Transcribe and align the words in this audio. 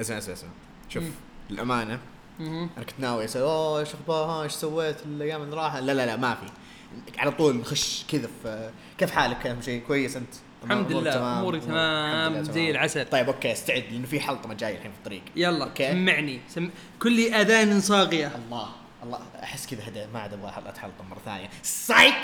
اسمع 0.00 0.18
اسمع 0.18 0.34
اسمع. 0.34 0.50
شوف. 0.88 1.04
الامانه. 1.50 1.98
أنا 2.40 2.68
كنت 2.76 3.00
ناوي 3.00 3.24
اسال 3.24 3.42
أوه 3.42 3.80
إيش 3.80 3.94
اخبارها 3.94 4.42
إيش 4.42 4.52
سويت 4.52 4.96
الأيام 5.06 5.42
اللي 5.42 5.56
راحت؟ 5.56 5.82
لا 5.82 5.92
لا 5.92 6.06
لا 6.06 6.16
ما 6.16 6.34
في. 6.34 6.46
على 7.18 7.30
طول 7.30 7.56
نخش 7.56 8.04
كذا 8.08 8.28
في 8.42 8.70
كيف 8.98 9.10
حالك؟ 9.10 9.46
أهم 9.46 9.62
شيء 9.62 9.82
كويس 9.86 10.16
أنت؟ 10.16 10.34
الحمد 10.64 10.92
لله 10.92 11.38
أموري 11.38 11.60
تمام. 11.60 12.42
زي 12.42 12.70
العسل. 12.70 13.08
طيب 13.10 13.26
okay 13.26 13.52
استعد 13.52 13.84
لأنه 13.90 14.06
في 14.06 14.20
حلطمه 14.20 14.54
جاية 14.54 14.76
الحين 14.76 14.92
في 14.92 14.98
الطريق. 14.98 15.22
يلا 15.36 15.64
okay. 15.64 15.92
سمعني. 15.92 16.40
سم... 16.48 16.70
كل 17.02 17.34
أذان 17.34 17.80
صاغية. 17.80 18.32
الله 18.36 18.68
الله 19.02 19.18
أحس 19.42 19.66
كذا 19.66 19.88
هدأ 19.88 20.06
ما 20.14 20.20
عاد 20.20 20.32
أبغى 20.32 20.52
اتحلطم 20.66 21.04
مرة 21.10 21.20
ثانية. 21.24 21.48
سايك 21.62 22.14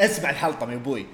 اسمع 0.00 0.30
الحلطمه 0.30 0.72
يا 0.72 0.76
أبوي. 0.76 1.06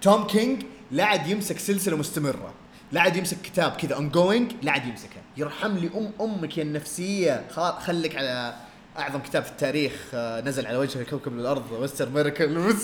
توم 0.00 0.26
كينج 0.26 0.62
لا 0.90 1.04
عاد 1.04 1.26
يمسك 1.26 1.58
سلسلة 1.58 1.96
مستمرة. 1.96 2.54
لا 2.92 3.00
عاد 3.00 3.16
يمسك 3.16 3.36
كتاب 3.42 3.72
كذا 3.72 3.94
ongoing 3.94 4.52
لا 4.62 4.72
عاد 4.72 4.86
يمسكها 4.86 5.22
يرحم 5.36 5.78
لي 5.78 5.90
ام 5.94 6.12
أمك 6.20 6.58
يا 6.58 6.62
النفسية. 6.62 7.44
خلاص 7.50 7.74
خليك 7.74 8.16
على 8.16 8.54
أعظم 8.98 9.18
كتاب 9.18 9.42
في 9.42 9.50
التاريخ 9.50 9.92
آه، 10.14 10.40
نزل 10.40 10.66
على 10.66 10.76
وجه 10.76 11.02
كوكب 11.02 11.32
الأرض 11.32 11.82
Mister 11.82 12.08
Miracle 12.08 12.58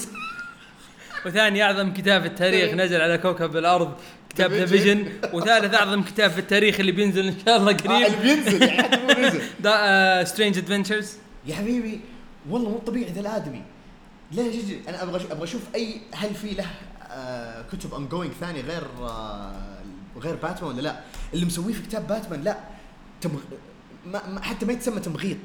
وثاني 1.26 1.62
أعظم 1.62 1.92
كتاب 1.92 2.20
في 2.22 2.28
التاريخ 2.28 2.74
نزل 2.74 3.00
على 3.00 3.18
كوكب 3.18 3.56
الأرض 3.56 3.94
كتاب 4.30 4.52
ذا 4.52 4.66
Vision. 4.66 4.68
فيجن 4.68 5.12
وثالث 5.32 5.74
أعظم 5.74 6.02
كتاب 6.02 6.30
في 6.30 6.38
التاريخ 6.38 6.80
اللي 6.80 6.92
بينزل 6.92 7.26
إن 7.26 7.34
شاء 7.46 7.56
الله 7.56 7.70
اللي 7.70 7.82
قريب. 7.82 8.20
بينزل 8.22 8.62
يعني 8.62 8.96
مو 9.02 9.26
نزل. 9.26 9.42
The 9.62 10.24
Strange 10.24 10.58
Adventures 10.58 11.12
يا 11.46 11.54
حبيبي 11.54 12.00
والله 12.50 12.70
مو 12.70 12.78
طبيعي 12.78 13.12
ذا 13.12 13.20
الآدمي. 13.20 13.62
ليش 14.32 14.54
يجي 14.54 14.80
أنا 14.88 15.02
أبغى 15.02 15.24
أبغى 15.32 15.44
أشوف 15.44 15.62
أي 15.74 16.00
هل 16.14 16.34
في 16.34 16.50
له 16.54 16.66
آه 17.10 17.64
كتب 17.72 17.94
ongoing 17.94 18.32
ثانية 18.40 18.60
غير 18.62 18.82
آه 20.16 20.20
غير 20.20 20.34
باتمان 20.34 20.70
ولا 20.72 20.80
لا؟ 20.80 21.00
اللي 21.34 21.46
مسويه 21.46 21.74
في 21.74 21.82
كتاب 21.82 22.06
باتمان 22.06 22.42
لا. 22.42 22.58
تمغ... 23.20 23.40
ما 24.06 24.26
ما 24.28 24.42
حتى 24.42 24.66
ما 24.66 24.72
يتسمى 24.72 25.00
تمغيط. 25.00 25.38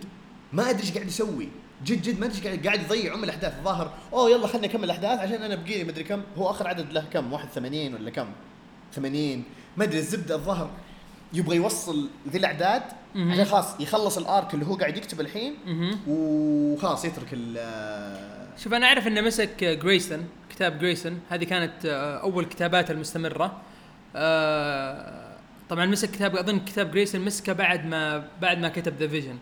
ما 0.54 0.70
أدري 0.70 0.82
إيش 0.82 0.92
قاعد 0.94 1.08
يسوي. 1.08 1.50
جد 1.86 2.02
جد 2.02 2.20
ما 2.20 2.26
أدري 2.26 2.38
إيش 2.38 2.46
قاعد 2.46 2.66
قاعد 2.68 2.82
يضيع 2.82 3.14
ام 3.14 3.24
الأحداث. 3.24 3.58
الظاهر 3.58 3.94
أوه 4.14 4.30
يلا 4.30 4.48
خلينا 4.48 4.68
نكمل 4.68 4.84
الأحداث 4.84 5.20
عشان 5.20 5.44
أنا 5.44 5.56
بقي 5.56 5.78
لي 5.78 5.84
مدري 5.84 6.04
كم. 6.04 6.22
هو 6.38 6.50
آخر 6.50 6.68
عدد 6.68 6.94
له 6.94 7.06
كم؟ 7.14 7.34
81 7.34 7.94
ولا 7.94 8.10
كم؟ 8.10 8.28
80 8.94 9.44
ما 9.78 9.84
أدري 9.84 9.98
الزبدة 10.00 10.36
الظاهر 10.36 10.70
يبغى 11.34 11.56
يوصل 11.56 12.10
ذي 12.30 12.38
الأعداد. 12.38 12.84
عشان 13.16 13.46
خلاص 13.46 13.80
يخلص 13.80 14.18
ال 14.18 14.27
arc 14.27 14.54
اللي 14.54 14.66
هو 14.66 14.76
قاعد 14.76 14.98
يكتبه 14.98 15.22
الحين. 15.22 15.56
وخلاص 16.08 17.06
يترك 17.06 17.28
ال 17.34 18.60
شوف 18.64 18.74
أنا 18.74 18.86
أعرف 18.86 19.08
إنه 19.08 19.22
مسك 19.22 19.64
جريسون 19.64 20.28
كتاب 20.50 20.80
جريسون 20.80 21.20
هذه 21.30 21.44
كانت 21.44 21.86
آه، 21.86 22.18
أول 22.22 22.46
كتاباته 22.46 22.92
المستمرة. 22.92 23.62
آه، 24.16 25.36
طبعا 25.70 25.86
مسك 25.86 26.12
كتاب 26.12 26.36
أظن 26.36 26.60
كتاب 26.60 26.92
جريسون 26.92 27.22
مسكه 27.22 27.54
بعد 27.54 27.86
ما 27.86 28.28
بعد 28.42 28.58
ما 28.58 28.70
كتب 28.70 28.98
The 28.98 29.08
Vision 29.08 29.38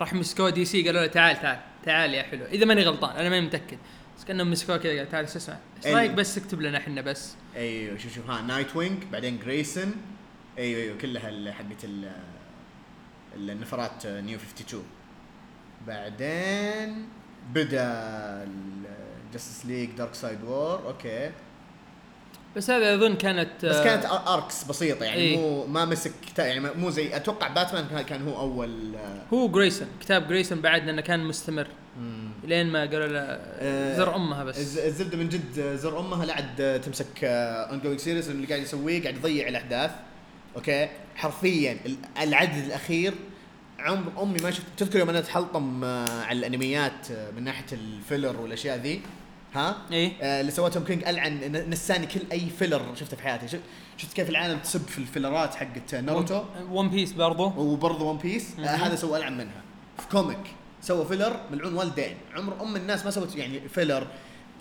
راح 0.00 0.14
مسكوه 0.14 0.50
DC 0.50 0.82
قالوا 0.86 1.00
له 1.00 1.06
تعال 1.06 1.36
تعال 1.40 1.58
تعال 1.84 2.14
يا 2.14 2.22
حلو. 2.22 2.44
إذا 2.44 2.64
ماني 2.64 2.82
غلطان 2.84 3.16
أنا 3.16 3.28
ماني 3.28 3.46
متأكد. 3.46 3.78
بس 4.18 4.24
كانهم 4.24 4.50
مسكوه 4.50 4.76
كذا 4.76 4.98
قال 4.98 5.08
تعال 5.08 5.24
اسمع 5.24 5.56
إيش 5.76 5.86
أيوه. 5.86 5.98
رأيك 5.98 6.10
بس 6.10 6.38
اكتب 6.38 6.60
لنا 6.60 6.78
إحنا 6.78 7.00
بس؟ 7.00 7.34
أيوه 7.56 7.98
شوف 7.98 8.14
شوف 8.14 8.30
ها 8.30 8.42
Nightwing 8.42 9.02
بعدين 9.12 9.38
جريسون 9.38 9.94
أيوه 10.58 10.80
أيوه 10.82 10.96
كلها 10.98 11.52
حقت 11.52 11.84
ال- 11.84 12.12
ال- 13.36 13.50
النفرات 13.50 14.06
New 14.06 14.38
52 14.38 14.82
بعدين 15.86 17.08
بدأ 17.54 18.48
Justice 19.32 19.66
League 19.66 19.90
Darkseid 19.90 20.42
War 20.44 20.86
okay. 20.86 21.30
بس 22.56 22.70
هذا 22.70 22.94
أظن 22.94 23.14
كانت 23.16 23.64
بس 23.64 23.76
آه، 23.76 23.84
كانت 23.84 24.04
arcs 24.28 24.64
بسيطة 24.64 25.04
يعني 25.04 25.20
إيه. 25.20 25.36
مو 25.36 25.66
ما 25.66 25.84
مسك 25.84 26.12
كتا- 26.34 26.46
يعني 26.46 26.60
مو 26.78 26.90
زي 26.90 27.16
أتوقع 27.16 27.48
باتمان 27.48 28.02
كان- 28.02 28.28
هو 28.28 28.40
أول 28.40 28.94
آه، 28.96 29.34
هو 29.34 29.48
جريسون 29.48 29.88
كتاب 30.00 30.28
جريسون 30.28 30.60
بعد 30.60 30.84
لأنه 30.86 31.02
كان 31.02 31.24
مستمر. 31.24 31.66
مم. 32.00 32.28
لين 32.44 32.66
ما 32.66 32.80
قالوا 32.80 33.06
له 33.06 33.20
آه، 33.20 33.96
زر 33.96 34.16
أمها 34.16 34.44
بس. 34.44 34.58
الز- 34.58 34.78
الزبدة 34.78 35.16
من 35.18 35.28
جد 35.28 35.76
زر 35.76 36.00
أمها 36.00 36.26
لا 36.26 36.34
عاد 36.34 36.80
تمسك 36.80 37.24
ongoing 37.24 38.00
series 38.00 38.30
اللي 38.30 38.46
قاعد 38.46 38.62
يسويه 38.62 39.02
قاعد 39.02 39.16
يضيع 39.16 39.48
الأحداث. 39.48 39.90
okay؟ 40.56 40.88
حرفيا 41.16 41.78
ال- 41.86 41.96
العدد 42.22 42.64
الأخير 42.64 43.14
عمر 43.78 44.22
أمي 44.22 44.38
ما 44.42 44.50
شفت 44.50 44.66
تذكر 44.76 44.98
يوم 44.98 45.08
أنا 45.10 45.18
أتحلطم 45.18 45.84
على 45.84 46.38
الأنميات 46.38 47.06
من 47.36 47.44
ناحية 47.44 47.64
ال 47.72 47.82
filler 47.82 48.40
والأشياء 48.40 48.76
ذي؟ 48.78 49.00
ها؟ 49.58 49.76
إيه. 49.92 50.12
آه، 50.22 50.40
اللي 50.40 50.52
سواه 50.52 50.68
توم 50.68 50.84
كينج 50.84 51.04
العن 51.04 51.40
نساني 51.70 52.06
كل 52.06 52.20
أي 52.32 52.40
filler 52.58 52.94
شفته 52.94 53.16
في 53.16 53.22
حياتي. 53.22 53.48
شفت- 53.48 53.62
شفت 53.96 54.12
كيف 54.12 54.28
العالم 54.30 54.58
تسب 54.58 54.88
في 54.88 54.98
ال 54.98 55.05
fillerات 55.05 55.54
حقت 55.54 55.94
ناروتو 55.94 56.42
One 56.70 56.90
Piece 56.90 57.12
برضو. 57.12 57.44
وبرضه 57.56 58.04
One 58.04 58.16
Piece 58.18 58.58
آه. 58.58 58.62
هذا 58.62 58.96
سوى 58.96 59.18
ألعن 59.18 59.32
منها. 59.38 59.62
في 59.98 60.08
comic 60.08 60.38
سوى 60.82 61.06
filler 61.06 61.40
ملعون 61.52 61.74
والدين 61.74 62.16
عمر 62.36 62.62
أم 62.62 62.76
الناس 62.76 63.04
ما 63.04 63.10
سوت 63.10 63.36
يعني 63.36 63.68
filler 63.68 64.06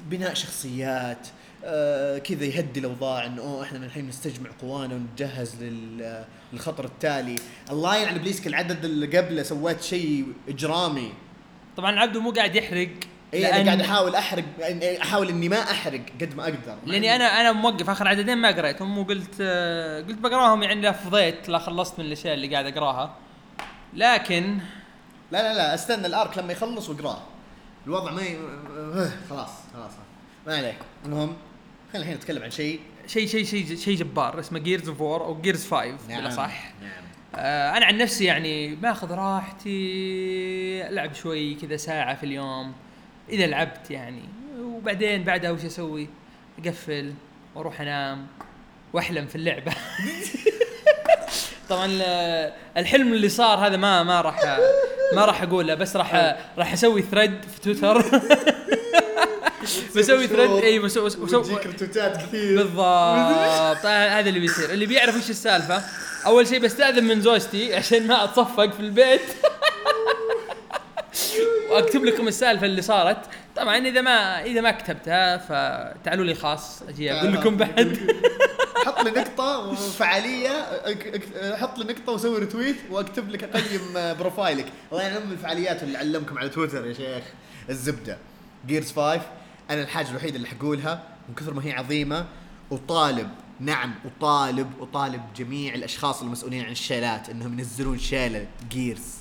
بناء 0.09 0.34
شخصيات 0.34 1.28
آه 1.66 2.18
كذا 2.18 2.46
يهدي 2.46 2.80
الأوضاع 2.80 3.25
إنه 3.25 3.41
أوه 3.41 3.63
إحنا 3.63 3.86
الحين 3.86 4.07
نستجمع 4.07 4.50
قوانا 4.62 4.96
ونجهز 4.96 5.63
لل- 5.63 6.25
للخطر 6.53 6.86
التالي. 6.86 7.36
الله 7.72 7.96
يلعن 7.97 8.16
ابليسك 8.16 8.47
العدد 8.47 8.86
اللي 8.86 9.18
قبله 9.18 9.44
سويت 9.44 9.81
شيء 9.84 10.25
إجرامي. 10.50 11.13
طبعا 11.78 12.00
عبده 12.00 12.22
مو 12.22 12.31
قاعد 12.31 12.56
يحرق. 12.56 12.90
اي 13.34 13.54
أنا 13.54 13.66
قاعد 13.66 13.82
أحاول 13.82 14.16
أحرق 14.16 14.44
أحاول 15.02 15.30
إني 15.30 15.50
ما 15.50 15.58
أحرق 15.58 16.02
قد 16.22 16.36
ما 16.36 16.44
أقدر. 16.44 16.78
لأني 16.86 17.16
أنا 17.16 17.42
أنا 17.42 17.52
موقف 17.52 17.90
آخر 17.90 18.08
عددين 18.08 18.38
ما 18.38 18.52
قريتهم 18.52 18.98
وقلت 18.98 19.36
آه، 19.42 20.02
قلت 20.02 20.20
بقراهم 20.20 20.64
يعني 20.64 20.82
لا 20.82 20.92
فضيت 20.92 21.50
لا 21.50 21.60
خلصت 21.60 22.00
من 22.00 22.06
الأشياء 22.06 22.34
اللي 22.34 22.48
قاعد 22.48 22.66
أقراها. 22.66 23.16
لكن 23.94 24.58
لا 25.32 25.44
لا 25.44 25.54
لا 25.54 25.74
أستنى 25.74 26.08
الأرك 26.08 26.38
لما 26.38 26.54
يخلص 26.54 26.90
وأقراه. 26.90 27.22
الوضع 27.88 28.12
ما 28.12 28.22
ي... 28.22 28.38
خلاص 29.30 29.50
خلاص 29.74 29.92
ما 30.48 30.58
عليه 30.58 30.78
المهم 31.06 31.36
خلينا 31.94 32.06
الحين 32.06 32.16
نتكلم 32.16 32.44
عن 32.44 32.52
شيء. 32.52 32.80
شيء 33.08 33.28
شيء 33.28 33.46
شيء 33.46 33.76
شيء 33.76 33.96
جبار 33.96 34.40
اسمه 34.40 34.60
Gears 34.59 34.90
of 34.90 35.02
War 35.02 35.25
أو 35.26 35.42
Gears 35.42 35.68
5 35.68 35.98
نعم 36.10 36.22
بلا 36.22 36.30
صح 36.30 36.74
نعم. 36.82 37.04
آه 37.36 37.78
أنا 37.78 37.86
عن 37.86 37.98
نفسي 37.98 38.26
يعني 38.26 38.76
باخذ 38.76 39.12
راحتي 39.12 39.78
ألعب 40.88 41.14
شوي 41.14 41.56
كذا 41.56 41.78
ساعة 41.78 42.16
في 42.16 42.26
اليوم. 42.26 42.74
إذا 43.30 43.48
لعبت 43.48 43.92
يعني. 43.92 44.24
وبعدين 44.60 45.24
بعدها 45.24 45.52
وش 45.52 45.66
أسوي؟ 45.66 46.10
أقفل 46.66 47.14
وأروح 47.56 47.82
أنام 47.82 48.28
وأحلم 48.94 49.26
في 49.28 49.36
اللعبة. 49.36 49.72
طبعا 51.70 51.86
ال- 51.86 52.54
الحلم 52.78 53.14
اللي 53.14 53.30
صار 53.30 53.68
هذا 53.68 53.78
ما 53.78 54.04
ما 54.04 54.22
راح 54.22 54.60
ما 55.14 55.26
راح 55.26 55.42
أقوله 55.42 55.76
بس 55.76 55.96
راح 55.96 56.38
راح 56.58 56.74
أسوي 56.74 57.02
thread 57.02 57.42
في 57.56 57.62
تويتر. 57.62 57.98
بسوي 59.96 60.28
thread 60.28 60.52
إي 60.52 60.80
بسوي 60.80 61.06
بسوي 61.10 61.40
وتجيك 61.40 61.68
رتويتات 61.68 62.18
كثير. 62.18 62.58
بالضبط. 62.58 63.86
هذا 64.18 64.30
اللي 64.30 64.40
بيصير. 64.40 64.70
اللي 64.70 64.86
بيعرف 64.86 65.16
إيش 65.16 65.30
السالفة 65.30 65.84
أول 66.26 66.48
شيء 66.48 66.60
بستأذن 66.60 67.04
من 67.04 67.22
زوجتي 67.22 67.76
عشان 67.76 68.08
ما 68.08 68.24
أتصفق 68.24 68.72
في 68.74 68.80
البيت. 68.80 69.22
واكتب 71.72 72.06
لكم 72.06 72.28
السالفة 72.28 72.66
اللي 72.66 72.82
صارت. 72.82 73.18
طبعا 73.56 73.78
إذا 73.78 74.02
ما 74.02 74.44
إذا 74.44 74.62
ما 74.62 74.72
كتبتها 74.72 75.38
فتعالوا 75.38 76.26
لي 76.26 76.36
خاص 76.36 76.82
أجي 76.82 77.12
أقول 77.14 77.34
لكم 77.34 77.58
بعد. 77.58 77.98
حط 78.86 79.00
لي 79.04 79.12
نقطة 79.12 79.60
وفعالية 79.68 80.50
أك- 80.86 81.16
أك- 81.16 81.54
حط 81.56 81.78
لي 81.80 81.94
نقطة 81.94 82.12
وسوي 82.14 82.40
retweet 82.40 82.75
وأكتب 82.92 83.30
لك 83.30 83.44
أقيم 83.44 84.16
profile 84.20 84.55
ك. 84.55 84.66
الله 84.92 85.04
يعلم 85.04 85.32
الفعاليات 85.32 85.84
اللي 85.84 85.98
علمكم 85.98 86.38
على 86.38 86.50
تويتر 86.50 86.86
يا 86.88 86.94
شيخ. 86.94 87.24
الزبدة. 87.70 88.18
Gears 88.68 88.92
5 88.92 89.22
أنا 89.70 89.82
الحاجة 89.82 90.10
الوحيدة 90.10 90.36
اللي 90.36 90.48
حقولها 90.48 91.04
من 91.30 91.36
كثر 91.36 91.54
ما 91.54 91.66
هي 91.66 91.72
عظيمة 91.72 92.26
وطالب 92.72 93.30
نعم 93.60 93.96
وطالب 94.06 94.72
وطالب 94.80 95.22
جميع 95.38 95.74
الأشخاص 95.76 96.22
المسؤولين 96.22 96.66
عن 96.66 96.72
الشيلات 96.72 97.30
إنهم 97.30 97.60
ينزلون 97.60 98.00
شيلة 98.00 98.48
Gears 98.72 99.13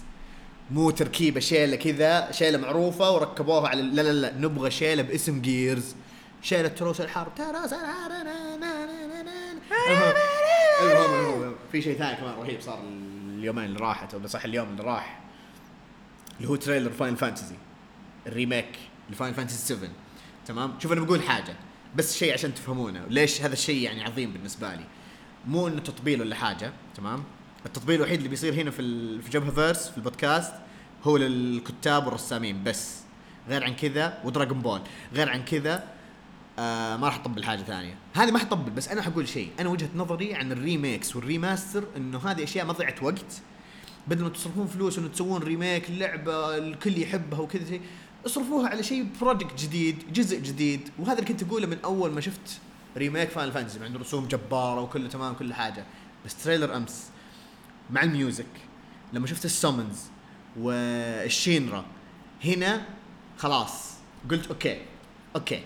مو 0.71 0.91
تركيبة 0.91 1.41
شيلة 1.41 1.77
كذا 1.77 2.33
شيلة 2.33 2.59
معروفة 2.59 3.11
وركبوها 3.11 3.69
على 3.69 3.83
لا 3.83 4.03
لا 4.03 4.13
لا 4.13 4.33
نبغى 4.39 4.71
شيلة 4.71 5.03
باسم 5.03 5.41
Gears 5.43 5.95
شيلة 6.43 6.69
تروس 6.69 7.01
الحرب. 7.01 7.35
تروس 7.35 7.73
الحرب. 7.73 8.13
المهم 10.83 11.15
المهم 11.15 11.55
في 11.73 11.83
شيء 11.83 11.99
ثاني 11.99 12.17
كمان 12.17 12.35
رهيب 12.35 12.61
صار 12.61 12.83
اليومين 13.39 13.65
اللي 13.65 13.79
راحت 13.79 14.15
ولا 14.15 14.27
صح 14.27 14.45
اليوم 14.45 14.69
اللي 14.69 14.83
راح 14.83 15.21
اللي 16.37 16.49
هو 16.49 16.57
trailer 16.57 16.91
Final 16.91 17.15
Fantasy 17.15 17.55
ال 18.27 18.34
remake 18.34 18.79
ل 19.11 19.15
Final 19.15 19.33
Fantasy 19.35 19.75
7 19.75 19.89
تمام؟ 20.47 20.75
شوف 20.81 20.93
أنا 20.93 21.01
بقول 21.01 21.23
حاجة 21.23 21.55
بس 21.97 22.17
شيء 22.17 22.33
عشان 22.33 22.55
تفهمونه. 22.55 23.07
ليش 23.09 23.43
هذا 23.43 23.53
الشيء 23.53 23.83
يعني 23.83 24.05
عظيم 24.05 24.33
بالنسبة 24.33 24.75
لي؟ 24.75 24.85
مو 25.47 25.69
إنه 25.69 25.81
تطبيل 25.81 26.21
ولا 26.21 26.35
حاجة 26.35 26.73
تمام؟ 26.97 27.25
التطبيل 27.67 27.97
الوحيد 27.97 28.17
اللي 28.17 28.29
بيصير 28.29 28.55
هنا 28.55 28.71
في. 28.71 28.83
في 29.23 29.31
جبهة 29.31 29.51
verse 29.51 29.89
في 29.89 29.97
البودكاست 29.97 30.53
هو 31.05 31.17
للكتاب 31.17 32.07
والرسامين 32.07 32.65
بس. 32.65 32.97
غير 33.49 33.65
عن 33.65 33.75
كذا 33.75 34.19
و 34.25 34.30
Dragon 34.30 34.61
Ball 34.61 34.81
غير 35.15 35.29
عن 35.29 35.45
كذا 35.45 35.85
آه 36.59 36.97
ما 36.97 37.07
راح 37.07 37.17
أطبل 37.17 37.45
حاجة 37.45 37.63
ثانية. 37.63 37.95
هذه 38.15 38.31
ما 38.31 38.39
حطبل 38.39 38.71
بس 38.71 38.89
أنا 38.89 39.03
حقول 39.03 39.29
شيء. 39.29 39.51
أنا 39.61 39.69
وجهة 39.69 39.89
نظري 39.97 40.35
عن 40.35 40.53
ال 40.53 40.61
remakes 40.61 41.17
وال 41.17 41.31
remaster 41.31 41.85
إنه 41.97 42.19
هذه 42.19 42.45
أشياء 42.45 42.67
مضيعه 42.67 42.95
وقت. 43.03 43.43
بدل 44.09 44.23
ما 44.23 44.29
تصرفون 44.29 44.67
فلوس 44.67 44.99
إنه 44.99 45.09
تسوون 45.09 45.43
remake 45.43 45.89
اللعبه 45.89 46.57
الكل 46.57 46.99
يحبها 47.03 47.41
وكذا 47.41 47.69
شيء 47.69 47.81
اصرفوها 48.27 48.69
على 48.69 48.83
شيء 48.83 49.07
project 49.21 49.63
جديد 49.63 50.13
جزء 50.13 50.41
جديد. 50.41 50.89
وهذا 50.99 51.19
اللي 51.19 51.29
كنت 51.29 51.43
أقوله 51.43 51.67
من 51.67 51.79
أول 51.85 52.11
ما 52.11 52.21
شفت 52.21 52.61
remake 52.97 53.29
Final 53.29 53.53
Fantasy 53.53 53.79
مع 53.79 53.87
إنه 53.87 53.99
رسوم 53.99 54.29
جبارة 54.29 54.81
وكله 54.81 55.09
تمام 55.09 55.35
كل 55.35 55.55
حاجة. 55.55 55.85
بس 56.27 56.45
trailer 56.45 56.77
أمس. 56.77 57.07
مع 57.91 58.03
ال 58.03 58.09
music. 58.09 58.47
لما 59.13 59.27
شفت 59.27 59.45
ال 59.45 59.53
summons 59.53 60.11
والشينرا 60.61 61.85
هنا 62.45 62.83
خلاص. 63.39 63.97
قلت 64.31 64.47
okay 64.47 64.79
okay 65.37 65.63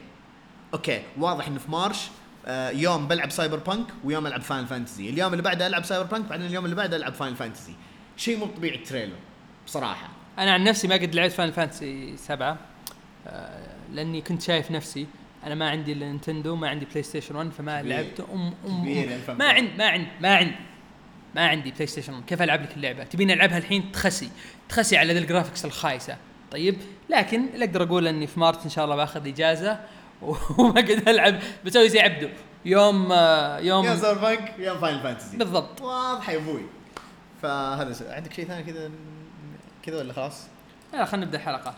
okay. 0.74 1.02
واضح 1.18 1.46
إنه 1.46 1.58
في 1.58 1.70
March 1.70 2.08
آه، 2.46 2.70
يوم 2.70 3.08
بلعب 3.08 3.30
Cyberpunk 3.30 3.86
ويوم 4.04 4.26
ألعب 4.26 4.40
Final 4.40 4.66
Fantasy 4.66 5.10
اليوم 5.10 5.32
اللي 5.32 5.42
بعده 5.42 5.66
ألعب 5.66 5.84
Cyberpunk 5.84 6.24
بعدين 6.26 6.46
اليوم 6.46 6.64
اللي 6.64 6.76
بعده 6.76 6.96
ألعب 6.96 7.14
Final 7.14 7.36
Fantasy 7.36 7.74
شيء 8.16 8.38
مو 8.38 8.46
طبيعي 8.46 8.76
ال 8.76 8.81
trailer 8.81 9.16
بصراحة. 9.66 10.08
أنا 10.38 10.52
عن 10.52 10.64
نفسي 10.64 10.88
ما 10.88 10.94
قد 10.94 11.14
لعبت 11.14 11.32
Final 11.32 11.52
Fantasy 11.52 12.16
سبعة 12.16 12.58
آه، 13.26 13.76
لأني 13.92 14.20
كنت 14.20 14.42
شايف 14.42 14.70
نفسي. 14.70 15.06
أنا 15.46 15.54
ما 15.54 15.70
عندي 15.70 15.92
الا 15.92 16.06
Nintendo 16.06 16.56
ما 16.56 16.68
عندي 16.68 16.84
PlayStation 16.84 17.36
1 17.36 17.50
فما. 17.50 17.82
لعبت 17.82 18.20
ام 18.20 18.40
ام, 18.40 18.54
أم. 19.28 19.38
ما 19.38 19.44
عند 19.48 19.70
ما 19.78 19.88
عند 19.88 20.06
ما 20.20 20.36
عند 20.36 20.52
ما 21.34 21.48
عندي 21.48 21.70
PlayStation 21.70 22.12
1 22.12 22.24
كيف 22.24 22.42
ألعب 22.42 22.62
لك 22.62 22.76
اللعبة؟ 22.76 23.04
تبيني 23.04 23.32
ألعبها 23.32 23.58
الحين؟ 23.58 23.92
تخسي. 23.92 24.30
تخسي 24.68 24.96
على 24.96 25.12
ذي 25.12 25.18
ال 25.18 25.24
graphics 25.24 25.64
الخايسة. 25.64 26.16
طيب 26.50 26.76
لكن 27.10 27.46
اللي 27.54 27.64
أقدر 27.64 27.82
أقول 27.82 28.06
إني 28.06 28.26
في 28.26 28.40
March 28.40 28.64
إن 28.64 28.70
شاء 28.70 28.84
الله 28.84 28.96
بأخذ 28.96 29.28
إجازة 29.28 29.80
وما 30.58 30.80
قد 30.80 31.08
ألعب. 31.08 31.38
بسوي 31.64 31.88
زي 31.88 32.00
عبده 32.00 32.30
يوم 32.64 33.12
آه، 33.12 33.58
يوم 33.58 33.84
يوم 33.84 33.96
Cyberpunk 33.96 34.54
يوم 34.58 34.78
Final 34.78 35.00
Fantasy 35.00 35.36
بالضبط. 35.36 35.80
واضح 35.80 36.28
يا 36.30 36.36
أبوي. 36.36 36.62
فهذا 37.42 38.14
عندك 38.14 38.32
شيء 38.32 38.44
ثاني 38.46 38.62
كذا؟ 38.62 38.90
كذا 39.82 39.98
ولا 39.98 40.12
خلاص؟ 40.12 40.46
يلا 40.94 41.04
خلينا 41.04 41.26
نبدأ 41.26 41.38
الحلقة. 41.38 41.74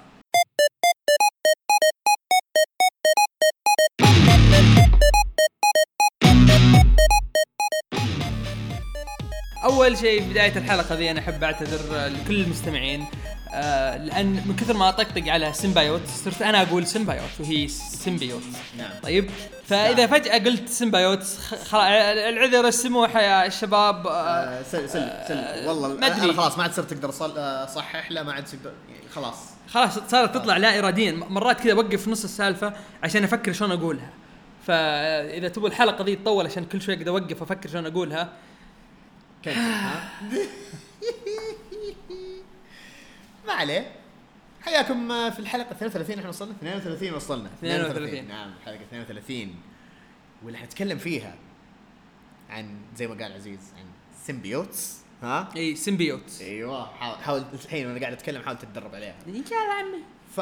أول 9.64 9.98
شيء 9.98 10.22
بداية 10.30 10.58
الحلقة 10.58 10.94
ذي 10.94 11.10
أنا 11.10 11.20
أحب 11.20 11.44
أعتذر 11.44 12.06
لكل 12.08 12.40
المستمعين 12.40 13.04
آه 13.54 13.96
لأن 13.96 14.26
من 14.46 14.56
كثر 14.60 14.74
ما 14.76 14.88
أطقطق 14.88 15.28
على 15.28 15.52
symbiote 15.52 16.00
صرت 16.24 16.42
أنا 16.42 16.62
أقول 16.62 16.86
symbiote 16.86 17.30
وهي 17.40 17.68
symbiote 17.68 18.42
نعم. 18.78 18.90
طيب؟ 19.02 19.30
فإذا 19.66 20.06
فجأة 20.06 20.38
قلت 20.38 20.68
symbiote 20.68 21.22
خلاص 21.68 21.84
العذر 22.28 22.68
السموحه 22.68 23.20
يا 23.20 23.46
الشباب 23.46 24.06
آه 24.06 24.10
آه، 24.10 24.62
سل 24.62 24.88
سل 24.88 25.10
سل 25.28 25.66
والله 25.68 25.88
ما. 25.88 26.06
أنا 26.06 26.32
خلاص 26.32 26.56
ما 26.56 26.62
عاد 26.62 26.72
صرت 26.72 26.94
تقدر 26.94 27.12
أصل- 27.12 27.36
آه، 27.38 27.64
اصحح 27.64 28.10
لا 28.12 28.22
ما 28.22 28.32
عاد 28.32 28.44
يعني 28.64 29.08
خلاص. 29.14 29.36
خلاص 29.70 29.98
صارت 30.08 30.34
تطلع 30.34 30.56
لا 30.56 30.78
اراديا. 30.78 31.12
مرات 31.12 31.60
كذا 31.60 31.72
أوقف 31.72 32.02
في 32.02 32.10
نص 32.10 32.24
السالفة 32.24 32.72
عشان 33.02 33.24
أفكر 33.24 33.52
شلون 33.52 33.72
أقولها. 33.72 34.10
فإذا 34.66 35.48
تبغى 35.48 35.68
الحلقة 35.68 36.04
ذي 36.04 36.16
تطول 36.16 36.46
عشان 36.46 36.64
كل 36.64 36.82
شوي 36.82 36.96
كذا 36.96 37.10
أوقف 37.10 37.42
أفكر 37.42 37.68
شلون 37.68 37.86
أقولها 37.86 38.28
كيف؟ 39.42 39.58
ما 43.46 43.52
عليه. 43.52 43.92
حياكم 44.60 45.30
في 45.30 45.38
الحلقة 45.38 45.74
33 45.74 46.18
إحنا 46.18 46.28
وصلنا؟ 46.28 46.52
32 46.52 47.14
وصلنا. 47.14 47.50
32. 47.58 48.28
نعم 48.28 48.52
الحلقة 48.60 48.82
32 48.82 49.54
واللي 50.42 50.58
حنتكلم 50.58 50.98
فيها 50.98 51.34
عن 52.50 52.76
زي 52.96 53.06
ما 53.06 53.22
قال 53.22 53.32
عزيز 53.32 53.60
عن 53.78 53.84
symbiotes 54.24 54.98
ها؟ 55.22 55.48
إي 55.56 55.76
symbiote 55.76 56.38
أيوه 56.40 56.86
حاول, 56.94 57.44
الحين 57.52 57.86
وأنا 57.86 58.00
قاعد 58.00 58.12
أتكلم 58.12 58.42
حاول 58.42 58.58
تتدرب 58.58 58.94
عليها. 58.94 59.14
يا 59.26 59.72
عمي. 59.72 59.98
ف 60.36 60.40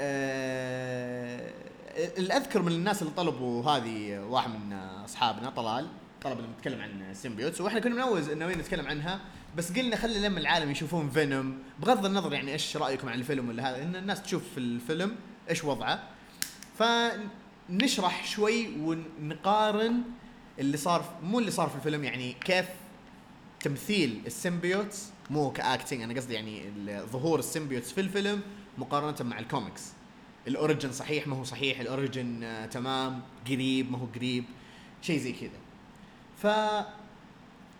آه... 0.00 1.52
اللي 1.96 2.36
اذكر 2.36 2.62
من 2.62 2.72
الناس 2.72 3.02
اللي 3.02 3.12
طلبوا 3.16 3.64
هذه 3.64 4.18
واحد 4.18 4.50
من 4.50 4.72
أصحابنا 5.04 5.50
طلال. 5.50 5.88
طلب 6.24 6.38
ان 6.38 6.50
نتكلم 6.58 6.80
عن 6.80 7.14
symbiotes 7.14 7.60
وإحنا 7.60 7.80
كنا 7.80 7.94
ناو 7.94 8.30
ناويين 8.30 8.58
نتكلم 8.58 8.86
عنها 8.86 9.20
بس 9.56 9.72
قلنا 9.72 9.96
خلي 9.96 10.18
لما 10.18 10.40
العالم 10.40 10.70
يشوفون 10.70 11.10
Venom 11.10 11.58
بغض 11.80 12.06
النظر 12.06 12.32
يعني 12.32 12.52
إيش 12.52 12.76
رأيكم 12.76 13.08
عن 13.08 13.18
الفيلم 13.18 13.48
ولا 13.48 13.70
هذا 13.70 13.82
إن 13.82 13.96
الناس 13.96 14.22
تشوف 14.22 14.42
في 14.54 14.58
الفيلم 14.58 15.16
إيش 15.50 15.64
وضعه. 15.64 16.08
فنشرح 16.78 18.26
شوي 18.26 18.68
ونقارن 18.78 20.02
اللي 20.58 20.76
صار 20.76 21.18
مو 21.22 21.38
اللي 21.38 21.50
صار 21.50 21.68
في 21.68 21.76
الفيلم 21.76 22.04
يعني 22.04 22.32
كيف 22.32 22.66
تمثيل 23.60 24.22
ال 24.26 24.34
symbiotes 24.34 25.10
مو 25.30 25.50
ك 25.52 25.59
acting 25.59 26.02
أنا 26.02 26.14
قصدي 26.14 26.34
يعني 26.34 26.62
ظهور 27.00 27.38
ال 27.38 27.43
symbiotes 27.43 27.92
في 27.92 28.00
الفيلم 28.00 28.40
مقارنة 28.78 29.30
مع 29.30 29.38
ال 29.38 29.44
comics 29.44 29.82
ال 30.48 30.54
origin 30.54 30.92
صحيح 30.92 31.26
ما 31.26 31.36
هو 31.36 31.44
صحيح 31.44 31.80
ال 31.80 31.89
origin 31.89 32.42
آه 32.42 32.66
تمام 32.66 33.20
قريب 33.46 33.92
ما 33.92 33.98
هو 33.98 34.06
قريب 34.06 34.44
شيء 35.02 35.18
زي 35.18 35.32
كذا. 35.32 35.63
ف 36.44 36.46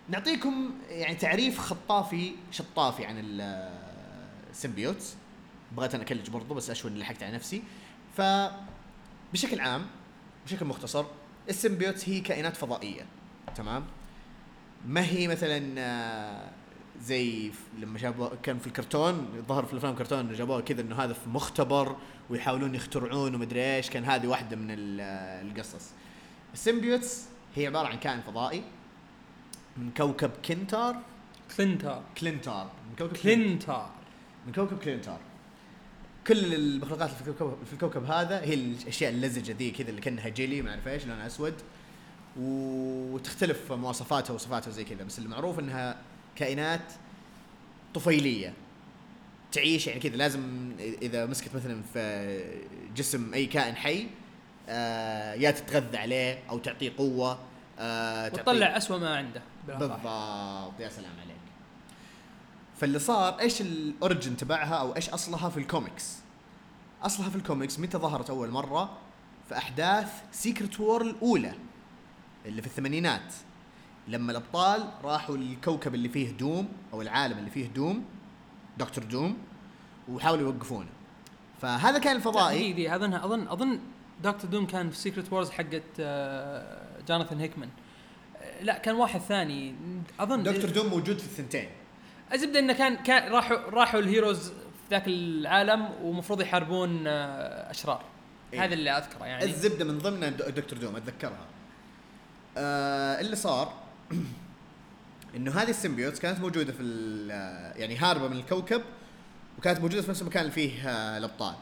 نعطيكم 0.09 0.71
يعني 0.89 1.15
تعريف 1.15 1.59
خطافي 1.59 2.33
شطافي 2.51 3.05
عن 3.07 3.15
ال- 3.19 3.71
ال 4.51 4.57
symbiotes. 4.57 5.15
بغيت 5.77 5.95
أنا 5.95 6.03
أكلج 6.03 6.31
برضو 6.31 6.55
بس 6.55 6.71
أشوي 6.71 6.91
اني 6.91 7.01
لحقت 7.01 7.23
على 7.23 7.35
نفسي. 7.35 7.63
ف 8.17 8.23
بشكل 9.33 9.61
عام 9.61 9.87
بشكل 10.47 10.65
مختصر 10.65 11.05
ال 11.49 11.55
symbiotes 11.55 12.09
هي 12.09 12.21
كائنات 12.21 12.57
فضائية 12.57 13.07
تمام؟ 13.57 13.85
ما 14.87 15.05
هي 15.05 15.29
مثلا 15.29 15.75
آه، 15.79 16.51
زي 17.03 17.51
لما 17.79 17.99
جابوا 17.99 18.29
كان 18.43 18.59
في 18.59 18.67
الكرتون 18.67 19.43
ظهر 19.49 19.65
في 19.65 19.73
الأفلام 19.73 19.95
كرتون 19.95 20.33
جابوها 20.35 20.61
كذا 20.61 20.81
إنه 20.81 20.97
هذا 21.05 21.13
في 21.13 21.29
مختبر 21.29 21.97
ويحاولون 22.31 22.75
يخترعون 22.75 23.35
ومدري 23.35 23.77
إيش 23.77 23.91
كان 23.91 24.05
هذه 24.05 24.27
واحدة 24.27 24.57
من 24.57 24.71
آه، 25.01 25.43
القصص. 25.43 25.91
ال 26.53 26.60
symbiotes 26.60 27.25
هي 27.55 27.67
عبارة 27.67 27.87
عن 27.87 27.99
كائن 27.99 28.21
فضائي 28.21 28.63
من 29.77 29.91
كوكب 29.97 30.31
كنتار. 30.45 30.97
كلينتار. 31.57 32.03
كلينتار. 32.19 32.71
من 32.91 32.97
كوكب 32.99 33.17
كلينتار. 33.17 33.91
من 34.47 34.53
كوكب 34.53 34.79
كلينتار. 34.79 35.21
كل 36.27 36.55
المخلوقات 36.55 37.11
في 37.11 37.29
الكوكب 37.29 37.65
في 37.67 37.73
الكوكب 37.73 38.05
هذا 38.05 38.41
هي 38.41 38.55
الأشياء 38.55 39.11
اللزجة 39.11 39.53
ذي 39.53 39.71
كذا 39.71 39.91
اللي 39.91 40.01
كأنها 40.01 40.29
جيلي 40.29 40.63
ما 40.63 40.71
أعرف 40.71 40.89
إيش 40.89 41.07
لونها 41.07 41.27
أسود. 41.27 41.55
وتختلف 42.37 43.73
مواصفاتها 43.73 44.35
وصفاتها 44.35 44.69
وزي 44.69 44.85
كذا 44.85 45.05
بس 45.05 45.19
المعروف 45.19 45.59
إنها 45.59 45.97
كائنات 46.37 46.93
طفيلية. 47.95 48.53
تعيش 49.53 49.87
يعني 49.87 50.01
كذا 50.01 50.17
لازم 50.17 50.73
إذا 51.03 51.27
مسكت 51.27 51.55
مثلا 51.55 51.83
في 51.93 52.55
جسم 52.97 53.35
أي 53.35 53.47
كائن 53.47 53.77
حي 53.77 54.07
آه 54.69 55.35
يا 55.35 55.51
تتغذى 55.51 55.99
عليه 55.99 56.43
أو 56.51 56.59
تعطيه 56.59 56.93
قوة 56.99 57.39
آه 57.79 58.27
وتطلع 58.27 58.77
اسوء 58.77 58.99
ما 58.99 59.17
عنده. 59.17 59.43
بالضبط. 59.69 60.01
يا 60.81 60.89
سلام 60.89 61.13
عليك. 61.23 61.35
فاللي 62.77 62.99
صار 62.99 63.41
إيش 63.41 63.61
ال 63.61 63.72
origin 63.72 64.37
تبعها 64.37 64.75
أو 64.75 64.97
إيش 64.97 65.11
أصلها 65.11 65.49
في 65.49 65.57
الكوميكس؟ 65.57 66.17
أصلها 67.03 67.31
في 67.31 67.37
الكوميكس 67.37 67.79
متى 67.79 67.99
ظهرت 67.99 68.31
أول 68.31 68.51
مرة؟ 68.51 68.99
في 69.49 69.57
أحداث 69.57 70.13
Secret 70.33 70.81
War 70.81 71.03
الأولى 71.03 71.55
اللي 72.47 72.63
في 72.63 72.67
الثمانينات. 72.67 73.35
لما 74.09 74.33
الأبطال 74.33 74.89
راحوا 75.05 75.37
للكوكب 75.37 75.95
اللي 75.95 76.09
فيه 76.09 76.31
دوم 76.31 76.69
أو 76.93 77.03
العالم 77.03 77.39
اللي 77.39 77.51
فيه 77.51 77.67
دوم 77.67 78.05
دكتور 78.79 79.05
دوم 79.05 79.39
وحاولوا 80.09 80.53
يوقفونه. 80.53 80.89
فهذا 81.63 81.99
كان 81.99 82.17
الفضائي. 82.17 82.59
دي 82.59 82.73
دي 82.73 82.95
اظن 82.95 83.15
اظن 83.15 83.49
أظن 83.49 83.79
دكتور 84.23 84.51
دوم 84.51 84.67
كان 84.67 84.91
في 84.91 84.97
Secret 84.97 85.33
Wars 85.33 85.51
حقت 85.51 85.83
آه، 86.01 86.81
جوناثان 87.09 87.41
هيكمان. 87.41 87.69
آه، 88.43 88.63
لا 88.63 88.79
كان 88.79 88.95
واحد 88.95 89.21
ثاني. 89.21 89.75
أظن 90.21 90.43
دكتور 90.43 90.71
دوم 90.71 90.87
موجود 90.87 91.19
في 91.19 91.25
الثنتين. 91.25 91.69
الزبدة 92.33 92.59
إنه 92.59 92.73
كان 92.73 92.97
كان 92.97 93.33
راحوا 93.33 93.57
راحوا 93.57 94.01
ال 94.01 94.08
heroes 94.08 94.49
في 94.49 94.91
ذاك 94.91 95.07
العالم 95.09 95.89
ومفروض 96.03 96.41
يحاربون 96.41 97.07
آه، 97.07 97.71
أشرار. 97.71 98.03
إيه. 98.53 98.65
هذا 98.65 98.75
اللي 98.75 98.91
أذكره 98.91 99.25
يعني. 99.27 99.45
الزبدة 99.45 99.85
من 99.85 99.99
ضمن 99.99 100.21
د- 100.21 100.43
دكتور 100.55 100.79
دوم 100.79 100.97
أتذكرها. 100.97 101.47
آه 102.59 103.21
اللي 103.21 103.37
صار 103.37 103.73
إنه 105.37 105.51
هذه 105.53 105.71
ال 105.71 105.76
symbiotes 105.76 106.21
كانت 106.21 106.41
موجودة 106.41 106.73
في 106.73 106.83
يعني 107.77 107.97
هاربة 107.97 108.29
من 108.29 108.37
الكوكب 108.37 108.83
وكانت 109.59 109.81
موجودة 109.81 110.03
في 110.03 110.11
نفس 110.11 110.23
المكان 110.23 110.43
اللي 110.43 110.53
فيه 110.53 110.89
آه 110.89 111.19
الأبطال. 111.19 111.55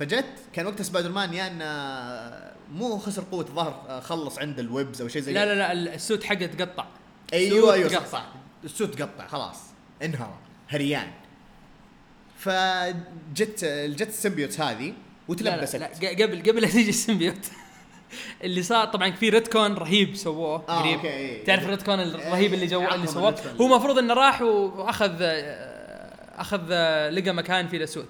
فجت 0.00 0.24
كان 0.52 0.66
وقتها 0.66 0.84
سبايدر 0.84 1.12
مان 1.12 1.34
يا 1.34 1.46
إنه 1.46 2.50
مو 2.72 2.98
خسر 2.98 3.24
قوة 3.32 3.44
الظهر 3.44 3.84
آه، 3.88 4.00
خلص 4.00 4.38
عند 4.38 4.58
ال 4.58 4.67
webs 4.67 5.02
أو 5.02 5.08
شيء 5.08 5.22
زي 5.22 5.32
لا 5.32 5.46
لا 5.46 5.54
لا 5.74 5.94
ال 5.94 6.00
suit 6.00 6.24
حقه 6.24 6.46
تقطع. 6.46 6.86
أيوه 7.32 7.58
ال 7.58 7.61
suit 7.61 7.72
أيوه 7.74 7.88
تقطع. 7.88 8.06
صح. 8.06 8.26
ال 8.64 8.70
suit 8.70 8.94
تقطع 8.94 9.26
خلاص 9.26 9.56
انهار 10.02 10.34
هريان. 10.68 11.10
فجت 12.38 13.64
جت 13.64 14.08
ال 14.08 14.13
symbiotes 14.13 14.60
هذه 14.60 14.86
لا 14.86 14.86
لا, 14.86 14.94
وتلبست 15.28 15.76
لا 15.76 15.86
ق- 15.86 16.22
قبل 16.22 16.42
قبل 16.50 16.62
لا 16.62 16.68
تيجي 16.68 16.88
ال 16.90 16.95
symbiote. 16.95 17.36
اللي 18.44 18.62
صار 18.62 18.86
طبعا 18.86 19.10
في 19.10 19.28
retcon 19.28 19.74
رهيب 19.74 20.16
سووه 20.16 20.64
آه، 20.68 20.80
قريب. 20.80 20.94
أوكي، 20.96 21.08
إيه. 21.08 21.44
تعرف 21.44 21.64
ال 21.64 21.69
retcon 21.69 22.00
الرهيب 22.00 22.54
اللي 22.54 22.66
جو 22.66 22.80
عطهم 22.80 22.94
اللي 22.94 23.06
سووه. 23.06 23.34
هو 23.60 23.66
المفروض 23.66 23.98
إنه 23.98 24.14
راح 24.14 24.42
وأخذ 24.42 25.16
آه، 25.20 26.40
أخذ 26.40 26.60
آه، 26.70 27.10
لقى 27.10 27.32
مكان 27.34 27.68
في 27.68 27.76
الاسود 27.76 28.06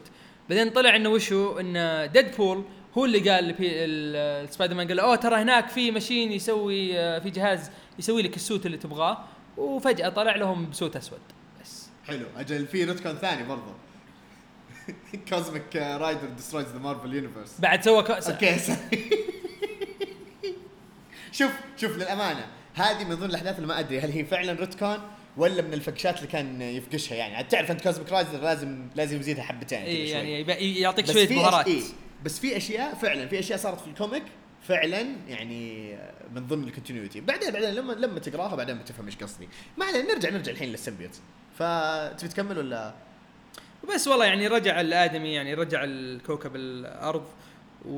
بعدين 0.51 0.71
طلع 0.71 0.97
إنه 0.97 1.09
وشو؟ 1.09 1.59
انه 1.59 2.07
ديدبول 2.07 2.65
هو 2.99 3.05
اللي 3.05 3.31
قال 3.31 3.55
السبايدر 3.61 4.75
مان 4.75 4.89
قال 4.89 4.97
له 4.97 5.03
أوه 5.03 5.17
ترى 5.17 5.37
هناك 5.37 5.69
في 5.69 5.91
machine 5.91 6.33
يسوي 6.33 6.99
آه، 6.99 7.19
في 7.19 7.31
جهاز 7.31 7.71
يسوي 7.99 8.23
لك 8.23 8.37
ال 8.37 8.43
suit 8.43 8.67
اللي 8.67 8.77
تبغاه. 8.77 9.25
وفجأة 9.57 10.09
طلع 10.09 10.37
لهم 10.37 10.71
ب 10.71 10.76
suit 10.76 10.97
أسود. 10.97 11.21
بس. 11.63 11.89
حلو. 12.07 12.27
أجل 12.37 12.67
في 12.67 12.85
retcon 12.85 13.13
ثاني 13.13 13.49
برضه 13.49 13.75
Cosmic 15.29 15.77
Rider 15.77 16.29
Destroys 16.29 16.67
the 16.67 16.79
Marvel 16.79 17.15
Universe 17.15 17.61
بعد 17.61 17.83
سوى 17.83 18.03
كأس 18.03 18.31
okay 18.31 18.57
شوف 21.39 21.51
شوف 21.77 21.97
للأمانة 21.97 22.47
هذه 22.75 23.05
من 23.05 23.15
ضمن 23.15 23.31
الأحداث 23.31 23.57
اللي 23.57 23.67
ما 23.67 23.79
أدري 23.79 24.01
هل 24.01 24.11
هي 24.11 24.25
فعلا 24.25 24.53
retcon 24.53 24.99
ولا 25.37 25.63
من 25.63 25.75
الفكشات 25.75 26.17
اللي 26.17 26.27
كان 26.29 26.63
يفقشها 26.63 27.15
يعني. 27.17 27.45
تعرف 27.45 27.71
أنت 27.71 27.81
Cosmic 27.83 28.13
Rider 28.13 28.41
لازم 28.41 28.87
لازم 28.97 29.21
يزيدها 29.21 29.43
حبتين 29.43 29.79
إيه 29.83 30.07
شوي. 30.07 30.11
يعني 30.11 30.45
يبقى- 30.45 30.63
يعطيك 30.81 31.13
شوية 31.13 31.29
بهارات. 31.29 31.67
إيه 31.67 31.83
بس 32.25 32.39
في 32.39 32.57
أشياء 32.57 32.95
فعلا 32.95 33.27
في 33.29 33.39
أشياء 33.39 33.59
صارت 33.59 33.81
في 33.81 33.87
ال 33.87 33.93
comic 33.93 34.23
فعلا 34.69 35.07
يعني 35.29 35.95
من 36.35 36.47
ضمن 36.47 36.65
ال 36.65 36.70
continuity 36.70 37.21
بعدين 37.21 37.51
بعدين 37.51 37.71
لما 37.71 37.93
لما 37.93 38.19
تقراها 38.21 38.57
بعدين 38.57 38.79
بتفهم 38.79 39.07
إيش 39.07 39.17
قصدي. 39.17 39.49
ما 39.79 39.85
علينا 39.85 40.13
نرجع 40.15 40.31
نرجع 40.31 40.53
الحين 40.53 40.69
لل 40.69 40.78
symbiote. 40.78 41.21
فتبي 41.59 42.29
تكمل 42.29 42.59
ولا؟ 42.59 42.95
بس 43.95 44.09
والله 44.09 44.25
يعني 44.25 44.47
رجع 44.49 44.81
الآدمي 44.81 45.35
يعني 45.35 45.55
رجع 45.55 45.85
الكوكب 45.85 46.57
الأرض. 46.57 47.25
و 47.89 47.93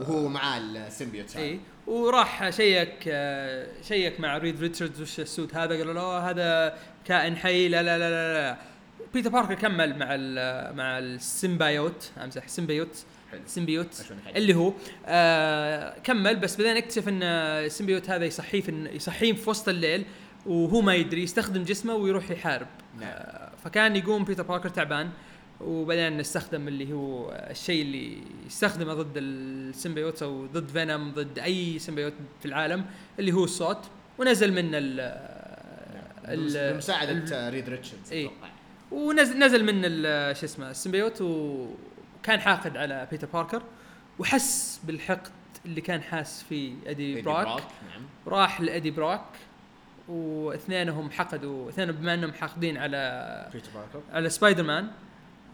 وهو 0.00 0.28
معاه 0.28 0.58
ال 0.58 0.66
symbiote. 0.66 1.36
اي 1.36 1.60
وراح 1.86 2.50
check 2.50 2.94
آه، 3.08 3.66
check 3.82 4.20
مع 4.20 4.38
ريد 4.38 4.60
ريتشاردز 4.60 5.00
وش 5.00 5.20
ال 5.20 5.27
suit 5.27 5.54
هذا 5.54 5.76
قالوا 5.78 5.94
له 5.94 6.30
هذا 6.30 6.78
كائن 7.04 7.36
حي 7.36 7.68
لا 7.68 7.82
لا 7.82 7.98
لا 7.98 8.10
لا, 8.10 8.34
لا. 8.34 8.56
بيتر 9.14 9.30
باركر 9.30 9.54
كمل 9.54 9.98
مع 9.98 10.06
ال 10.10 10.76
مع 10.76 10.98
ال 10.98 11.10
symbiote 11.10 12.10
امزح 12.24 12.48
symbiote. 12.48 13.04
symbiote. 13.46 14.04
اللي 14.36 14.54
هو 14.54 14.72
آه 15.06 15.98
كمل 16.04 16.36
بس 16.36 16.56
بعدين 16.56 16.76
اكتشف 16.76 17.08
إن 17.08 17.22
ال 17.22 17.32
symbiote 17.32 18.10
هذا 18.10 18.24
يصحيه 18.24 18.60
في 18.60 18.88
يصحيه 18.92 19.32
في 19.32 19.50
وسط 19.50 19.68
الليل 19.68 20.04
وهو 20.46 20.80
ما 20.80 20.94
يدري 20.94 21.22
يستخدم 21.22 21.62
جسمه 21.62 21.94
ويروح 21.94 22.30
يحارب 22.30 22.66
نعم. 23.00 23.08
آه 23.12 23.50
فكان 23.64 23.96
يقوم 23.96 24.24
بيتر 24.24 24.42
باركر 24.42 24.68
تعبان 24.68 25.10
وبعدين 25.60 26.20
استخدم 26.20 26.68
اللي 26.68 26.92
هو 26.92 27.30
الشيء 27.50 27.82
اللي 27.82 28.18
يستخدمه 28.46 28.94
ضد 28.94 29.12
ال 29.16 29.28
symbiote 29.28 30.22
أو 30.22 30.46
ضد 30.46 30.68
فينوم 30.68 31.12
ضد 31.12 31.38
أي 31.38 31.78
symbiote 31.78 32.12
في 32.40 32.46
العالم 32.46 32.84
اللي 33.18 33.32
هو 33.32 33.44
الصوت. 33.44 33.84
ونزل 34.18 34.52
من 34.52 34.74
ال 34.74 35.00
ال- 36.24 36.72
بمساعدة 36.74 37.48
ريد 37.50 37.68
ريتشاردز 37.68 38.12
إيه. 38.12 38.30
ونزل 38.90 39.38
نزل 39.38 39.64
من 39.64 39.82
شو 40.34 40.46
اسمه 40.46 40.70
ال 40.70 40.76
symbiote 40.76 41.20
وكان 41.20 42.40
حاقد 42.40 42.76
على 42.76 43.08
بيتر 43.10 43.26
باركر 43.32 43.62
وحس 44.18 44.80
بالحقد 44.84 45.30
اللي 45.66 45.80
كان 45.80 46.02
حاس 46.02 46.42
فيه 46.48 46.72
إيدي 46.86 47.22
إيدي 47.22 47.31
بروك. 47.31 47.46
نعم. 47.48 48.02
راح 48.26 48.60
لإيدي 48.60 48.90
بروك 48.90 49.24
واثنينهم 50.08 51.10
حقدوا 51.10 51.68
اثنين 51.70 51.92
بما 51.92 52.14
إنهم 52.14 52.32
حاقدين 52.32 52.76
على 52.76 53.50
بيتر 53.52 53.70
باركر. 53.74 54.00
على 54.12 54.28
سبايدر 54.30 54.62
مان. 54.62 54.88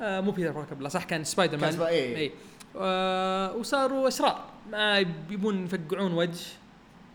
آه 0.03 0.21
مو 0.21 0.31
بيتر 0.31 0.53
باركر 0.53 0.79
لا 0.79 0.89
صح 0.89 1.05
كان 1.05 1.25
سبايدر 1.25 1.61
كان 1.61 1.79
مان 1.79 1.87
إيه. 1.89 2.17
اي 2.17 2.33
آه 2.77 3.57
وصاروا 3.57 4.09
اشرار 4.09 4.45
ما 4.71 4.99
يبون 5.31 5.65
يفقعون 5.65 6.13
وجه. 6.13 6.47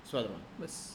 سبايدر 0.06 0.30
مان 0.30 0.40
بس. 0.62 0.94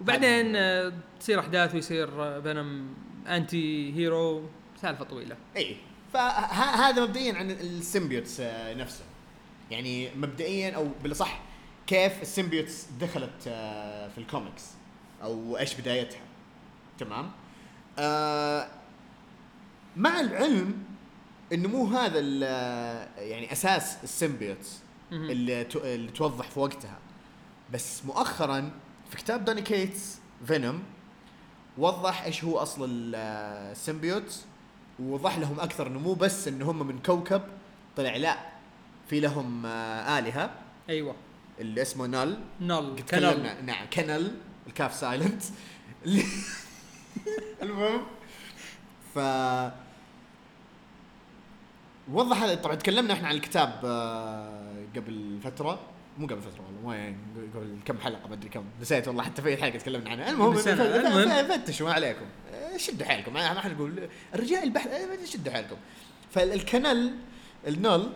وبعدين 0.00 0.56
آه 0.56 0.92
تصير 1.20 1.40
أحداث 1.40 1.74
ويصير 1.74 2.42
فينوم 2.42 2.94
anti-hero 3.28 4.42
سالفة 4.82 5.04
طويلة. 5.04 5.36
اي 5.56 5.76
فهذا 6.12 7.02
مبدئيا 7.02 7.34
عن 7.34 7.50
ال 7.50 7.59
symbiotes 7.59 8.40
آه، 8.40 8.74
نفسه. 8.74 9.04
يعني 9.70 10.14
مبدئيا 10.14 10.70
أو 10.76 10.88
بالأصح 11.02 11.40
كيف 11.86 12.22
ال 12.22 12.28
symbiotes 12.28 12.86
دخلت 13.00 13.46
آه، 13.46 14.08
في 14.08 14.18
الكوميكس 14.18 14.64
أو 15.22 15.58
إيش 15.58 15.74
بدايتها. 15.80 16.20
تمام؟ 16.98 17.30
آه، 17.98 18.68
مع 19.96 20.20
العلم 20.20 20.84
إنه 21.52 21.68
مو 21.68 21.84
هذا 21.86 22.18
ال- 22.18 22.42
يعني 23.30 23.52
أساس 23.52 23.96
ال 24.04 24.11
symbiotes. 24.11 24.78
اللي, 25.12 25.66
اللي 25.76 26.10
توضح 26.12 26.50
في 26.50 26.60
وقتها. 26.60 26.98
بس 27.72 28.04
مؤخرا 28.04 28.70
في 29.10 29.16
كتاب 29.16 29.44
دوني 29.44 29.62
كيتس 29.62 30.18
فينوم 30.46 30.82
وضح 31.78 32.22
إيش 32.22 32.44
هو 32.44 32.58
أصل 32.58 33.12
آه، 33.14 33.72
السيمبيوت 33.72 34.36
ووضح 35.00 35.38
لهم 35.38 35.60
أكثر 35.60 35.86
إنه 35.86 35.98
مو 35.98 36.14
بس 36.14 36.48
ان 36.48 36.62
هم 36.62 36.86
من 36.86 36.98
كوكب 36.98 37.42
طلع 37.96 38.16
لا 38.16 38.38
في 39.10 39.20
لهم 39.20 39.66
آه، 39.66 40.18
آلهة. 40.18 40.50
أيوه. 40.88 41.14
اللي 41.60 41.82
اسمه 41.82 42.06
نال. 42.06 42.40
نل 42.60 42.76
قد 42.96 43.00
كنل. 43.00 43.66
نعم 43.66 43.86
كنل. 43.92 44.36
الكاف 44.66 44.94
silent. 44.94 45.42
المهم. 47.62 48.00
ف 49.14 49.18
وضح 52.12 52.42
هذا. 52.42 52.54
طبعا 52.54 52.74
تكلمنا 52.74 53.14
إحنا 53.14 53.28
عن 53.28 53.34
الكتاب 53.34 53.80
آه، 53.84 54.84
قبل 54.96 55.38
فترة. 55.44 55.80
مو 56.18 56.26
قبل 56.26 56.42
فترة 56.42 56.62
والله 56.66 56.88
ما 56.88 56.96
يعني 56.96 57.16
قبل 57.54 57.76
كم 57.84 57.98
حلقة 57.98 58.28
ما 58.28 58.34
أدري 58.34 58.48
كم. 58.48 58.64
نسيت 58.80 59.08
والله 59.08 59.22
حتى 59.22 59.42
في 59.42 59.56
حلقة 59.56 59.78
تكلمنا 59.78 60.10
عنها. 60.10 60.30
المهم 60.30 60.54
فتشوا 61.58 61.86
ما 61.86 61.92
عليكم. 61.92 62.24
آه، 62.54 62.76
شدوا 62.76 63.06
حيلكم. 63.06 63.32
ما 63.32 63.52
ما 63.52 63.60
حنقول 63.60 64.08
الرجال 64.34 64.62
البحث 64.62 64.86
آه، 64.86 65.24
شدوا 65.24 65.52
حيلكم. 65.52 65.76
فالكنل 66.30 67.14
النل 67.66 68.12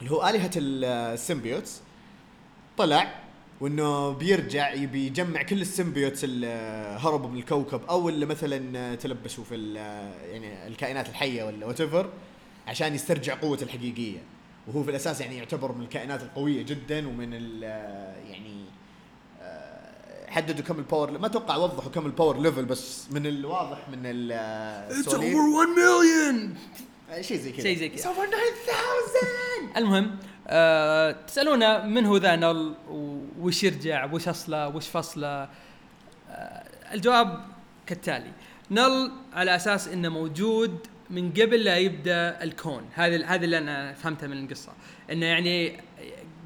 اللي 0.00 0.10
هو 0.10 0.28
آلهة 0.28 0.50
ال 0.56 0.68
symbiotes 0.68 1.80
طلع 2.78 3.14
وإنه 3.60 4.10
بيرجع 4.10 4.72
يبي 4.72 5.06
يجمع 5.06 5.42
كل 5.42 5.60
ال 5.60 5.66
symbiotes 5.66 6.24
اللي 6.24 6.46
هربوا 7.00 7.28
من 7.28 7.38
الكوكب 7.38 7.80
أو 7.88 8.08
اللي 8.08 8.26
مثلا 8.26 8.94
تلبسوا 8.94 9.44
في 9.44 9.74
يعني 10.32 10.66
الكائنات 10.66 11.08
الحية 11.08 11.44
ولا 11.44 11.66
what 11.66 11.80
عشان 12.66 12.94
يسترجع 12.94 13.34
قوته 13.34 13.64
الحقيقية. 13.64 14.18
وهو 14.66 14.82
في 14.82 14.90
الأساس 14.90 15.20
يعني 15.20 15.36
يعتبر 15.36 15.72
من 15.72 15.82
الكائنات 15.82 16.22
القوية 16.22 16.62
جدا 16.62 17.08
ومن 17.08 17.28
ال 17.32 17.62
يعني 18.30 18.64
آه، 19.42 20.30
حددوا 20.30 20.64
كم 20.64 20.78
ال 20.78 20.85
power 20.85 21.18
ما 21.18 21.26
أتوقع 21.26 21.56
وضحوا 21.56 21.90
كم 21.90 22.06
ال 22.06 22.12
power 22.12 22.40
level 22.40 22.64
بس 22.64 23.06
من 23.12 23.26
الواضح 23.26 23.88
من 23.88 23.98
ال- 24.06 24.32
السواليف 24.98 25.34
1 25.34 25.68
مليون 25.68 26.54
آه، 27.10 27.20
شيء 27.20 27.38
زي 27.38 27.52
كذا. 27.52 27.62
شيء 27.62 27.76
زي 27.78 27.88
كذا. 27.88 28.02
It's 28.02 28.06
over 28.06 28.26
9000 28.30 29.76
المهم 29.76 30.16
آه 30.48 31.10
تسألونا 31.26 31.84
من 31.84 32.06
هو 32.06 32.16
ذا 32.16 32.36
نل 32.36 32.74
وش 33.40 33.64
يرجع 33.64 34.12
وش 34.12 34.28
أصله 34.28 34.68
وش 34.68 34.88
فصله؟ 34.88 35.48
آه 36.30 36.64
الجواب 36.92 37.40
كالتالي. 37.86 38.32
نل 38.70 39.12
على 39.32 39.56
أساس 39.56 39.88
إنه 39.88 40.08
موجود 40.08 40.78
من 41.10 41.30
قبل 41.30 41.64
لا 41.64 41.76
يبدأ 41.76 42.42
الكون. 42.42 42.88
هذا 42.94 43.26
هذا 43.26 43.44
اللي 43.44 43.58
أنا 43.58 43.92
فهمته 43.92 44.26
من 44.26 44.44
القصة. 44.44 44.72
إنه 45.12 45.26
يعني 45.26 45.80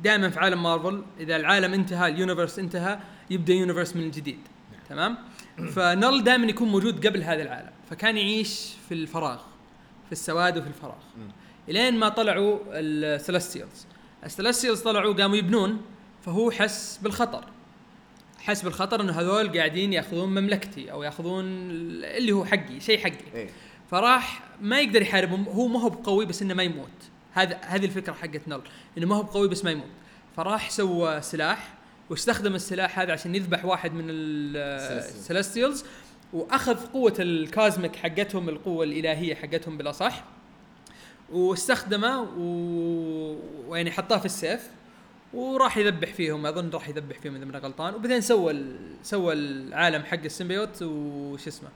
دائما 0.03 0.31
في 0.31 0.41
عالم 0.41 0.63
مارفل 0.63 1.03
إذا 1.21 1.37
العالم 1.37 1.75
انتهى 1.75 2.09
ال 2.09 2.14
universe 2.14 2.59
انتهى 2.59 2.99
يبدأ 3.31 3.53
universe 3.55 3.97
من 3.97 4.11
جديد 4.11 4.39
تمام؟ 4.89 5.19
فنل 5.75 6.25
دائما 6.25 6.47
يكون 6.47 6.69
موجود 6.69 7.07
قبل 7.07 7.23
هذا 7.23 7.43
العالم. 7.43 7.71
فكان 7.91 8.17
يعيش 8.17 8.71
في 8.89 8.95
الفراغ 8.95 9.41
في 10.07 10.13
السواد 10.13 10.59
وفي 10.59 10.69
الفراغ. 10.69 11.03
إلين 11.69 11.99
ما 11.99 12.09
طلعوا 12.09 12.59
ال 12.73 12.82
Celestials. 12.82 13.87
ال 14.25 14.30
Celestials 14.30 14.81
طلعوا 14.81 15.15
قاموا 15.15 15.37
يبنون 15.37 15.83
فهو 16.23 16.51
حس 16.51 17.01
بالخطر. 17.03 17.45
حس 18.39 18.63
بالخطر 18.63 19.01
إنه 19.01 19.13
هذول 19.13 19.59
قاعدين 19.59 19.93
يأخذون 19.93 20.29
مملكتي 20.29 20.93
أو 20.93 21.03
يأخذون 21.03 21.45
اللي 21.45 22.33
هو 22.33 22.45
حقي 22.45 22.81
شيء 22.81 22.99
حقي. 22.99 23.35
إيه. 23.35 23.51
فراح 23.91 24.43
ما 24.61 24.81
يقدر 24.81 25.03
يحاربهم 25.03 25.45
هو 25.45 25.67
ما 25.67 25.81
هو 25.81 25.89
بقوي 25.89 26.27
بس 26.27 26.43
إنه 26.43 26.55
ما 26.55 26.63
يموت. 26.63 26.89
هذا 27.33 27.57
هذه 27.57 27.85
الفكرة 27.85 28.13
حقت 28.13 28.49
نل 28.49 28.61
إنه 28.99 29.07
ما 29.07 29.17
هو 29.17 29.23
بقوي 29.23 29.49
بس 29.49 29.65
ما 29.65 29.71
يموت. 29.71 29.91
فراح 30.37 30.71
سوى 30.71 31.23
سلاح 31.23 31.75
واستخدم 32.11 32.55
السلاح 32.55 32.99
هذا 32.99 33.13
عشان 33.13 33.35
يذبح 33.35 33.65
واحد 33.65 33.93
من 33.93 34.05
السلستيالز 34.11 35.85
وأخذ 36.33 36.87
قوة 36.87 37.15
الكازميك 37.19 37.97
حقتهم 37.97 38.49
القوة 38.49 38.85
الإلهية 38.85 39.35
حقتهم 39.35 39.77
بالاصح 39.77 40.25
واستخدمه 41.33 42.21
و... 42.21 42.43
ويعني 43.69 43.91
حطاه 43.91 44.19
في 44.19 44.25
السيف 44.25 44.71
وراح 45.35 45.77
يذبح 45.77 46.13
فيهم. 46.13 46.47
أظن 46.47 46.71
راح 46.71 46.89
يذبح 46.89 47.19
فيهم 47.19 47.37
إذا 47.37 47.45
ماني 47.45 47.59
غلطان. 47.59 47.95
وبعدين 47.95 48.21
سوى 48.21 48.53
ال... 48.53 48.77
سوى 49.03 49.33
العالم 49.33 50.03
حق 50.03 50.25
ال 50.25 50.31
symbiote 50.31 50.83
وش 50.83 51.49
اسمه 51.49 51.69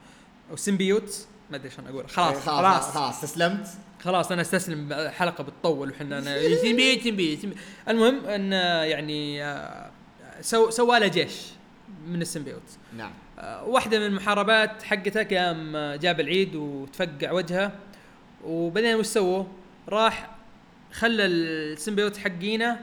أو 0.50 0.56
symbiote 0.56 1.26
ما 1.50 1.56
أدري 1.56 1.70
شلون 1.70 1.88
أقول 1.88 2.08
خلاص 2.08 2.34
إيه، 2.34 2.40
خلاص. 2.40 2.90
خلاص 2.90 3.14
استسلمت 3.14 3.66
خلاص 4.02 4.32
أنا 4.32 4.40
أستسلم 4.42 4.92
الحلقة 4.92 5.44
بتطول 5.44 5.90
وحنا 5.90 6.18
أنا 6.18 6.56
تنبي 6.62 6.96
تنبي 6.96 7.36
تنبي. 7.36 7.56
المهم 7.88 8.26
إن 8.26 8.52
يعني 8.88 9.44
آه، 9.44 9.90
so 10.40 10.70
سوى 10.70 11.00
له 11.00 11.06
جيش 11.06 11.40
من 12.06 12.22
ال 12.22 12.26
symbiote. 12.26 12.62
نعم. 12.96 13.12
آه، 13.38 13.64
واحدة 13.64 13.98
من 13.98 14.06
المحاربات 14.06 14.82
حقته 14.82 15.22
قام 15.22 15.76
جاب 15.76 16.20
العيد 16.20 16.54
وتفقع 16.54 17.32
وجهه 17.32 17.72
وبعدين 18.44 18.94
وش 18.96 19.06
سووا؟ 19.06 19.44
راح 19.88 20.30
خلى 20.92 21.24
ال 21.26 21.36
symbiote 21.36 22.16
حقينه 22.16 22.80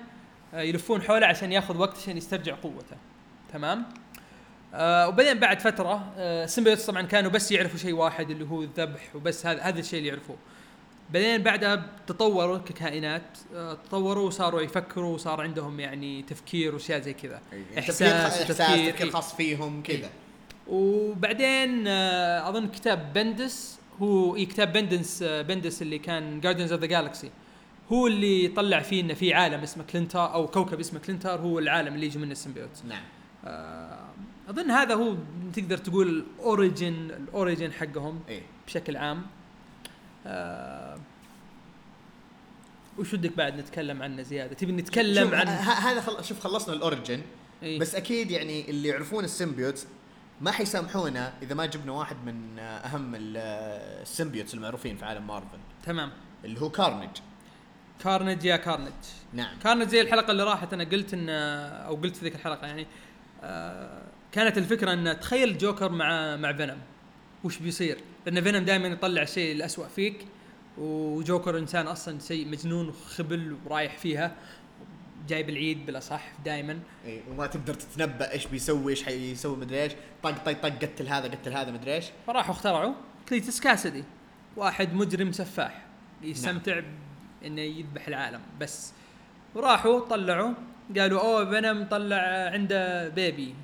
آه، 0.54 0.62
يلفون 0.62 1.02
حوله 1.02 1.28
عشان 1.28 1.52
ياخذ 1.52 1.78
وقت 1.78 1.98
عشان 1.98 2.18
يسترجع 2.18 2.56
قوته. 2.56 2.96
تمام؟ 3.54 3.86
آه 4.74 5.08
وبعدين 5.08 5.40
بعد 5.40 5.60
فترة 5.60 6.14
آه 6.18 6.44
ال 6.44 6.48
symbiotes 6.48 6.86
طبعا 6.86 7.02
كانوا 7.02 7.32
بس 7.32 7.52
يعرفوا 7.52 7.80
شيء 7.80 7.94
واحد 7.94 8.30
اللي 8.30 8.46
هو 8.46 8.62
الذبح 8.62 9.16
وبس 9.16 9.46
هذا 9.46 9.62
هذا 9.62 9.80
الشيء 9.80 10.00
اللي 10.00 10.10
يعرفوه. 10.10 10.36
بعدين 11.10 11.44
بعدها 11.44 11.86
تطوروا 12.08 12.58
ككائنات 12.58 13.38
آه 13.56 13.74
تطوروا 13.74 14.28
وصاروا 14.28 14.62
يفكروا 14.62 15.14
وصار 15.14 15.42
عندهم 15.42 15.80
يعني 15.80 16.22
تفكير 16.22 16.74
وأشياء 16.74 17.00
زي 17.00 17.14
كذا. 17.14 17.42
إحساس 17.80 18.02
إحساس 18.02 18.42
وتفكير، 18.42 18.92
تفكير 18.92 19.06
إيه. 19.08 19.12
خاص 19.12 19.36
فيهم 19.36 19.84
كذا. 19.84 20.10
وبعدين 20.68 21.88
آه 21.88 22.50
أظن 22.50 22.68
كتاب 22.68 23.14
بندس 23.14 23.80
هو 24.02 24.36
إيه 24.36 24.48
كتاب 24.48 24.74
بندس 24.74 25.24
آه 25.24 25.42
بندس 25.42 25.82
اللي 25.82 26.00
كان 26.00 26.42
Guardians 26.42 26.72
of 26.72 26.82
the 26.82 26.88
Galaxy 26.88 27.30
هو 27.92 28.08
اللي 28.08 28.48
طلع 28.48 28.80
فيه 28.80 29.02
إنه 29.02 29.14
في 29.14 29.34
عالم 29.34 29.62
اسمه 29.62 29.84
كلينتار 29.84 30.34
أو 30.34 30.48
كوكب 30.48 30.80
اسمه 30.80 31.00
كلينتار 31.00 31.40
هو 31.40 31.60
العالم 31.60 31.96
اللي 31.96 32.06
يجي 32.06 32.20
منه 32.20 32.32
ال 32.32 32.36
symbiote 32.36 32.70
نعم. 32.88 33.04
آه 33.46 34.01
أظن 34.52 34.72
هذا 34.72 34.96
هو 34.96 35.16
تقدر 35.54 35.78
تقول 35.78 36.08
ال 36.10 36.22
origin 36.22 36.94
ال 37.12 37.20
origin 37.20 37.72
حقهم 37.74 38.20
إيه. 38.30 38.42
بشكل 38.68 38.98
عام. 38.98 39.26
آه 40.26 40.98
وش 42.98 43.14
ودك 43.14 43.38
بعد 43.38 43.58
نتكلم 43.60 44.02
عنه 44.02 44.22
زيادة؟ 44.22 44.54
تبي 44.54 44.72
نتكلم 44.72 45.36
عن 45.36 45.48
هذا 45.48 46.02
خل... 46.02 46.26
شوف 46.26 46.40
خلصنا 46.40 46.74
ال 46.76 46.82
origin 46.82 47.22
إيه؟ 47.64 47.80
بس 47.80 47.96
أكيد 47.96 48.32
يعني 48.32 48.70
اللي 48.70 48.88
يعرفون 48.90 49.24
ال 49.24 49.31
symbiote 49.31 49.88
ما 50.42 50.52
حيسامحونا 50.52 51.34
إذا 51.42 51.56
ما 51.56 51.66
جبنا 51.66 51.92
واحد 51.92 52.16
من 52.26 52.60
أهم 52.60 53.16
ال- 53.16 53.38
ال 54.02 54.07
symbiotes 54.07 54.54
المعروفين 54.54 54.98
في 54.98 55.06
عالم 55.06 55.28
مارفل. 55.28 55.58
تمام. 55.86 56.12
اللي 56.46 56.62
هو 56.62 56.70
Carnage 56.70 57.10
Carnage 58.04 58.44
يا 58.46 58.56
Carnage 58.58 58.92
نعم. 59.34 59.60
كانت 59.64 59.90
زي 59.90 60.02
الحلقة 60.02 60.32
اللي 60.32 60.44
راحت. 60.44 60.74
أنا 60.74 60.84
قلت 60.84 61.14
ان 61.14 61.30
أو 61.30 61.96
قلت 61.96 62.16
في 62.16 62.24
ذيك 62.26 62.36
الحلقة 62.36 62.68
يعني 62.68 62.88
آه 63.44 64.02
كانت 64.32 64.58
الفكرة 64.58 64.94
إن 64.94 65.20
تخيل 65.20 65.58
جوكر 65.58 65.92
مع 65.92 66.36
مع 66.36 66.54
Venom. 66.54 66.78
وش 67.44 67.58
بيصير؟ 67.58 67.98
لأن 68.26 68.42
Venom 68.42 68.66
دائما 68.66 68.88
يطلع 68.88 69.22
الشيء 69.22 69.56
الأسوأ 69.56 69.88
فيك 69.88 70.26
وجوكر 70.78 71.58
إنسان 71.58 71.88
أصلا 71.88 72.20
شيء 72.20 72.48
مجنون 72.48 72.90
وخبل 72.90 73.58
ورايح 73.66 73.98
فيها 73.98 74.36
جايب 75.28 75.50
العيد 75.50 75.86
بالأصح 75.86 76.32
دائما. 76.46 76.80
اي 77.06 77.22
وما 77.30 77.48
تقدر 77.48 77.74
تتنبأ 77.74 78.32
إيش 78.32 78.46
بيسوي 78.48 78.92
إيش 78.92 79.04
حيسوي 79.04 79.58
مدري 79.58 79.84
إيش. 79.84 79.92
طق 80.24 80.32
طق 80.32 80.52
طق 80.52 80.70
قتل 80.70 81.08
هذا 81.08 81.28
قتل 81.28 81.54
هذا 81.54 81.72
مدري 81.72 81.96
إيش. 81.96 82.06
فراحوا 82.28 82.52
اخترعوا 82.52 82.94
Cletus 83.30 83.60
Kasady 83.60 84.04
واحد 84.58 84.94
مجرم 84.94 85.32
سفاح 85.32 85.82
يستمتع 86.22 86.82
إنه 87.46 87.62
يذبح 87.62 88.08
العالم 88.08 88.42
بس. 88.60 88.94
وراحوا 89.56 90.00
طلعوا 90.00 90.54
قالوا 90.98 91.22
أوه 91.22 91.50
Venom 91.50 91.84
طلع 91.84 92.50
عنده 92.54 93.10
baby 93.10 93.56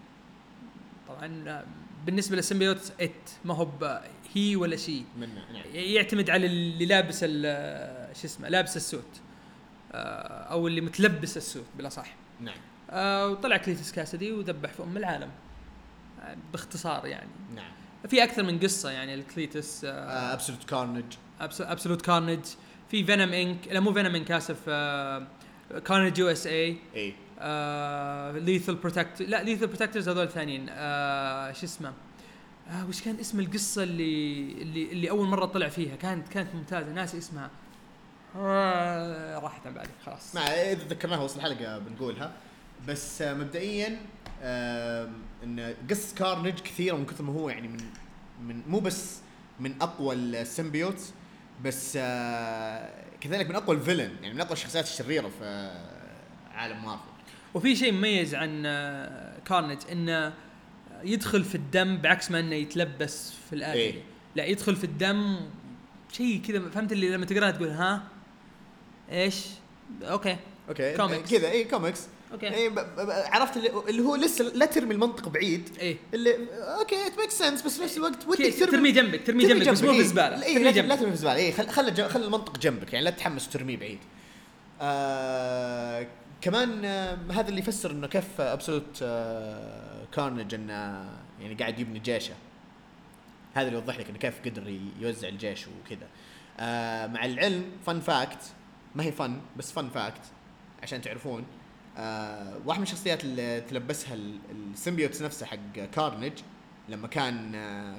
طبعا 1.18 1.66
بالنسبة 2.06 2.36
لل 2.36 2.47
symbiote 2.47 2.94
it 3.01 3.12
ما 3.46 3.54
هو 3.54 4.02
هي 4.34 4.56
ولا 4.56 4.76
شيء 4.76 5.06
منه 5.18 5.46
نعم. 5.54 5.64
يعتمد 5.74 6.30
على 6.30 6.46
اللي 6.46 6.86
لابس 6.86 7.20
شو 8.22 8.28
اسمه 8.28 8.50
لابس 8.50 8.78
ال 8.77 8.86
suit 8.86 9.22
آه، 9.92 10.44
أو 10.44 10.68
اللي 10.68 10.82
متلبس 10.82 11.38
ال 11.38 11.43
suit 11.43 11.66
بالاصح 11.78 12.16
نعم. 12.40 12.58
آه، 12.90 13.28
وطلع 13.28 13.58
Cletus 13.58 13.92
Kasady 13.92 14.32
وذبح 14.32 14.74
في 14.74 14.84
ام 14.84 14.98
العالم. 14.98 15.30
آه، 16.22 16.38
باختصار 16.52 17.06
يعني. 17.06 17.30
نعم. 17.56 17.72
في 18.08 18.24
أكثر 18.24 18.44
من 18.44 18.60
قصة 18.60 18.92
يعني 18.92 19.14
ال 19.13 19.24
Cletus 19.24 19.86
Absolute 19.86 20.63
Carnage 20.63 21.06
Absolute 21.42 22.01
Carnage 22.01 22.46
في 22.92 23.03
Venom 23.03 23.33
Inc 23.33 23.68
لا 23.68 23.80
مو 23.80 23.94
Venom 23.94 24.16
Inc 24.16 24.31
آسف 24.32 24.70
Carnage 25.86 26.18
USA 26.18 26.48
Lethal 26.48 28.75
Protect 28.75 29.22
لا 29.22 29.44
Lethal 29.44 29.68
Protectors 29.68 30.10
هذول 30.10 30.30
ثانيين. 30.30 30.66
آه، 30.70 31.52
شو 31.52 31.66
اسمه؟ 31.66 31.94
آه 32.70 32.86
وش 32.88 33.02
كان 33.02 33.20
اسم 33.20 33.40
القصة 33.40 33.84
اللي 33.84 34.42
اللي 34.62 34.92
اللي 34.92 35.10
أول 35.10 35.28
مرة 35.28 35.46
طلع 35.46 35.70
فيها؟ 35.70 35.96
كانت 35.96 36.28
كانت 36.28 36.56
ممتازة 36.56 36.92
ناسي 36.94 37.18
اسمها 37.18 37.50
آه 38.36 39.40
راحت 39.40 39.68
عن 39.68 39.74
بالي 39.74 39.90
خلاص. 40.06 40.36
مع 40.36 40.42
إذا 40.42 40.84
ذكرناها 40.88 41.20
وسط 41.24 41.36
الحلقة 41.38 41.78
بنقولها. 41.80 42.32
بس 42.88 43.22
آه، 43.22 43.34
مبدئيا 43.34 44.00
آم، 44.44 45.14
إن 45.44 45.76
قصه 45.90 46.16
Carnage 46.16 46.60
كثيرة 46.60 46.96
من 46.96 47.06
كثر 47.06 47.24
ما 47.24 47.34
هو 47.34 47.50
يعني 47.50 47.68
من 47.68 47.80
من 48.42 48.62
مو 48.68 48.80
بس 48.80 49.20
من 49.60 49.82
أقوى 49.82 50.16
ال 50.16 50.25
symbiotes 50.25 51.14
بس 51.64 51.94
آه، 52.02 52.90
كذلك 53.22 53.50
من 53.50 53.56
أقوى 53.56 53.76
ال 53.75 53.80
villain 53.80 54.16
يعني 54.22 54.34
من 54.34 54.42
أقوى 54.42 54.54
الشخصيات 54.54 54.84
الشريرة 54.86 55.28
في 55.28 55.44
آه، 55.44 56.08
عالم 56.58 56.86
مارفل. 56.86 57.17
وفي 57.57 57.75
شيء 57.75 57.91
مميز 57.91 58.35
عن 58.35 58.63
آه، 58.65 59.39
Carnage 59.46 59.77
إنه 59.91 60.33
يدخل 61.03 61.43
في 61.43 61.55
الدم 61.55 61.98
بعكس 61.98 62.31
ما 62.31 62.39
إنه 62.39 62.55
يتلبس 62.55 63.31
في 63.50 63.55
الآلة 63.55 63.74
إيه. 63.74 64.01
لا 64.35 64.46
يدخل 64.46 64.75
في 64.75 64.83
الدم 64.83 65.39
شيء 66.11 66.41
كذا 66.48 66.70
فهمت 66.70 66.91
اللي 66.91 67.09
لما 67.09 67.25
تقراها 67.25 67.51
تقول 67.51 67.67
ها؟ 67.70 68.03
إيش؟ 69.11 69.46
okay. 70.03 70.38
okay. 70.70 70.98
comics. 70.98 71.31
كذا. 71.31 71.51
اي 71.51 71.63
comics 71.64 72.01
okay. 72.33 72.55
اي 72.55 72.70
ب- 72.70 72.79
عرفت 73.09 73.57
اللي, 73.57 73.70
اللي 73.89 74.01
هو 74.01 74.15
لسه 74.15 74.43
لا 74.46 74.65
ترمي 74.65 74.93
المنطق 74.93 75.29
بعيد. 75.29 75.70
إيه. 75.79 75.98
اللي 76.13 76.35
okay 76.79 77.07
it 77.07 77.18
make 77.20 77.29
sense 77.29 77.62
بس 77.61 77.77
في 77.77 77.83
نفس 77.83 77.98
الوقت 77.98 78.27
ودك 78.27 78.37
كي- 78.41 78.51
ترميه 78.65 78.91
جنبك 78.93 79.27
ترميه 79.27 79.48
جنبك 79.48 79.70
بس 79.70 79.81
مو 79.83 79.89
في 79.89 79.96
إيه. 79.96 80.01
الزباله 80.01 80.43
اي 80.46 80.53
ترميه 80.53 80.65
لا, 80.65 80.72
جنبك. 80.72 80.96
ترمي 81.00 81.07
في 81.07 81.13
الزباله 81.13 81.35
اي 81.35 81.51
خل 81.51 81.70
خل 82.09 82.24
المنطق 82.24 82.57
جنبك 82.59 82.93
يعني 82.93 83.05
لا 83.05 83.11
تتحمس 83.11 83.48
وترميه 83.48 83.77
بعيد. 83.77 84.00
آه 84.81 86.07
كمان 86.42 86.86
آه 86.86 87.18
هذا 87.32 87.50
اللي 87.50 87.60
يفسر 87.60 87.92
إنه 87.92 88.08
كيف 88.08 88.42
Absolute 88.42 89.00
آه 89.04 90.06
Carnage 90.14 90.53
إنه 90.54 90.74
يعني 91.42 91.56
قاعد 91.60 91.80
يبني 91.80 92.00
جيشه. 92.00 92.34
هذا 93.54 93.68
اللي 93.68 93.80
يوضح 93.80 94.00
لك 94.00 94.10
إنه 94.10 94.18
كيف 94.18 94.42
قدر 94.46 94.80
يوزع 95.00 95.28
الجيش 95.28 95.68
وكذا. 95.68 96.08
آه 96.60 97.08
مع 97.08 97.26
العلم 97.26 97.66
fun 97.86 98.00
fact 98.00 98.40
ما 98.96 99.04
هي 99.04 99.12
fun 99.12 99.42
بس 99.58 99.72
fun 99.72 99.90
fact 99.90 100.22
عشان 100.84 101.02
تعرفون 101.02 101.46
واحد 102.66 102.78
من 102.78 102.84
الشخصيات 102.84 103.24
اللي 103.24 103.62
تلبسها 103.62 104.14
ال- 104.14 104.40
ال 104.74 104.78
symbiotes 104.78 105.22
نفسه 105.22 105.46
حق 105.46 105.58
Carnage 105.96 106.33
لما 106.90 107.08
كان 107.08 107.52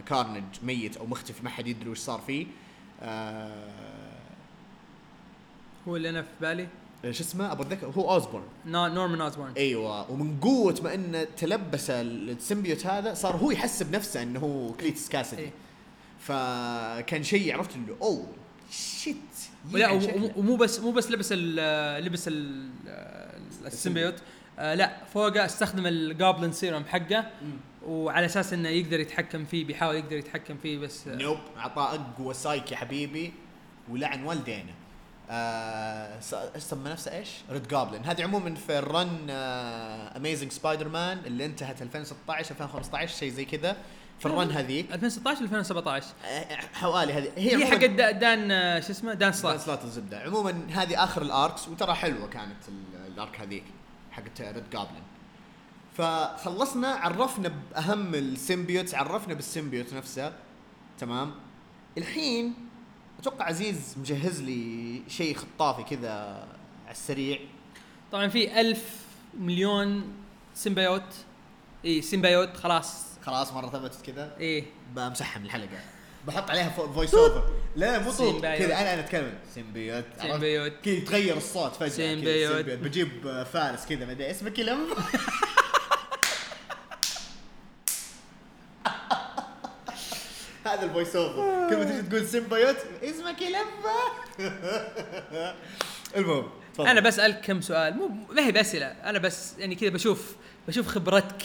Carnage 0.06 0.44
ميت 0.62 0.96
أو 0.96 1.06
مختفي 1.06 1.44
ما 1.44 1.50
حد 1.50 1.66
يدري 1.66 1.90
وش 1.90 1.98
صار 1.98 2.20
فيه 2.20 2.46
هو 5.88 5.96
اللي 5.96 6.08
أنا 6.10 6.22
في 6.22 6.28
بالي. 6.40 6.68
شو 7.02 7.10
اسمه؟ 7.10 7.52
ابو 7.52 7.62
أتذكر. 7.62 7.86
هو 7.86 8.10
Osborn. 8.14 8.44
Norman 8.66 9.20
Osborn. 9.20 9.52
أيوه. 9.56 10.10
ومن 10.10 10.40
قوة 10.40 10.74
ما 10.82 10.94
انه 10.94 11.24
تلبس 11.24 11.90
ال 11.90 12.01
symbiote 12.01 12.86
هذا 12.86 13.14
صار 13.14 13.36
هو 13.36 13.50
يحسب 13.50 13.94
نفسه 13.94 14.22
إنه 14.22 14.40
هو 14.40 14.72
Cletus 14.72 15.08
Kasady 15.08 15.42
إيه. 15.42 15.50
فكان 16.20 17.22
شيء 17.22 17.54
عرفت 17.56 17.76
اللي 17.76 17.94
أوه 18.02 18.26
shit 18.70 19.16
ولا 19.72 19.90
ومو- 20.36 20.56
بس 20.56 20.80
مو 20.80 20.90
بس 20.90 21.10
لبس 21.10 21.28
ال 21.32 22.04
لبس 22.04 22.28
ال 22.28 22.68
ال 23.66 23.71
symbiote. 23.71 24.14
آه 24.58 24.74
لا 24.74 25.04
فوقه 25.14 25.44
استخدم 25.44 25.86
ال 25.86 25.95
Goblin 25.95 26.52
serum 26.52 26.84
حقه. 26.84 27.30
وعلى 27.86 28.26
أساس 28.26 28.52
إنه 28.52 28.68
يقدر 28.68 29.00
يتحكم 29.00 29.44
فيه 29.44 29.64
بيحاول 29.64 29.94
يقدر 29.96 30.16
يتحكم 30.16 30.56
فيه 30.62 30.78
بس 30.78 31.08
آه، 31.08 31.14
nope 31.14 31.38
اعطاه 31.56 31.94
أقوى 31.94 32.34
سايك 32.34 32.72
يا 32.72 32.76
حبيبي. 32.76 33.32
ولعن 33.90 34.24
آه 35.30 36.14
إيش 36.54 36.62
سمى 36.64 36.90
نفسه؟ 36.90 37.16
إيش؟ 37.18 37.28
Red 37.50 37.68
Goblin 37.68 38.04
هذه 38.04 38.22
عموما 38.22 38.54
في 38.54 38.78
ال 38.78 38.91
run 38.91 39.30
Amazing 40.16 40.52
Spider-Man 40.52 41.18
اللي 41.26 41.44
انتهت 41.46 41.82
2016 41.82 42.50
2015 42.50 43.16
شيء 43.18 43.30
زي 43.32 43.44
كذا. 43.44 43.76
في 44.18 44.26
ال 44.26 44.32
run 44.32 44.50
هذيك. 44.50 44.92
2016 44.92 45.40
2017 45.42 46.06
آه، 46.24 46.44
حوالي 46.74 47.12
هذه. 47.12 47.32
هي 47.36 47.56
هي 47.56 47.66
حق 47.66 47.76
Da- 47.86 48.10
Dan 48.10 48.50
آه، 48.50 48.80
شو 48.80 48.90
اسمه؟ 48.90 49.10
Dan 49.10 49.18
Dan 49.18 49.32
Slott 49.32 49.60
Slott 49.60 49.84
الزبدة. 49.84 50.18
عموما 50.20 50.66
هذه 50.72 51.04
آخر 51.04 51.22
ال 51.22 51.31
arcs 51.31 51.68
وترى 51.68 51.94
حلوة 51.94 52.26
كانت 52.28 52.68
ال- 52.68 53.06
ال 53.12 53.19
arc 53.19 53.40
هذيك 53.40 53.64
حقت 54.10 54.40
Red 54.40 54.70
Goblin 54.72 55.02
فخلصنا 55.96 56.88
عرفنا 56.88 57.48
بأهم 57.72 58.14
ال 58.14 58.22
symbiotes 58.22 58.94
عرفنا 58.94 59.34
بال 59.34 59.46
symbiote 59.46 59.94
نفسه. 59.94 60.32
تمام؟ 60.98 61.34
الحين 61.98 62.54
أتوقع 63.18 63.44
عزيز 63.44 63.94
مجهز 63.96 64.40
لي 64.42 65.02
شيء 65.08 65.36
خطافي 65.36 65.82
كذا 65.96 66.12
على 66.84 66.90
السريع. 66.94 67.38
طبعا 68.12 68.28
في 68.28 68.60
ألف 68.60 68.84
مليون 69.40 70.12
symbiote 70.54 71.02
إي 71.84 72.02
symbiote 72.02 72.56
خلاص. 72.56 73.04
خلاص 73.22 73.52
مرة 73.52 73.68
ثبتت 73.70 74.06
كذا. 74.06 74.36
إيه 74.40 74.64
بمسحها 74.94 75.38
من 75.40 75.46
الحلقة. 75.46 75.80
بحط 76.26 76.50
عليها 76.50 76.68
voice 76.68 77.14
over 77.14 77.50
لا 77.76 77.98
مو 77.98 78.10
صوت. 78.10 78.42
كذا 78.42 78.64
أنا 78.80 78.94
أنا 78.94 79.00
أتكلم. 79.00 79.38
symbiote؟ 79.54 80.04
symbiote 80.22 80.72
كذا 80.84 80.94
يتغير 80.94 81.36
الصوت 81.36 81.72
فجأة 81.76 81.88
symbiote. 81.88 82.54
symbiote. 82.56 82.78
بجيب 82.78 83.26
آه، 83.26 83.44
فارس 83.44 83.86
كذا 83.86 84.06
ما 84.06 84.12
أدري 84.12 84.30
اسمه 84.30 84.50
كلم 84.50 84.78
هذا 90.74 90.84
ال 90.84 90.89
voice 90.89 91.16
over 91.16 91.68
كل 91.70 91.76
ما 91.76 91.84
تجي 91.84 92.02
تقول 92.02 92.26
symbiote 92.26 92.76
اسمه 93.02 93.32
كلم 93.32 93.66
المهم 96.16 96.48
تفضل. 96.74 96.86
أنا 96.88 97.00
بسالك 97.00 97.40
كم 97.40 97.60
سؤال 97.60 97.94
مو 97.96 98.08
ما 98.32 98.46
هي 98.46 98.52
بأسئلة 98.52 98.86
أنا 98.86 99.18
بس 99.18 99.58
يعني 99.58 99.74
كذا 99.74 99.90
بشوف 99.90 100.36
بشوف 100.68 100.86
خبرتك. 100.86 101.42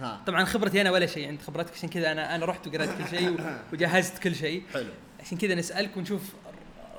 ها. 0.00 0.20
طبعا 0.26 0.44
خبرتي 0.44 0.80
أنا 0.80 0.90
ولا 0.90 1.06
شيء 1.06 1.28
عند 1.28 1.42
خبرتك 1.42 1.72
عشان 1.72 1.88
كذا 1.88 2.12
أنا 2.12 2.34
أنا 2.34 2.46
رحت 2.46 2.66
وقرأت 2.66 2.88
كل 2.88 3.18
شيء 3.18 3.36
وجهزت 3.72 4.18
كل 4.18 4.34
شيء. 4.34 4.62
حلو. 4.74 4.90
عشان 5.20 5.38
كذا 5.38 5.54
نسألك 5.54 5.96
ونشوف 5.96 6.22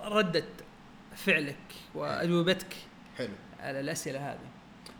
ردة 0.04 0.44
فعلك 1.16 1.56
وأجوبتك 1.96 2.74
حلو. 3.18 3.34
على 3.60 3.80
الأسئلة 3.80 4.32
هذه. 4.32 4.39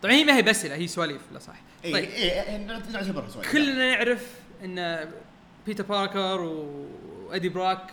طبعا 0.04 0.14
هي 0.14 0.24
ما 0.24 0.38
هي 0.38 0.42
بأسئلة 0.42 0.76
هي 0.76 0.88
سواليف 0.88 1.22
لا 1.32 1.40
صح. 1.40 1.56
اي 1.86 1.92
طيب. 1.94 2.10
اي 2.10 2.44
إيه، 2.44 2.58
نعتبرها 2.58 3.30
سؤال 3.30 3.52
كلنا 3.52 3.96
نعرف 3.96 4.28
إن 4.64 5.10
بيتر 5.66 5.84
باركر 5.84 6.42
وايدي 6.42 7.50
براك. 7.50 7.92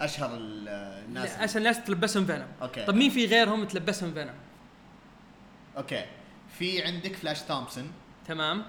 أشهر 0.00 0.34
ال- 0.34 0.68
الناس. 1.08 1.30
اسهل 1.30 1.58
الناس 1.58 1.84
تلبسهم 1.84 2.26
فينوم. 2.26 2.46
أوكي. 2.62 2.84
طب 2.84 2.94
مين 2.94 3.10
في 3.10 3.26
غيرهم 3.26 3.64
تلبسهم 3.64 4.14
فينوم؟ 4.14 4.34
أوكي. 5.76 6.04
في 6.58 6.82
عندك 6.82 7.16
فلاش 7.16 7.42
تومسون. 7.42 7.90
تمام. 8.28 8.64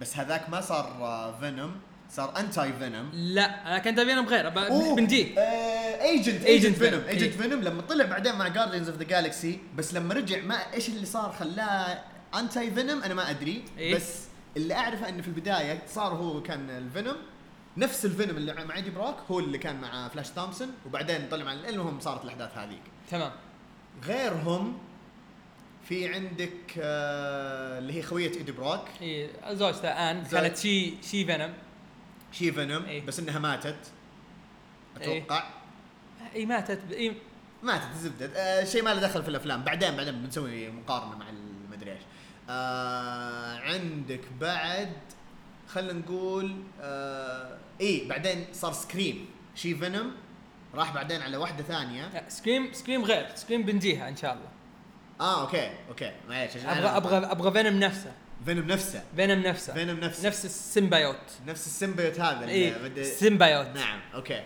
بس 0.00 0.16
هذاك 0.16 0.50
ما 0.50 0.60
صار 0.60 0.84
آه، 0.84 1.40
فينوم. 1.40 1.74
صار 2.10 2.38
Anti 2.38 2.72
فينوم. 2.72 3.10
لا 3.12 3.68
أنا 3.68 3.78
كان 3.78 3.94
فينوم 3.96 4.26
غير. 4.28 4.48
ب- 4.48 4.96
بنجيك 4.96 5.38
Agent 5.38 6.44
Agent. 6.44 6.76
فينوم. 6.76 7.00
Agent 7.08 7.32
فينوم 7.34 7.60
لما 7.60 7.82
طلع 7.82 8.04
بعدين 8.04 8.34
مع 8.34 8.48
Guardians 8.48 8.88
of 8.88 8.98
the 8.98 9.04
Galaxy 9.04 9.58
بس 9.76 9.94
لما 9.94 10.14
رجع 10.14 10.40
ما 10.42 10.54
إيش 10.74 10.88
اللي 10.88 11.06
صار 11.06 11.32
خلاه 11.32 11.98
Anti 12.34 12.70
فينوم؟ 12.70 13.02
أنا 13.02 13.14
ما 13.14 13.30
أدري. 13.30 13.64
إيه. 13.78 13.94
بس 13.94 14.24
اللي 14.56 14.74
أعرفه 14.74 15.08
إنه 15.08 15.22
في 15.22 15.28
البداية 15.28 15.82
صار 15.88 16.12
هو 16.12 16.42
كان 16.42 16.70
الفينوم. 16.70 17.16
نفس 17.76 18.04
الفينوم 18.04 18.36
اللي 18.36 18.64
مع 18.64 18.74
ايدي 18.76 18.90
براك 18.90 19.16
هو 19.30 19.38
اللي 19.38 19.58
كان 19.58 19.80
مع 19.80 20.08
فلاش 20.08 20.30
تومسون 20.30 20.68
وبعدين 20.86 21.28
طلع 21.30 21.44
مع 21.44 21.52
المهم 21.52 22.00
صارت 22.00 22.24
الأحداث 22.24 22.58
هذيك. 22.58 22.82
تمام. 23.10 23.32
غيرهم 24.04 24.78
في 25.88 26.14
عندك 26.14 26.52
آه 26.78 27.78
اللي 27.78 27.92
هي 27.92 28.02
خوية 28.02 28.30
إيدي 28.36 28.52
براك. 28.52 28.84
إي 29.02 29.30
زوجته 29.50 29.88
آن 29.88 30.24
زوج- 30.24 30.30
كانت 30.32 30.56
She 30.56 30.94
She 31.02 31.24
فينوم 31.24 31.52
She 32.32 32.52
فينوم 32.52 32.84
إيه. 32.84 33.06
بس 33.06 33.18
إنها 33.18 33.38
ماتت. 33.38 33.76
أتوقع. 34.96 35.44
إي 36.34 36.46
ماتت 36.46 36.78
ب- 36.88 36.92
إي. 36.92 37.16
ماتت 37.62 37.86
الزبده 37.94 38.26
آه 38.36 38.64
شيء 38.64 38.82
ما 38.82 38.94
له 38.94 39.00
دخل 39.00 39.22
في 39.22 39.28
الأفلام. 39.28 39.62
بعدين 39.64 39.96
بعدين 39.96 40.14
بنسوي 40.22 40.70
مقارنة 40.70 41.16
مع 41.16 41.26
المدري 41.30 41.92
إيش. 41.92 42.02
آه 42.50 43.58
عندك 43.58 44.20
بعد 44.40 44.92
خلينا 45.74 45.92
نقول 45.92 46.56
آه 46.80 47.56
اي 47.80 48.06
بعدين 48.08 48.46
صار 48.52 48.72
سكريم. 48.72 49.26
She 49.54 49.74
فينوم 49.74 50.12
راح 50.74 50.94
بعدين 50.94 51.22
على 51.22 51.36
واحدة 51.36 51.62
ثانية. 51.64 52.28
سكريم 52.28 52.72
سكريم 52.72 53.04
غير. 53.04 53.26
سكريم 53.34 53.62
بنجيها 53.62 54.08
إن 54.08 54.16
شاء 54.16 54.32
الله. 54.32 54.48
آه 55.20 55.40
أوكي 55.42 55.70
أوكي. 55.88 56.12
معليش 56.28 56.56
عشان 56.56 56.68
أبغى 56.68 56.96
أبغى 56.96 57.16
أبغى 57.16 57.52
فينوم 57.52 57.80
نفسه. 57.80 58.12
فينوم 58.44 58.66
نفسه. 58.66 59.02
فينوم 59.16 59.38
نفسه. 59.38 59.72
فينوم 59.74 60.00
نفسه. 60.00 60.26
نفس 60.28 60.44
ال 60.44 60.51
symbiote. 60.51 61.16
نفس 61.46 61.66
ال 61.66 61.72
symbiote 61.72 62.20
هذا 62.20 62.40
اللي 62.40 62.52
اي 62.52 62.88
بدي- 62.88 63.04
symbiote. 63.04 63.66
نعم 63.66 64.00
أوكي. 64.14 64.44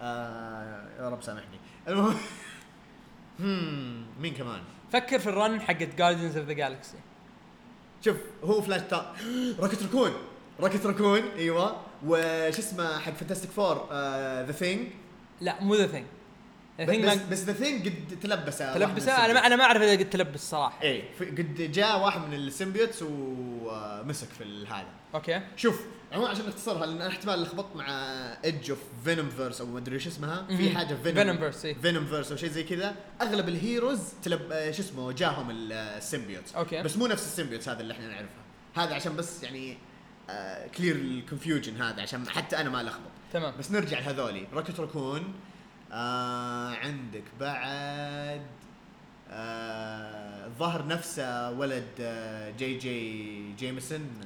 آه 0.00 0.86
يا 0.98 1.08
رب 1.08 1.22
سامحني. 1.22 1.58
المهم 1.88 2.16
هم 3.40 4.06
مين 4.20 4.34
كمان؟ 4.34 4.60
فكر 4.92 5.18
في 5.18 5.26
ال 5.28 5.36
run 5.36 5.60
حقت 5.60 5.94
Guardians 5.98 6.36
of 6.36 6.46
the 6.46 6.52
Galaxy 6.52 6.96
شوف 8.04 8.16
هو 8.44 8.62
فلاش 8.62 8.80
تا 8.80 9.16
Rocket 9.58 9.82
Raccoon 9.82 10.10
Rocket 10.60 10.86
Raccoon 10.86 11.20
إيوه. 11.38 11.76
وش 12.06 12.58
اسمه 12.58 12.98
حق 12.98 13.12
Fantastic 13.12 13.50
Four 13.50 13.88
The 14.46 14.52
Thing 14.52 14.88
لا 15.40 15.62
مو 15.62 15.74
The 15.74 15.86
Thing 15.86 16.06
بس 17.04 17.16
بس 17.30 17.38
The 17.44 17.52
Thing 17.52 17.88
قد 17.88 18.18
تلبسه 18.22 18.74
تلبسه؟ 18.74 19.24
أنا 19.24 19.32
ما. 19.32 19.46
أنا 19.46 19.56
ما 19.56 19.64
أعرف 19.64 19.82
إذا 19.82 19.92
قد 19.92 20.10
تلبس 20.10 20.50
صراحة. 20.50 20.82
اي 20.82 21.04
في- 21.18 21.24
قد 21.24 21.72
جاء 21.72 22.00
واحد 22.04 22.20
من 22.20 22.34
ال 22.34 22.41
symbiotes 22.41 23.02
ومسك 23.02 24.28
في 24.28 24.44
ال- 24.44 24.66
هذا 24.66 24.86
أوكي. 25.14 25.40
شوف 25.56 25.80
عموما 26.12 26.28
عشان 26.28 26.46
نختصرها 26.46 26.86
لأن 26.86 26.96
أنا 27.00 27.08
احتمال 27.08 27.42
لخبطت 27.42 27.76
مع 27.76 27.86
Edge 28.44 28.70
of 28.70 28.78
Venomverse 29.04 29.60
أو 29.60 29.66
ما 29.66 29.78
أدري 29.78 29.94
إيش 29.94 30.06
اسمها. 30.06 30.46
في. 30.56 30.70
حاجة 30.76 30.94
فينوم 31.02 31.38
Venomverse، 31.38 31.64
إيه. 31.64 31.74
Venomverse 31.74 32.30
أو 32.30 32.36
شيء 32.36 32.48
زي 32.50 32.62
كذا. 32.64 32.94
أغلب 33.22 33.48
ال 33.48 33.55
heroes 33.55 34.00
تلب 34.22 34.52
آه، 34.52 34.70
شو 34.70 34.82
اسمه 34.82 35.12
جاهم 35.12 35.46
ال 35.50 35.60
symbiotes. 35.60 36.54
أوكي. 36.54 36.82
بس 36.82 36.96
مو 36.96 37.06
نفس 37.06 37.24
ال 37.26 37.30
symbiotes 37.30 37.68
هذا 37.68 37.80
اللي 37.80 37.92
إحنا 37.94 38.08
نعرفه 38.08 38.28
هذا 38.74 38.94
عشان 38.94 39.16
بس 39.16 39.42
يعني 39.42 39.78
clear 40.76 40.96
ال 40.96 41.05
confusion 41.05 41.82
هذا 41.82 42.02
عشان 42.02 42.28
حتى 42.28 42.56
أنا 42.56 42.70
ما 42.70 42.82
لخبط. 42.82 43.10
تمام. 43.32 43.54
بس 43.58 43.70
نرجع 43.70 43.98
لهذولي. 43.98 44.46
Rocket 44.52 44.80
Raccoon 44.80 45.34
آه 45.92 46.68
عندك 46.74 47.22
بعد 47.40 48.42
آه 49.30 50.46
الظاهر 50.46 50.86
نفسه 50.86 51.50
ولد 51.50 51.86
آه 52.00 52.50
جي 52.50 52.74
جي 52.78 53.52
جيمسون 53.52 54.20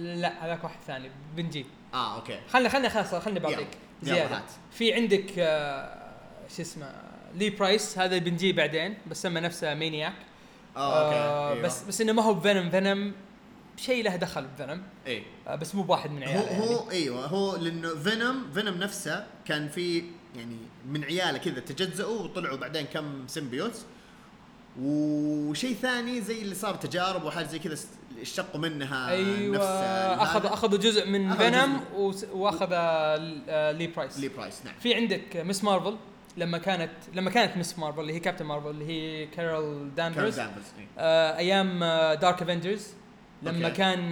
لا 0.00 0.46
هذاك 0.46 0.64
واحد 0.64 0.78
ثاني 0.86 1.10
بنجي 1.36 1.66
آه 1.94 2.16
أوكي. 2.16 2.40
خلنا 2.50 2.68
خلنا 2.68 2.88
خلاص 2.88 3.14
خلنا 3.14 3.40
بعطيك 3.40 3.68
زيادة. 4.02 4.42
في 4.72 4.92
عندك 4.94 5.38
آه، 5.38 6.10
شو 6.56 6.62
اسمه 6.62 6.92
لي 7.34 7.50
برايس 7.50 7.98
هذا 7.98 8.18
بنجي 8.18 8.52
بعدين 8.52 8.94
بس 9.06 9.22
سمى 9.22 9.40
نفسه 9.40 9.74
مانياك 9.74 10.12
آه 10.76 11.04
أوكي. 11.06 11.16
آه 11.16 11.52
أيوة. 11.52 11.62
بس 11.62 11.82
بس 11.82 12.00
إنه 12.00 12.12
ما 12.12 12.22
هو 12.22 12.34
بفينوم 12.34 12.70
فينوم 12.70 13.12
شيء 13.76 14.04
له 14.04 14.16
دخل 14.16 14.46
بفينوم. 14.46 14.82
إيه. 15.06 15.22
آه 15.48 15.54
بس 15.54 15.74
مو 15.74 15.82
بواحد 15.82 16.10
من 16.10 16.22
هو 16.22 16.28
عياله 16.28 16.50
يعني. 16.50 16.64
هو 16.64 16.90
إيوه 16.90 17.26
هو 17.26 17.56
لأنه 17.56 17.94
فينوم 17.94 18.50
فينوم 18.54 18.74
نفسه 18.74 19.26
كان 19.44 19.68
في 19.68 20.04
يعني 20.36 20.56
من 20.88 21.04
عياله 21.04 21.38
كذا 21.38 21.60
تجزأوا 21.60 22.20
وطلعوا 22.22 22.56
بعدين 22.56 22.84
كم 22.84 23.26
symbiote. 23.26 23.84
وشيء 24.80 25.74
ثاني 25.74 26.20
زي 26.20 26.42
اللي 26.42 26.54
صار 26.54 26.74
تجارب 26.74 27.24
وحاجة 27.24 27.46
زي 27.46 27.58
كذا 27.58 27.76
اشتقوا 28.20 28.60
منها 28.60 29.10
أيوه 29.10 29.56
نفس 29.56 30.20
اخذ. 30.22 30.46
اخذوا 30.46 30.78
جزء 30.78 31.06
من 31.06 31.34
فينوم 31.34 31.80
وأخذ 32.32 32.68
آه، 32.72 33.72
لي 33.72 33.86
برايس. 33.86 34.18
لي 34.18 34.28
برايس 34.28 34.64
نعم. 34.64 34.74
في 34.80 34.94
عندك 34.94 35.36
Ms. 35.36 35.64
Marvel 35.64 35.96
لما 36.36 36.58
كانت 36.58 36.90
لما 37.14 37.30
كانت 37.30 37.56
Ms. 37.56 37.78
Marvel 37.78 38.00
اللي 38.00 38.12
هي 38.12 38.20
Captain 38.20 38.44
Marvel 38.44 38.70
اللي 38.70 38.86
هي 38.86 39.26
كارول 39.26 39.94
دانفرز 39.94 40.36
دانفرز 40.36 40.64
إيه. 40.78 40.86
آه 40.98 41.36
أيام 41.36 41.78
Dark 42.20 42.42
Avengers 42.42 42.86
لما 43.42 43.66
أوكي. 43.66 43.76
كان 43.76 44.10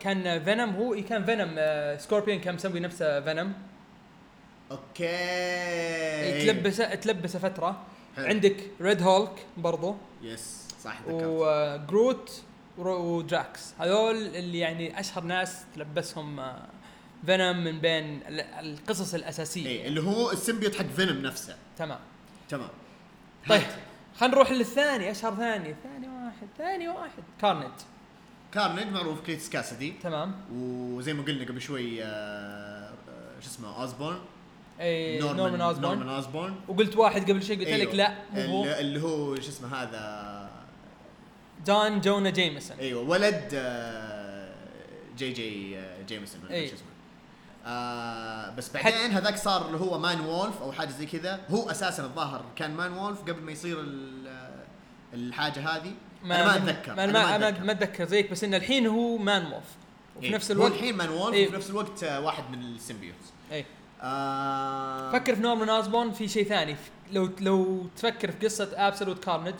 كان 0.00 0.44
فينوم 0.44 0.70
هو 0.70 0.96
كان 1.08 1.24
فينوم 1.24 1.54
آه 1.58 1.96
سكوربيون 1.96 2.38
كان 2.40 2.54
مسوي 2.54 2.80
نفسه 2.80 3.20
فينوم. 3.20 3.52
أوكي. 4.70 6.46
تلبس 6.46 6.76
تلبس 6.76 7.36
فترة. 7.36 7.82
حلو. 8.16 8.26
عندك 8.26 8.56
Red 8.80 9.02
Hulk 9.02 9.46
برضو. 9.56 9.96
Yes 10.22 10.68
صح 10.82 11.00
ذكرت 11.00 11.22
وجروت 11.24 12.42
ودراكس 12.78 13.74
هذول 13.80 14.16
اللي 14.16 14.58
يعني 14.58 15.00
أشهر 15.00 15.24
ناس 15.24 15.62
تلبسهم 15.74 16.40
آه، 16.40 16.66
فينوم 17.26 17.64
من 17.64 17.80
بين 17.80 18.20
ال- 18.28 18.40
القصص 18.40 19.14
الأساسية. 19.14 19.66
إيه 19.66 19.88
اللي 19.88 20.00
هو 20.02 20.30
ال 20.30 20.35
symbiote 20.35 20.74
حق 20.76 20.84
فينوم 20.86 21.16
نفسه. 21.16 21.56
تمام. 21.78 21.98
تمام. 22.48 22.68
طيب. 23.48 23.62
خلينا 24.16 24.34
نروح 24.34 24.50
للثاني 24.50 25.10
أشهر 25.10 25.34
ثاني. 25.34 25.74
ثاني 25.82 26.08
واحد 26.08 26.46
ثاني 26.58 26.88
واحد. 26.88 27.22
كارنج 27.40 27.72
كارنيج 28.54 28.86
معروف 28.88 29.20
كليتس 29.20 29.48
كاسدي 29.50 29.94
تمام. 30.02 30.34
وزي 30.52 31.12
ما 31.12 31.22
قلنا 31.22 31.44
قبل 31.44 31.60
شوي 31.60 32.02
آه، 32.02 32.06
آه، 32.06 33.40
شو 33.40 33.46
اسمه 33.46 33.80
أوزبورن. 33.82 34.18
إي 34.80 35.18
نورمان 35.20 35.36
نورمان 35.38 35.60
أوزبورن. 35.60 36.08
أوزبورن. 36.08 36.54
وقلت 36.68 36.96
واحد 36.96 37.30
قبل 37.30 37.42
شوي 37.42 37.56
قلت 37.56 37.68
لك 37.68 37.94
لا 37.94 38.14
مو 38.32 38.42
هو. 38.42 38.64
اللي, 38.64 39.02
هو 39.02 39.34
شو 39.34 39.48
اسمه 39.48 39.76
هذا؟ 39.82 40.50
جون 41.66 42.00
جونا 42.00 42.30
جيمسون. 42.30 42.76
أيوه 42.78 43.02
ولد 43.08 43.50
آه، 43.54 44.54
جي 45.18 45.32
جي 45.32 45.76
جيمسون 46.08 46.40
ولا 46.44 46.54
أي. 46.54 46.68
شو 46.68 46.74
اسمه. 46.74 46.86
آه 47.66 48.50
بس 48.50 48.72
بعدين 48.72 49.10
هذاك 49.10 49.36
صار 49.36 49.66
اللي 49.66 49.78
هو 49.78 49.98
Man-Wolf 49.98 50.62
أو 50.62 50.72
حاجة 50.72 50.90
زي 50.90 51.06
كذا. 51.06 51.40
هو 51.50 51.70
أساسا 51.70 52.04
الظاهر 52.04 52.44
كان 52.56 52.74
Man-Wolf 52.74 53.20
قبل 53.20 53.42
ما 53.42 53.52
يصير 53.52 53.80
ال- 53.80 54.64
الحاجة 55.14 55.60
هذه. 55.70 55.92
أنا 56.24 56.44
ما 56.44 56.56
أتذكر. 56.56 56.94
ما 56.94 57.04
أنا 57.04 57.12
ما 57.12 57.38
ما 57.38 57.64
ما 57.64 57.72
أتذكر. 57.72 58.04
زيك 58.04 58.30
بس 58.30 58.44
انه 58.44 58.56
الحين 58.56 58.86
هو 58.86 59.16
Man-Wolf 59.16 59.64
وفي 60.16 60.26
إيه. 60.26 60.34
نفس 60.34 60.50
هو 60.50 60.56
الوقت 60.56 60.72
الحين 60.72 60.96
Man-Wolf 60.96 61.34
إيه. 61.34 61.46
وفي 61.48 61.56
نفس 61.56 61.70
الوقت 61.70 62.04
آه، 62.04 62.20
واحد 62.20 62.50
من 62.50 62.62
ال 62.62 62.68
symbiotes. 62.68 63.32
اي 63.52 63.64
آه 64.02 65.12
فكر 65.12 65.34
في 65.34 65.40
نورمان 65.40 65.68
أوزبورن. 65.68 66.10
في 66.12 66.28
شيء 66.28 66.44
ثاني. 66.44 66.76
لو 67.12 67.30
لو 67.40 67.86
تفكر 67.96 68.30
في 68.30 68.46
قصة 68.46 68.70
Absolute 68.74 69.24
Carnage 69.24 69.54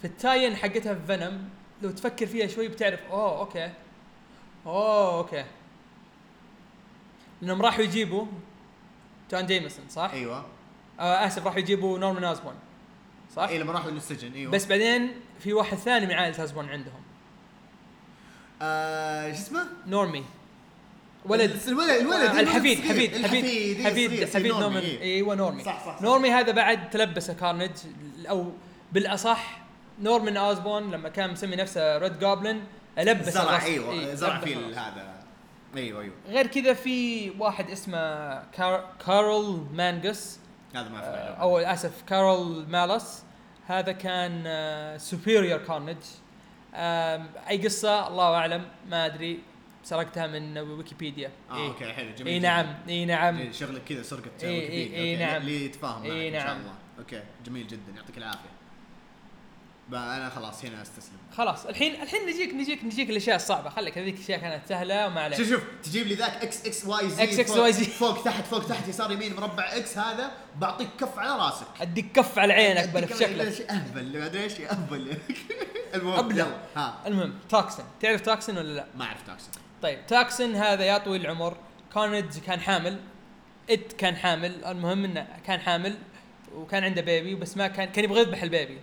في 0.00 0.04
ال 0.04 0.11
tie-in 0.11 0.56
حقتها 0.56 0.94
في 0.94 1.00
فينوم 1.06 1.48
لو 1.82 1.90
تفكر 1.90 2.26
فيها 2.26 2.46
شوي 2.46 2.68
بتعرف 2.68 3.00
أوه 3.10 3.38
أوكي. 3.38 3.70
أوه 4.66 5.18
أوكي. 5.18 5.44
لأنهم 7.42 7.62
راحوا 7.62 7.84
يجيبوا 7.84 8.26
جون 9.30 9.46
جيمسون 9.46 9.84
صح؟ 9.90 10.10
أيوه. 10.12 10.44
آه 11.00 11.26
آسف 11.26 11.46
راح 11.46 11.56
يجيبوا 11.56 11.98
نورمان 11.98 12.24
اوزبون 12.24 12.54
صح؟ 13.36 13.42
اي 13.42 13.58
لما 13.58 13.72
راحوا 13.72 13.90
للسجن 13.90 14.32
أيوه. 14.32 14.52
بس 14.52 14.66
بعدين 14.66 15.12
في 15.40 15.52
واحد 15.52 15.76
ثاني 15.76 16.06
من 16.06 16.12
عائلة 16.12 16.40
اوزبون 16.40 16.68
عندهم 16.68 17.02
آه 18.62 19.32
شو 19.32 19.38
اسمه؟ 19.38 19.66
نورمي 19.86 20.24
ولد 21.24 21.56
الولد 21.68 21.90
الولد 21.90 22.30
آه 22.30 22.40
الحفيد. 22.40 22.78
حفيد 22.78 23.26
حفيد 23.26 23.44
إيه، 23.44 23.84
حفيد 23.84 24.24
حفيد 24.24 24.46
نورمي، 24.46 24.60
نورمان 24.60 24.82
إيه. 24.82 25.00
إيوه 25.00 25.34
نورمي 25.34 25.64
صح 25.64 25.86
صح. 25.86 26.02
نورمي 26.02 26.30
هذا 26.30 26.52
بعد 26.52 26.90
تلبسه 26.90 27.34
كارنج 27.34 27.70
أو 28.28 28.52
بالأصح 28.92 29.58
نورمان 30.02 30.36
اوزبون 30.36 30.90
لما 30.90 31.08
كان 31.08 31.30
مسمي 31.30 31.56
نفسه 31.56 31.98
Red 31.98 32.18
Goblin 32.18 32.62
لبس 32.98 33.28
زرع. 33.28 33.62
إيوه 33.62 33.92
إيه، 33.92 34.14
زرع 34.14 34.36
الرأس. 34.36 34.78
هذا 34.78 35.16
إيوه 35.76 36.02
إيوه 36.02 36.14
غير 36.28 36.46
كذا 36.46 36.72
في 36.74 37.30
واحد 37.38 37.70
اسمه 37.70 37.98
كار... 38.50 38.90
كارول 39.06 39.66
مانجس 39.72 40.38
هذا 40.74 40.88
ما 40.88 40.98
آه، 40.98 41.34
في 41.34 41.40
أو 41.40 41.58
اسف 41.58 42.02
كارول 42.08 42.66
مالس 42.68 43.22
هذا 43.66 43.92
كان 43.92 44.98
Superior 44.98 45.58
Carnage 45.58 45.96
أي 47.50 47.64
قصة 47.64 48.08
الله 48.08 48.34
أعلم 48.34 48.64
ما 48.90 49.06
أدري 49.06 49.40
سرقتها 49.82 50.26
من 50.26 50.58
ويكيبيديا 50.58 51.30
آه 51.50 51.56
إيه. 51.56 51.68
أوكي 51.68 51.92
حلو 51.92 52.14
جميل 52.14 52.32
إي. 52.32 52.38
نعم 52.38 52.66
إي 52.88 53.04
نعم 53.04 53.36
إيه، 53.36 53.52
شغلك 53.52 53.84
كذا 53.84 54.02
سرقة 54.02 54.30
إيه، 54.42 54.48
إيه، 54.48 54.60
ويكيبيديا، 54.60 54.96
إيه، 54.96 55.14
أوكي. 55.14 55.24
نعم. 55.24 55.40
اللي 55.40 55.64
يتفاهم 55.64 56.02
معك 56.02 56.10
إيه، 56.10 56.28
إن 56.28 56.34
شاء 56.34 56.46
نعم. 56.46 56.60
الله 56.60 56.74
أوكي 56.98 57.22
جميل 57.46 57.66
جدا 57.66 57.92
يعطيك 57.96 58.18
العافية 58.18 58.55
أنا 59.92 60.28
خلاص 60.28 60.64
هنا 60.64 60.82
أستسلم. 60.82 61.16
خلاص 61.36 61.66
الحين 61.66 62.02
الحين 62.02 62.26
نجيك 62.26 62.54
نجيك 62.54 62.84
نجيك 62.84 63.10
الأشياء 63.10 63.36
الصعبة. 63.36 63.70
خليك 63.70 63.98
هذيك 63.98 64.14
الأشياء 64.16 64.40
كانت 64.40 64.66
سهلة 64.68 65.06
وما 65.06 65.20
عليك. 65.20 65.38
شوف 65.38 65.48
شوف 65.48 65.62
تجيب 65.82 66.06
لي 66.06 66.14
ذاك 66.14 66.42
إكس 66.42 66.66
إكس 66.66 66.84
واي 66.84 67.10
زي 67.10 67.24
إكس 67.24 67.40
فوق- 67.50 67.58
واي 67.62 67.72
زي. 67.72 67.84
فوق 67.84 68.22
تحت 68.24 68.46
فوق 68.46 68.66
تحت 68.66 68.88
يسار 68.88 69.12
يمين 69.12 69.36
مربع 69.36 69.64
X 69.76 69.98
هذا 69.98 70.30
بعطيك 70.58 70.88
كف 71.00 71.18
على 71.18 71.42
راسك. 71.42 71.66
أديك 71.80 72.12
كف 72.12 72.38
على 72.38 72.52
عينك 72.52 72.88
بلا 72.88 73.06
في 73.06 73.14
شكلك 73.14 73.70
اهبل 73.70 74.18
ما 74.18 74.26
أدري 74.26 74.42
إيش؟ 74.42 74.60
اهبل 74.60 75.16
المهم. 75.94 76.30
يلا، 76.30 76.56
ها. 76.76 76.94
المهم 77.06 77.34
تاكسن. 77.48 77.84
تعرف 78.00 78.20
تاكسن 78.20 78.58
ولا 78.58 78.72
لا؟ 78.76 78.86
ما 78.96 79.04
أعرف 79.04 79.22
تاكسن 79.26 79.48
طيب 79.82 80.06
تاكسن 80.06 80.54
هذا 80.54 80.84
يا 80.84 80.98
طويل 80.98 81.20
العمر. 81.20 81.56
كارنج 81.94 82.38
كان 82.46 82.60
حامل. 82.60 83.00
it 83.70 83.92
كان 83.92 84.16
حامل. 84.16 84.64
المهم 84.64 85.04
إنه 85.04 85.26
كان 85.46 85.60
حامل 85.60 85.98
وكان 86.54 86.84
عنده 86.84 87.02
baby 87.02 87.34
بس 87.34 87.56
ما 87.56 87.68
كان 87.68 87.88
كان 87.88 88.04
يبغى 88.04 88.20
يذبح 88.20 88.42
ال 88.42 88.48
baby. 88.48 88.78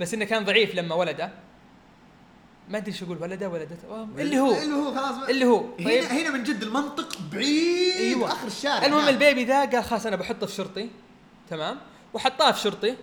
بس 0.00 0.14
إنه 0.14 0.24
كان 0.24 0.44
ضعيف 0.44 0.74
لما 0.74 0.94
ولده. 0.94 1.30
ما 2.68 2.78
أدري 2.78 2.92
شو 2.92 3.04
أقول 3.06 3.22
ولده 3.22 3.48
ولدته. 3.48 4.04
اللي 4.18 4.38
هو. 4.38 4.52
اللي 4.54 4.74
هو 4.74 4.94
خلاص. 4.94 5.28
اللي 5.28 5.44
هو. 5.44 5.60
طيب. 5.78 5.88
هنا 5.88 6.20
هنا 6.20 6.30
من 6.30 6.42
جد 6.42 6.62
المنطق 6.62 7.18
بعيد 7.32 7.96
أيوة. 7.96 8.32
آخر 8.32 8.46
الشارع. 8.46 8.86
المهم 8.86 9.00
هناك. 9.00 9.14
ال 9.14 9.20
baby 9.20 9.44
ذا 9.44 9.64
قال 9.64 9.84
خلاص 9.84 10.06
أنا 10.06 10.16
بحطه 10.16 10.46
في 10.46 10.52
شرطي. 10.54 10.88
تمام؟ 11.50 11.78
وحطاه 12.14 12.50
في 12.52 12.60
شرطي. 12.60 12.96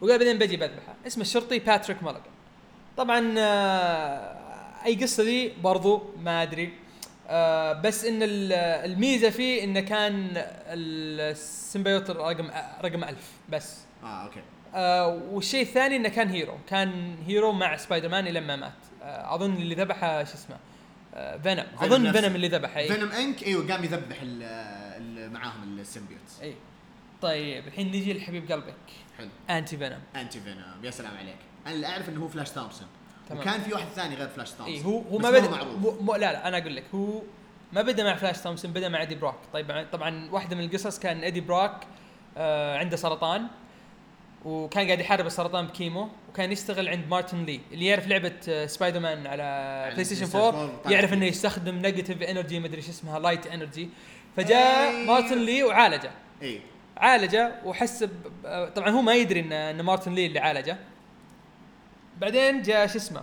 وقال 0.00 0.18
بعدين 0.18 0.38
بجي 0.38 0.56
بذبحه. 0.56 0.94
اسم 1.06 1.20
الشرطي 1.20 1.58
باتريك 1.58 2.02
موليجن 2.02 2.20
طبعا 2.96 3.34
آه، 3.38 4.36
أي 4.86 4.94
قصة 5.02 5.24
دي 5.24 5.52
برضو 5.62 6.02
ما 6.22 6.42
أدري. 6.42 6.72
آه، 7.28 7.72
بس 7.72 8.04
إن 8.04 8.22
ال- 8.22 8.52
الميزة 8.92 9.30
فيه 9.30 9.64
إنه 9.64 9.80
كان 9.80 10.28
ال 10.68 10.84
symbiote 10.84 12.10
رقم 12.10 12.50
رقم 12.84 13.04
ألف. 13.04 13.30
بس. 13.48 13.76
آه 14.04 14.24
أوكي. 14.24 14.40
آه 14.74 15.06
والشيء 15.30 15.62
الثاني 15.62 15.96
إنه 15.96 16.08
كان 16.08 16.28
hero. 16.28 16.58
كان 16.68 17.16
hero 17.26 17.52
مع 17.52 17.76
سبايدر 17.76 18.08
مان 18.08 18.24
لما 18.24 18.56
مات. 18.56 18.72
آه 19.02 19.34
أظن 19.34 19.54
اللي 19.54 19.74
ذبحه 19.74 20.24
شو 20.24 20.34
اسمه؟ 20.34 20.56
آه 21.14 21.36
فينوم. 21.36 21.66
فينوم 21.80 22.06
أظن. 22.06 22.12
فينوم 22.12 22.34
اللي 22.34 22.48
ذبحه 22.48 22.78
اي 22.80 22.88
فينوم 22.88 23.10
إنك 23.12 23.42
إيوه 23.42 23.72
قام 23.72 23.84
يذبح 23.84 24.16
ال- 24.22 24.42
ال- 25.02 25.32
معاهم 25.32 25.78
ال 25.78 25.84
symbiotes 25.84 26.40
اي 26.42 26.54
طيب 27.22 27.66
الحين 27.66 27.88
نجي 27.88 28.12
لحبيب 28.14 28.52
قلبك. 28.52 28.74
حلو. 29.18 29.28
أنتي 29.50 29.76
فينوم. 29.76 30.00
أنتي 30.16 30.40
فينوم. 30.40 30.84
يا 30.84 30.90
سلام 30.90 31.16
عليك. 31.16 31.36
أنا 31.66 31.74
اللي 31.74 31.86
أعرف 31.86 32.08
إنه 32.08 32.20
هو 32.22 32.28
فلاش 32.28 32.50
تومسون 32.50 32.88
تمام. 33.28 33.40
وكان 33.40 33.60
في 33.60 33.72
واحد 33.72 33.86
ثاني 33.96 34.14
غير 34.14 34.28
فلاش 34.28 34.50
تومسون 34.50 34.74
اي 34.74 34.84
هو 34.84 34.98
هو 34.98 35.18
ما 35.18 35.30
بدا 35.30 35.50
معروف. 35.50 36.10
لا 36.10 36.18
لا 36.32 36.48
أنا 36.48 36.58
أقول 36.58 36.76
لك. 36.76 36.84
هو 36.94 37.22
ما 37.72 37.82
بدأ 37.82 38.04
مع 38.04 38.14
فلاش 38.16 38.38
تومسون 38.38 38.70
بدأ 38.72 38.88
مع 38.88 39.00
ايدي 39.00 39.14
بروك 39.14 39.34
طيب 39.52 39.86
طبعا 39.92 40.28
واحدة 40.30 40.56
من 40.56 40.64
القصص 40.64 40.98
كان 40.98 41.20
ايدي 41.20 41.40
بروك 41.40 41.72
آه 42.36 42.78
عنده 42.78 42.96
سرطان. 42.96 43.46
وكان 44.44 44.86
قاعد 44.86 45.00
يحارب 45.00 45.26
السرطان 45.26 45.66
ب 45.66 45.73
chemo 45.73 46.08
وكان 46.28 46.52
يشتغل 46.52 46.88
عند 46.88 47.08
مارتن 47.08 47.44
لي 47.44 47.60
اللي 47.72 47.86
يعرف 47.86 48.06
لعبة 48.08 48.32
آه، 48.48 48.66
سبايدر 48.66 49.00
مان 49.00 49.26
على 49.26 49.88
بلاي 49.92 50.04
ستيشن 50.04 50.38
4 50.38 50.66
طيب. 50.84 50.92
يعرف 50.92 51.12
إنه 51.12 51.26
يستخدم 51.26 51.74
negative 51.78 52.22
energy 52.22 52.60
مدري 52.60 52.82
شو 52.82 52.90
اسمها 52.90 53.18
light 53.18 53.46
energy 53.46 53.88
فجاء 54.36 54.88
أي. 54.90 55.06
مارتن 55.06 55.38
لي 55.38 55.62
وعالجه 55.62 56.10
أي 56.42 56.60
عالجه 56.96 57.52
وحس 57.64 58.04
ب- 58.04 58.10
طبعا 58.76 58.90
هو 58.90 59.02
ما 59.02 59.14
يدري 59.14 59.40
إن 59.40 59.52
إن 59.52 59.80
مارتن 59.82 60.14
لي 60.14 60.26
اللي 60.26 60.38
عالجه 60.38 60.76
بعدين 62.20 62.62
جاء 62.62 62.86
شو 62.86 62.98
اسمه 62.98 63.22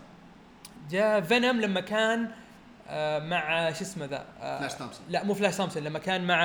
جاء 0.92 1.22
فينوم 1.22 1.62
لما 1.62 1.80
كان 1.82 2.24
آه، 2.24 2.30
مع 3.30 3.72
شو 3.74 3.82
اسمه 3.82 4.06
ذا؟ 4.06 4.26
آه، 4.42 4.60
فلاش 4.60 4.74
تومسون 4.74 5.06
لا 5.10 5.24
مو 5.24 5.34
فلاش 5.34 5.58
تومسون 5.58 5.84
لما 5.84 6.00
كان 6.00 6.28
مع 6.28 6.40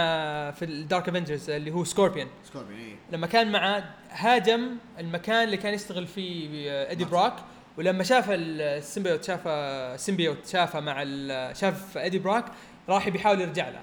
في 0.51 0.65
الدارك 0.65 1.09
افنجرز 1.09 1.51
اللي 1.51 1.71
هو 1.71 1.85
سكوربيون 1.85 2.29
سكوربيون 2.45 2.79
اي 2.81 2.97
لما 3.13 3.27
كان 3.27 3.53
مع 3.53 3.83
هاجم 4.11 4.77
المكان 4.99 5.45
اللي 5.45 5.57
كان 5.57 5.75
يشتغل 5.75 6.07
فيه 6.07 6.71
آه، 6.71 6.91
ايدي 6.91 7.05
مارتن. 7.05 7.17
براك 7.19 7.35
ولما 7.79 8.05
شاف 8.05 8.25
ال 8.31 8.41
symbiote 8.41 9.25
شافه 9.25 9.51
ال 9.95 10.00
symbiote 10.00 10.47
شافه 10.47 10.81
مع 10.81 11.05
شاف 11.53 11.99
ايدي 11.99 12.19
براك 12.19 12.45
راح 12.89 13.09
بيحاول 13.09 13.41
يرجع 13.41 13.69
له. 13.69 13.81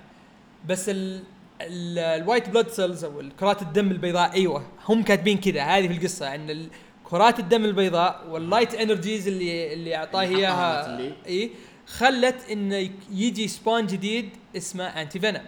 بس 0.67 0.89
ال 0.89 1.24
ال- 1.62 2.00
ال 2.22 2.26
white 2.26 2.50
blood 2.50 2.68
cells 2.70 3.04
أو 3.04 3.20
الكرات 3.20 3.62
الدم 3.62 3.91
البيضاء 3.91 4.34
أيوه 4.34 4.63
هم 4.89 5.04
كاتبين 5.04 5.38
كذا 5.38 5.62
هذه 5.63 5.88
في 5.88 5.93
القصة 5.93 6.36
إن 6.36 6.67
كرات 7.04 7.39
الدم 7.39 7.65
البيضاء 7.65 8.24
وال 8.30 8.43
light 8.43 8.76
energies 8.76 9.28
اللي 9.28 9.74
اللي 9.74 9.96
أعطاه 9.96 10.22
إياها. 10.22 11.00
اي 11.28 11.52
خلت 11.88 12.50
انه 12.52 12.89
يجي 13.12 13.47
spawn 13.48 13.88
جديد 13.88 14.30
اسمه 14.58 14.84
انتي 14.84 15.19
فينوم 15.19 15.43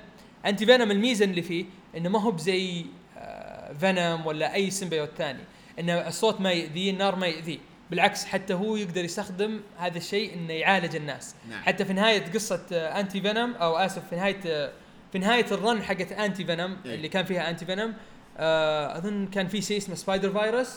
انتي 0.45 0.65
فينوم 0.65 0.91
الميزة 0.91 1.25
اللي 1.25 1.41
فيه 1.41 1.65
إنه 1.97 2.09
ما 2.09 2.21
هو 2.21 2.31
بزي 2.31 2.85
آه، 3.17 3.73
فينوم 3.73 4.25
ولا 4.25 4.53
أي 4.53 4.71
symbiote 4.71 5.09
ثاني. 5.17 5.39
إنه 5.79 5.93
الصوت 6.07 6.41
ما 6.41 6.51
يأذيه 6.51 6.91
النار 6.91 7.15
ما 7.15 7.27
يأذيه. 7.27 7.57
بالعكس 7.91 8.25
حتى 8.25 8.53
هو 8.53 8.75
يقدر 8.75 9.03
يستخدم 9.05 9.61
هذا 9.77 9.97
الشيء 9.97 10.33
إنه 10.33 10.53
يعالج 10.53 10.95
الناس. 10.95 11.35
نعم. 11.49 11.63
حتى 11.63 11.85
في 11.85 11.93
نهاية 11.93 12.31
قصة 12.33 12.65
آه، 12.71 12.99
انتي 12.99 13.21
فينوم 13.21 13.53
أو 13.53 13.77
آسف 13.77 14.09
في 14.09 14.15
نهاية 14.15 14.39
آه، 14.45 14.71
في 15.11 15.19
نهاية 15.19 15.45
ال 15.51 15.59
run 15.59 15.83
حقت 15.83 16.11
انتي 16.11 16.45
فينوم. 16.45 16.77
اللي 16.85 17.07
كان 17.07 17.25
فيها 17.25 17.49
انتي 17.49 17.65
فينوم 17.65 17.93
آه 18.37 18.97
أظن 18.97 19.27
كان 19.27 19.47
في 19.47 19.61
شيء 19.61 19.77
اسمه 19.77 19.95
Spider 19.95 20.31
virus 20.31 20.69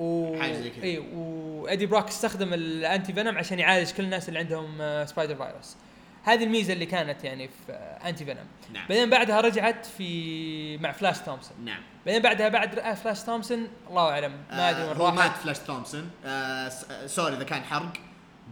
و 0.00 0.38
حاجة 0.40 0.52
زي 0.52 0.70
كذا. 0.70 0.82
اي 0.82 0.98
وايدي 0.98 1.86
بروك 1.86 2.08
استخدم 2.08 2.54
الأنتي 2.54 3.12
فينوم 3.12 3.38
عشان 3.38 3.58
يعالج 3.58 3.90
كل 3.90 4.04
الناس 4.04 4.28
اللي 4.28 4.38
عندهم 4.38 4.80
آه، 4.80 5.04
Spider 5.04 5.34
virus 5.36 5.76
هذه 6.24 6.44
الميزة 6.44 6.72
اللي 6.72 6.86
كانت 6.86 7.24
يعني 7.24 7.48
في 7.48 7.72
آه، 7.72 8.08
أنتي 8.08 8.24
فينوم. 8.24 8.44
نعم. 8.72 8.88
بعدين 8.88 9.10
بعدها 9.10 9.40
رجعت 9.40 9.86
في 9.86 10.78
مع 10.78 10.92
فلاش 10.92 11.18
تومسون. 11.18 11.56
نعم. 11.64 11.82
بعدين 12.06 12.22
بعدها 12.22 12.48
بعد 12.48 12.78
آه، 12.78 12.94
فلاش 12.94 13.22
تومسون 13.22 13.68
الله 13.90 14.10
أعلم 14.10 14.32
ما 14.50 14.70
أدري 14.70 14.82
آه 14.82 14.94
هو 14.94 15.10
مات 15.10 15.36
فلاش 15.36 15.58
تومسون. 15.58 16.10
آه 16.24 16.28
آه، 16.28 17.06
sorry 17.06 17.36
إذا 17.36 17.44
كان 17.44 17.62
حرق. 17.62 17.92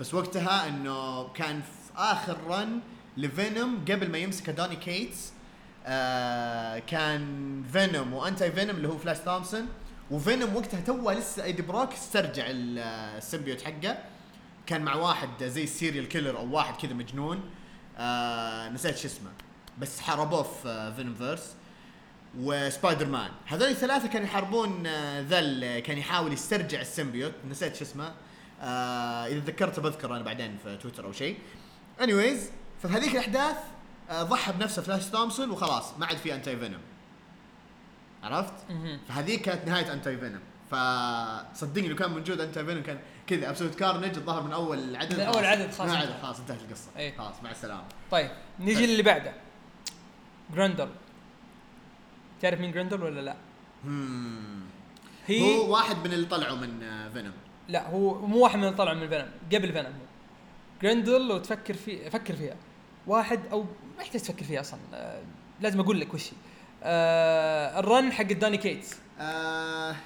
بس 0.00 0.14
وقتها 0.14 0.68
إنه 0.68 1.28
كان 1.28 1.60
في 1.60 1.92
آخر 1.96 2.36
run 2.48 2.80
لفينوم 3.16 3.84
قبل 3.90 4.10
ما 4.10 4.18
يمسك 4.18 4.50
دوني 4.50 4.76
كيتس 4.76 5.32
آه 5.86 6.78
كان 6.78 7.22
فينوم 7.72 8.12
وأنتي 8.12 8.52
فينوم 8.52 8.76
اللي 8.76 8.88
هو 8.88 8.98
فلاش 8.98 9.18
تومسون. 9.18 9.66
وفينوم 10.10 10.56
وقتها 10.56 10.80
توه 10.80 11.14
لسه 11.14 11.44
ايدي 11.44 11.62
بروك 11.62 11.92
استرجع 11.92 12.44
ال- 12.46 12.78
آه، 12.78 13.18
ال 13.18 13.23
symbiote 13.23 13.62
حقه. 13.62 13.98
كان 14.66 14.82
مع 14.82 14.94
واحد 14.94 15.44
زي 15.44 15.64
ال 15.64 15.70
serial 15.70 16.08
killer 16.08 16.36
أو 16.38 16.50
واحد 16.56 16.76
كذا 16.76 16.92
مجنون. 16.92 17.40
آه 17.98 18.68
نسيت 18.68 18.96
شو 18.96 19.06
اسمه. 19.08 19.30
بس 19.78 20.00
حاربوه 20.00 20.42
في 20.42 20.68
آه، 20.68 20.90
فينوم 20.90 21.14
فيرس 21.14 21.54
وسبايدر 22.38 23.06
مان 23.06 23.30
هذول 23.46 23.68
الثلاثة 23.68 24.08
كانوا 24.08 24.26
يحاربون 24.26 24.86
آه، 24.86 25.20
ذا 25.20 25.38
اللي 25.38 25.80
كان 25.80 25.98
يحاول 25.98 26.32
يسترجع 26.32 26.80
ال 26.80 26.85
symbiote. 26.85 27.32
نسيت 27.50 27.76
شو 27.76 27.84
اسمه. 27.84 28.14
آه 28.62 29.26
إذا 29.26 29.40
تذكرته 29.40 29.82
بذكره 29.82 30.16
أنا 30.16 30.22
بعدين 30.24 30.58
في 30.64 30.76
تويتر 30.76 31.04
أو 31.04 31.12
شيء. 31.12 31.38
anyways 32.00 32.50
ففي 32.82 32.94
هذيك 32.94 33.12
الأحداث 33.12 33.56
آه 34.10 34.22
ضحى 34.22 34.52
بنفسه 34.52 34.82
فلاش 34.82 35.06
تومسون 35.06 35.50
وخلاص. 35.50 35.98
ما 35.98 36.06
عاد 36.06 36.16
في 36.16 36.34
انتي 36.34 36.56
فينوم 36.56 36.80
عرفت؟ 38.22 38.54
فهذيك 39.08 39.42
كانت 39.42 39.68
نهاية 39.68 39.92
انتي 39.92 40.16
فينوم 40.16 40.40
فصدقني 40.70 41.88
لو 41.88 41.96
كان 41.96 42.10
موجود 42.10 42.40
انتي 42.40 42.64
فينوم 42.64 42.82
كان 42.82 42.98
كذا. 43.26 43.50
Absolute 43.50 43.74
Carnage 43.74 44.16
الظاهر 44.16 44.42
من 44.42 44.52
أول 44.52 44.96
عدد 44.96 45.20
من 45.20 45.26
خلاص. 45.26 45.36
عدد 45.44 45.70
خلاص. 45.70 45.80
انتهى. 45.80 45.96
عدد 45.96 46.22
خلاص. 46.22 46.40
انتهت 46.40 46.58
القصة. 46.68 46.90
إيه. 46.96 47.16
خلاص 47.18 47.34
مع 47.42 47.50
السلامة. 47.50 47.84
طيب 48.10 48.30
نجي 48.60 48.86
للي 48.86 49.02
بعده. 49.02 49.32
جراندل 50.54 50.88
تعرف 52.40 52.60
مين 52.60 52.72
جراندل 52.72 53.02
ولا 53.02 53.20
لا؟ 53.20 53.36
هي 55.26 55.58
هو 55.58 55.72
واحد 55.72 55.96
من 56.06 56.12
اللي 56.12 56.26
طلعوا 56.26 56.56
من 56.56 56.82
آه، 56.82 57.08
فينوم 57.08 57.32
لا 57.68 57.88
هو 57.90 58.26
مو 58.26 58.38
واحد 58.38 58.58
من 58.58 58.64
اللي 58.64 58.76
طلع 58.76 58.94
من 58.94 59.08
فينوم 59.08 59.28
قبل 59.52 59.72
فينوم 59.72 59.92
هو. 59.92 60.06
جراندل 60.82 61.28
لو 61.28 61.38
تفكر 61.38 61.74
في 61.74 62.10
فكر 62.10 62.36
فيها. 62.36 62.56
واحد 63.06 63.40
أو 63.52 63.62
ما 63.96 64.02
يحتاج 64.02 64.20
تفكر 64.20 64.44
فيها 64.44 64.60
أصلا. 64.60 64.80
آه 64.94 65.22
لازم 65.60 65.80
أقول 65.80 66.00
لك 66.00 66.14
وش 66.14 66.26
هي. 66.28 66.36
آه 66.82 67.78
ال 67.80 67.88
run 67.88 68.12
حق 68.12 68.24
داني 68.24 68.56
كيتس. 68.56 68.96
آه 69.20 69.96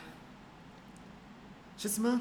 شو 1.78 1.88
اسمه؟ 1.88 2.18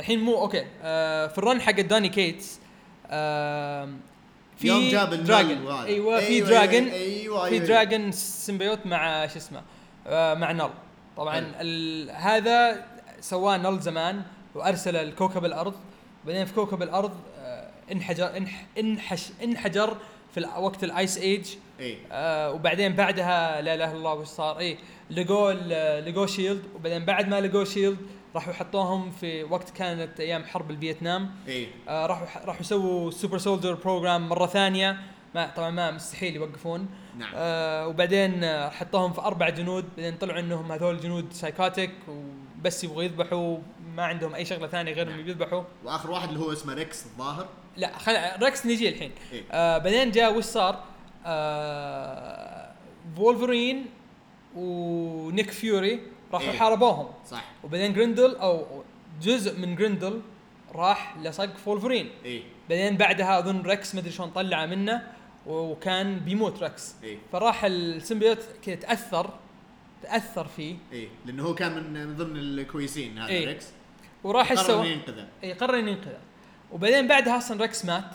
الحين 0.00 0.20
مو 0.20 0.40
أوكي. 0.42 0.66
آه 0.82 1.26
في 1.26 1.38
ال 1.38 1.44
run 1.44 1.60
حق 1.60 1.80
داني 1.80 2.08
كيتس 2.08 2.60
آه 3.06 3.88
في 4.56 4.68
يوم 4.68 4.88
جاب 4.88 5.14
dragon 5.14 5.62
وهذا. 5.66 5.86
أيوه 5.86 6.20
في 6.20 6.26
أيوة، 6.26 6.48
dragon 6.48 6.88
أيوه 6.88 7.48
في 7.48 7.54
أيوة. 7.54 7.66
dragon 7.66 8.12
symbiote 8.12 8.86
مع 8.86 9.26
شو 9.26 9.36
اسمه 9.36 9.62
آه 10.06 10.34
مع 10.34 10.52
نل. 10.52 10.70
طبعا 11.16 11.38
هذا 12.12 12.86
سواه 13.20 13.56
نل 13.56 13.80
زمان 13.80 14.22
وأرسل 14.54 14.96
الكوكب 14.96 15.44
الأرض. 15.44 15.74
بعدين 16.26 16.44
في 16.44 16.54
كوكب 16.54 16.82
الأرض 16.82 17.16
آه 17.38 17.70
انحجر 17.92 18.36
انح 18.36 18.66
انحش 18.78 19.28
انحجر 19.44 19.96
في 20.34 20.40
وقت 20.58 20.84
ال 20.84 20.93
ice 20.93 21.18
age 21.18 21.48
اي 21.80 21.98
آه 22.12 22.52
وبعدين 22.52 22.92
بعدها 22.92 23.60
لا 23.60 23.74
إله 23.74 23.84
إلا 23.90 23.96
الله 23.98 24.14
وش 24.14 24.26
صار؟ 24.26 24.58
اي 24.58 24.78
لقوا 25.10 25.52
ال- 25.52 26.12
لقوا 26.12 26.26
شيلد 26.26 26.62
وبعدين 26.74 27.04
بعد 27.04 27.28
ما 27.28 27.40
لقوا 27.40 27.64
شيلد 27.64 27.98
راحوا 28.34 28.52
حطوهم 28.52 29.10
في 29.10 29.44
وقت 29.44 29.70
كانت 29.70 30.20
أيام 30.20 30.44
حرب 30.44 30.70
الفيتنام. 30.70 31.30
اي 31.48 31.68
آه 31.88 32.06
راحوا 32.06 32.44
راحوا 32.44 32.60
يسووا 32.60 33.10
super 33.10 33.38
soldier 33.38 33.74
program 33.74 34.28
مرة 34.28 34.46
ثانية. 34.46 35.00
ما 35.34 35.50
طبعا 35.56 35.70
ما 35.70 35.90
مستحيل 35.90 36.36
يوقفون. 36.36 36.88
نعم. 37.18 37.32
آه 37.34 37.88
وبعدين 37.88 38.44
آه، 38.44 38.68
حطوهم 38.70 39.12
في 39.12 39.20
أربع 39.20 39.48
جنود. 39.48 39.84
بعدين 39.96 40.16
طلعوا 40.16 40.40
إنهم 40.40 40.72
هذول 40.72 41.00
جنود 41.00 41.32
psychotic 41.32 41.90
وبس 42.08 42.84
يبغوا 42.84 43.02
يذبحوا. 43.02 43.58
ما 43.94 44.04
عندهم 44.04 44.34
أي 44.34 44.44
شغلة 44.44 44.66
ثانية 44.66 44.92
غير 44.92 45.06
إنهم 45.06 45.20
نعم. 45.20 45.28
يذبحوا. 45.28 45.62
وآخر 45.84 46.10
واحد 46.10 46.28
اللي 46.28 46.40
هو 46.40 46.52
اسمه 46.52 46.74
ريكس 46.74 47.06
الظاهر. 47.06 47.46
لا 47.76 47.98
خل... 47.98 48.16
ركس 48.42 48.66
نجي 48.66 48.88
الحين. 48.88 49.12
إيه. 49.32 49.42
آه 49.52 49.78
بعدين 49.78 50.10
جاء 50.10 50.38
وش 50.38 50.44
صار؟ 50.44 50.84
آه 51.28 52.72
وولفرين 53.18 53.86
ونيك 54.56 55.50
فيوري 55.50 56.00
راحوا 56.32 56.50
إيه. 56.50 56.58
حاربوهم. 56.58 57.08
صح. 57.30 57.44
وبعدين 57.64 57.92
جريندل 57.92 58.36
أو 58.36 58.82
جزء 59.22 59.58
من 59.58 59.76
جريندل 59.76 60.20
راح 60.74 61.16
لصق 61.18 61.56
في 61.56 61.70
وولفرين 61.70 62.10
اي 62.24 62.42
بعدين 62.70 62.96
بعدها 62.96 63.38
أظن 63.38 63.62
ركس 63.62 63.94
مدري 63.94 64.10
شلون 64.10 64.30
طلعه 64.30 64.66
منه 64.66 65.02
وكان 65.46 66.18
بيموت 66.18 66.62
ركس 66.62 66.94
اي 67.04 67.18
فراح 67.32 67.64
ال 67.64 67.72
symbiote 67.72 68.38
كذا 68.62 68.74
تأثر 68.74 69.30
تأثر 70.02 70.48
فيه. 70.48 70.76
اي 70.92 71.08
لأنه 71.26 71.42
هو 71.42 71.54
كان 71.54 71.72
من 71.72 72.06
من 72.06 72.16
ضمن 72.16 72.36
الكويسين 72.36 73.18
هذا 73.18 73.28
إيه. 73.28 73.46
ريكس 73.46 73.66
وراح 74.24 74.50
إيش 74.50 74.60
قرر 74.60 74.68
سوى؟ 74.68 74.80
إنه 74.80 74.88
ينقذه. 74.88 75.28
اي 75.44 75.52
قرر 75.52 75.76
ينقذه. 75.76 76.18
وبعدين 76.72 77.08
بعدها 77.08 77.38
أصلا 77.38 77.62
ركس 77.62 77.84
مات. 77.84 78.10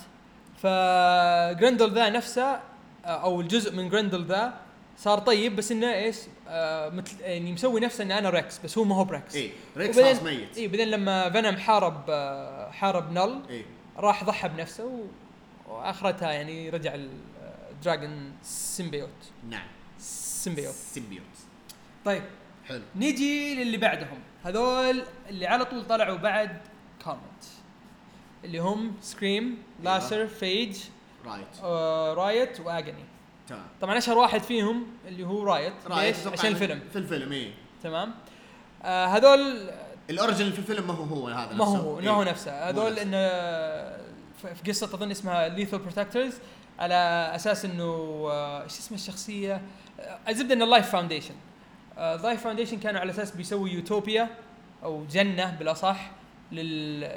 فجرندل 0.58 1.94
ذا 1.94 2.10
نفسه 2.10 2.73
أو 3.06 3.42
الجزء 3.42 3.76
من 3.76 3.90
جرندل 3.90 4.26
ذا 4.26 4.54
صار 4.98 5.20
طيب 5.20 5.56
بس 5.56 5.72
إنه 5.72 5.94
إيش؟ 5.94 6.18
آه 6.48 6.90
مثل 6.90 7.22
يعني 7.22 7.54
مسوي 7.54 7.80
نفسه 7.80 8.04
إنه 8.04 8.18
أنا 8.18 8.30
ركس 8.30 8.60
بس 8.64 8.78
هو 8.78 8.84
ما 8.84 8.96
هو 8.96 9.04
بركس 9.04 9.36
اي 9.36 9.52
Rex 9.78 10.00
خلاص 10.00 10.22
ميت. 10.24 10.58
اي 10.58 10.68
بعدين 10.68 10.88
لما 10.88 11.30
Venom 11.30 11.58
حارب 11.58 12.04
آه 12.10 12.72
حارب 12.72 13.12
Knull 13.12 13.42
اي 13.50 13.66
راح 13.98 14.24
ضحى 14.24 14.50
بنفسه 14.50 14.86
و... 14.86 15.06
وآخرتها 15.70 16.32
يعني 16.32 16.70
رجع 16.70 16.96
ال 17.72 17.81
dragon 17.81 18.32
symbiote 18.44 19.10
نعم. 19.50 19.68
symbiote 20.00 20.74
symbiote 20.74 21.24
طيب. 22.06 22.24
حلو. 22.68 22.82
نيجي 22.96 23.56
للي 23.56 23.78
بعدهم. 23.78 24.20
هذول 24.44 25.04
اللي 25.30 25.48
على 25.48 25.66
طول 25.66 25.88
طلعوا 25.88 26.18
بعد 26.18 26.58
Carnage 27.04 27.44
اللي 28.44 28.60
هم 28.60 28.94
Scream 29.02 29.58
Lasher 29.84 30.28
Phage 30.28 30.78
Riot 31.26 31.48
آه، 31.64 32.14
Riot 32.14 32.60
و 32.60 32.68
Agony 32.68 33.06
تمام. 33.48 33.64
طبعا 33.82 33.98
أشهر 33.98 34.18
واحد 34.18 34.42
فيهم 34.42 34.86
اللي 35.08 35.24
هو 35.24 35.44
Riot 35.44 35.74
Riot 35.88 36.18
ليش؟ 36.18 36.28
عشان 36.28 36.52
الفيلم. 36.52 36.82
في 36.92 36.96
الفيلم 37.00 37.32
اي 37.32 37.54
تمام. 37.84 38.14
آه 38.84 39.06
هذول 39.06 39.70
ال 40.10 40.16
origin 40.16 40.52
في 40.52 40.60
الفيلم 40.60 40.88
ما 40.88 40.94
هو 40.94 41.04
هو 41.04 41.28
هذا 41.28 41.54
ما 41.56 41.66
هو. 41.66 41.76
هو 41.76 42.00
إيه. 42.00 42.06
ما 42.06 42.12
هو 42.12 42.24
نفسه. 42.24 42.70
هذول. 42.70 43.00
إنه 43.00 43.18
في 44.54 44.72
قصة 44.72 44.86
أظن 44.86 45.12
اسمها 45.12 45.48
Lethal 45.48 45.78
Protectors 45.78 46.34
على 46.80 47.32
أساس 47.36 47.66
إنه 47.66 47.84
آه، 48.32 48.64
إيش 48.64 48.80
اسم 48.80 48.96
الشخصية؟ 48.96 49.62
آه، 50.00 50.20
الزبدة 50.30 50.54
إنه 50.54 50.66
Life 50.66 50.90
Foundation 50.90 51.36
Life 51.98 52.44
Foundation 52.44 52.80
كانوا 52.80 53.00
على 53.02 53.12
أساس 53.12 53.32
بيسوي 53.32 53.72
يوتوبيا 53.72 54.30
أو 54.84 55.06
جنة 55.12 55.56
بالأصح. 55.60 56.12
لل 56.56 57.10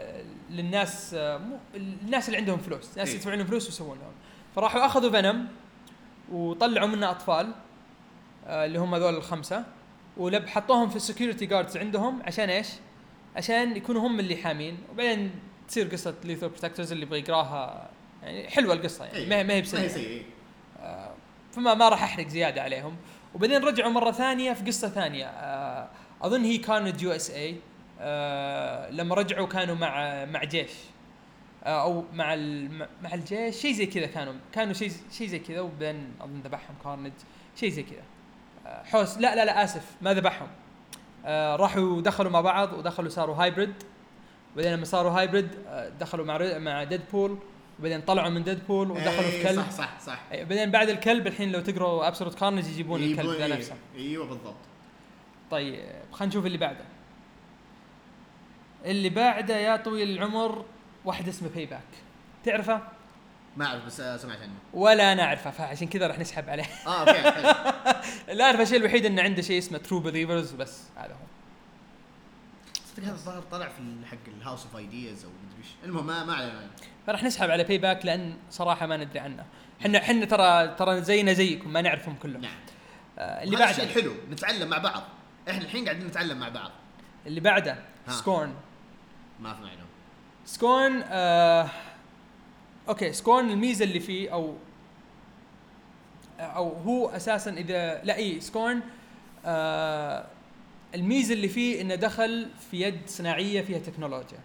للناس 0.51 1.15
مو 1.19 1.59
الناس 1.75 2.27
اللي 2.29 2.39
عندهم 2.39 2.59
فلوس 2.59 2.93
الناس 2.93 3.09
إيه. 3.09 3.15
يدفعون 3.17 3.37
لهم 3.37 3.47
فلوس 3.47 3.67
ويسوون 3.67 3.99
لهم 3.99 4.13
فراحوا 4.57 4.87
أخذوا 4.87 5.11
Venom 5.11 5.47
وطلعوا 6.33 6.87
منه 6.89 7.11
أطفال 7.11 7.53
آه، 8.47 8.65
اللي 8.67 8.79
هم 8.79 8.95
هذول 8.95 9.15
الخمسة 9.15 9.65
ولب 10.17 10.49
حطوهم 10.49 10.89
في 10.89 10.97
ال 10.97 11.02
security 11.02 11.47
guards 11.47 11.77
عندهم 11.77 12.23
عشان 12.23 12.51
إيش؟ 12.51 12.69
عشان 13.37 13.77
يكونوا 13.77 14.07
هم 14.07 14.21
اللي 14.21 14.37
حامين 14.37 14.79
وبعدين 14.93 15.31
تصير 15.69 15.89
قصة 15.89 16.15
Lethal 16.25 16.49
Protectors 16.49 16.93
اللي 16.93 17.07
يبغى 17.07 17.19
يقراها 17.19 17.91
يعني 18.23 18.51
حلوة 18.51 18.75
القصة 18.75 19.05
يعني 19.05 19.19
إيه. 19.19 19.45
ما 19.45 19.55
هي- 19.55 19.61
بسيئة 19.63 19.97
إيه. 19.97 20.23
آه، 20.81 21.15
فما 21.53 21.75
ما 21.75 21.89
راح 21.89 22.03
أحرق 22.03 22.29
زيادة 22.29 22.63
عليهم 22.63 22.97
وبعدين 23.35 23.65
رجعوا 23.65 23.91
مرة 23.91 24.11
ثانية 24.13 24.53
في 24.53 24.65
قصة 24.65 24.89
ثانية 24.89 25.27
آه، 25.27 25.89
أظن 26.23 26.45
هي 26.45 26.59
كانت 26.59 27.03
USA 27.03 27.57
لما 28.91 29.15
رجعوا 29.15 29.47
كانوا 29.47 29.75
مع 29.75 30.25
مع 30.25 30.45
جيش. 30.45 30.71
آه، 31.65 31.83
أو 31.83 32.05
مع 32.13 32.37
مع 33.03 33.15
الجيش 33.15 33.57
شيء 33.57 33.73
زي 33.73 33.87
كذا 33.87 34.07
كانوا. 34.07 34.35
كانوا 34.53 34.73
شيء 34.73 34.93
شيء 35.13 35.27
زي 35.29 35.39
كذا 35.39 35.61
وبعدين 35.61 36.15
أظن 36.21 36.41
ذبحهم 36.41 36.75
Carnage 36.85 37.13
شيء 37.57 37.71
زي 37.71 37.83
كذا. 37.83 38.03
آه، 38.67 38.83
حوس. 38.85 39.19
لا 39.19 39.35
لا 39.35 39.45
لا 39.45 39.65
آسف. 39.65 39.97
ما 40.03 40.15
ذبحهم. 40.15 40.49
آه، 41.25 41.57
راحوا 41.57 42.01
دخلوا 42.01 42.31
مع 42.31 42.41
بعض 42.41 42.73
ودخلوا 42.73 43.09
صاروا 43.09 43.37
hybrid 43.37 43.75
بعدين 44.57 44.73
لما 44.73 44.85
صاروا 44.85 45.11
hybrid 45.11 45.49
آه، 45.69 45.89
دخلوا 45.89 46.27
مع 46.27 46.59
مع 46.59 46.85
Deadpool 46.85 47.39
وبعدين 47.79 48.01
طلعوا 48.01 48.29
من 48.29 48.45
Deadpool 48.45 48.91
ودخلوا 48.91 49.31
في 49.31 49.37
إيه، 49.37 49.43
كلب 49.43 49.61
صح 49.61 49.71
صح 49.71 50.01
صح. 50.01 50.21
بعدين 50.33 50.71
بعد 50.71 50.89
الكلب 50.89 51.27
الحين 51.27 51.53
لو 51.53 51.61
تقروا 51.61 52.09
Absolute 52.09 52.35
Carnage 52.35 52.67
يجيبون 52.67 53.03
الكلب 53.03 53.31
ذا 53.31 53.47
إيه، 53.47 53.55
نفسه. 53.55 53.75
إيوه 53.97 54.27
بالضبط. 54.27 54.55
طيب 55.51 55.81
خلينا 56.13 56.31
نشوف 56.31 56.47
اللي 56.47 56.59
بعده. 56.59 56.85
اللي 58.87 59.09
بعده 59.09 59.57
يا 59.57 59.77
طويل 59.77 60.11
العمر 60.11 60.65
واحد 61.05 61.29
اسمه 61.29 61.49
Payback 61.49 61.81
تعرفه 62.45 62.81
ما 63.57 63.67
أعرف 63.67 63.87
بس 63.87 64.01
آه، 64.01 64.17
سمعت 64.17 64.41
عنه 64.41 64.53
ولا 64.75 65.13
أنا 65.13 65.23
اعرفه 65.23 65.51
فعشان 65.51 65.89
كذا 65.89 66.07
راح 66.07 66.19
نسحب 66.19 66.49
عليه. 66.49 66.65
آه 66.87 67.01
okay 67.01 67.31
حلو. 67.31 67.55
اللي 68.29 68.43
اعرفه 68.45 68.63
الشيء 68.63 68.79
الوحيد 68.79 69.07
إنه 69.07 69.23
عنده 69.23 69.43
شيء 69.43 69.59
اسمه 69.59 69.79
True 69.79 70.01
Believers 70.01 70.53
بس 70.53 70.83
هذا 70.97 71.13
هو. 71.13 71.27
صدق 72.87 73.05
هذا 73.05 73.13
الظاهر 73.13 73.43
طلع 73.43 73.69
في 73.69 74.07
حق 74.11 74.17
ال 74.39 74.43
House 74.43 74.65
of 74.65 74.77
Ideas 74.77 75.25
أو 75.25 75.31
مدري 75.31 75.59
إيش. 75.59 75.69
المهم 75.85 76.07
ما 76.07 76.25
ما 76.25 76.35
علينا. 76.35 76.71
فراح 77.07 77.25
نسحب 77.25 77.51
على 77.51 77.65
Payback 77.65 78.07
لأن 78.07 78.37
صراحة 78.51 78.87
ما 78.87 78.97
ندري 78.97 79.19
عنه. 79.19 79.45
إحنا 79.81 79.99
إحنا 79.99 80.25
ترى 80.25 80.69
ترى 80.69 81.03
زينا 81.03 81.33
زيكم 81.33 81.73
ما 81.73 81.81
نعرفهم 81.81 82.17
كلهم. 82.23 82.43
نعم. 82.43 82.57
آه 83.19 83.43
اللي 83.43 83.65
الشيء 83.65 83.85
بعده. 83.85 83.91
الحلو 83.91 84.13
نتعلم 84.31 84.69
مع 84.69 84.79
بعض. 84.79 85.03
إحنا 85.51 85.65
الحين 85.65 85.85
قاعدين 85.85 86.07
نتعلم 86.07 86.39
مع 86.39 86.49
بعض. 86.49 86.71
اللي 87.27 87.41
بعده. 87.41 87.79
Scorn 88.09 88.55
ما 89.41 89.55
سمعنا 89.55 89.85
Scorn 90.45 91.03
آه 91.09 91.69
okay 92.89 93.13
Scorn 93.13 93.51
الميزة 93.51 93.85
اللي 93.85 94.01
فيه 94.01 94.33
أو 94.33 94.55
أو 96.41 96.69
هو 96.69 97.09
أساسا 97.09 97.51
إذا 97.51 98.03
لا 98.05 98.17
إي 98.17 98.41
Scorn 98.41 98.81
آه 99.47 100.25
الميزة 100.95 101.35
اللي 101.35 101.49
فيه 101.49 101.81
إنه 101.81 101.95
دخل 101.95 102.49
في 102.71 102.81
يد 102.81 103.01
صناعية 103.07 103.63
فيها 103.63 103.79
تكنولوجيا. 103.79 104.39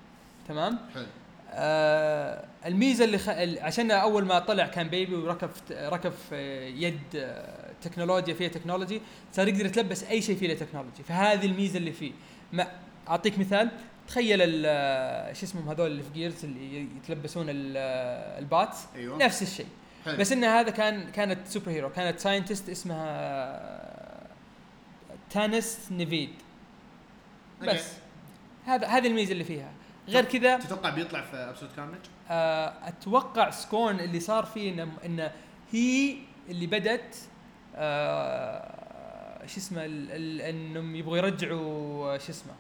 تمام؟ 0.48 0.80
حلو. 0.94 1.06
آه 1.50 2.46
الميزة 2.66 3.06
اللي 3.06 3.18
خ... 3.18 3.30
عشان 3.62 3.92
أول 3.92 4.26
ما 4.26 4.40
طلع 4.40 4.68
كان 4.68 4.88
baby 4.88 5.16
وركب 5.16 5.50
في- 5.68 5.88
ركب 5.88 6.12
في 6.30 6.36
يد 6.68 7.00
آه، 7.16 7.72
تكنولوجيا 7.82 8.34
فيها 8.34 8.48
technology 8.48 9.02
صار 9.34 9.48
يقدر 9.48 9.66
يتلبس 9.66 10.04
أي 10.04 10.22
شيء 10.22 10.36
فيه 10.38 10.54
technology. 10.54 11.04
فهذه 11.04 11.46
الميزة 11.46 11.78
اللي 11.78 11.92
فيه. 11.92 12.12
ما 12.54 12.68
أعطيك 13.10 13.40
مثال. 13.40 13.70
تخيل 14.12 14.42
ال- 14.42 14.64
آه، 14.68 15.34
شو 15.34 15.46
اسمهم 15.46 15.70
هذول 15.70 15.92
اللي 15.92 16.04
في 16.04 16.10
Gears 16.14 16.46
اللي 16.46 16.88
يتلبسون 16.98 17.46
ال- 17.50 17.74
آه، 17.78 18.40
ال 18.40 18.47
bots 18.47 18.78
أيوه. 18.96 19.18
نفس 19.18 19.42
الشيء. 19.42 19.68
حلو. 20.06 20.18
بس 20.18 20.32
إن 20.32 20.44
هذا 20.44 20.70
كان 20.70 21.12
كانت 21.12 21.48
super 21.48 21.72
hero 21.72 21.90
كانت 21.90 22.20
scientist 22.20 22.70
اسمها 22.70 23.06
آه، 23.08 24.28
Tanis 25.30 25.80
Nieves 25.92 26.30
okay. 27.62 27.74
بس. 27.74 27.92
هذا 28.66 28.88
هذه 28.88 29.08
الميزة 29.08 29.32
اللي 29.32 29.44
فيها. 29.44 29.72
غير 30.08 30.26
كذا 30.26 30.58
تتوقع 30.58 30.90
بيطلع 30.90 31.22
في 31.22 31.38
Absolute 31.38 31.76
Carnage؟ 31.76 31.96
آه، 32.30 32.74
أتوقع 32.88 33.50
Scorn 33.50 34.00
اللي 34.00 34.20
صار 34.20 34.46
فيه 34.46 34.72
إنه 34.74 34.92
إنه 35.06 35.32
هي 35.72 36.16
اللي 36.50 36.68
بدت 36.68 37.16
آه، 37.76 39.46
شو 39.48 39.58
اسمه 39.58 39.86
إنهم 40.50 40.96
يبغوا 40.96 41.18
يرجعوا 41.18 42.18
شو 42.18 42.32
اسمه 42.32 42.54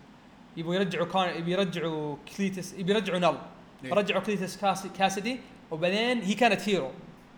يبغوا 0.58 0.76
يرجعوا 0.76 1.06
كان 1.06 1.38
يبي 1.39 1.52
يرجعوا 1.52 2.16
Cletus 2.38 2.74
يبي 2.74 2.91
يرجعوا 2.93 3.20
Knull. 3.20 3.38
إيه. 3.86 3.93
رجعوا 3.93 4.22
Cletus 4.22 4.58
Kas- 4.58 4.88
Kasady 4.88 5.39
وبعدين 5.72 6.22
هي 6.22 6.34
كانت 6.34 6.70
hero 6.70 6.91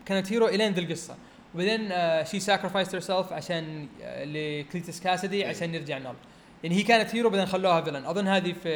كانت 0.06 0.32
hero 0.34 0.48
إلين 0.48 0.74
ذي 0.74 0.82
القصة. 0.82 1.16
وبعدين 1.56 1.90
she 2.26 2.40
sacrifice 2.40 2.90
herself 2.96 3.34
عشان 3.34 3.88
آه، 4.02 4.24
ل 4.26 4.36
Cletus 4.36 5.00
Kasady 5.00 5.44
إيه. 5.44 5.50
عشان 5.50 5.76
يرجع 5.76 5.98
Knull 5.98 6.16
يعني 6.64 6.76
هي 6.76 6.84
كانت 6.84 7.16
hero 7.16 7.30
بعدين 7.30 7.46
خلوها 7.46 7.82
villain 7.82 8.06
أظن 8.06 8.28
هذه 8.28 8.54
في 8.64 8.70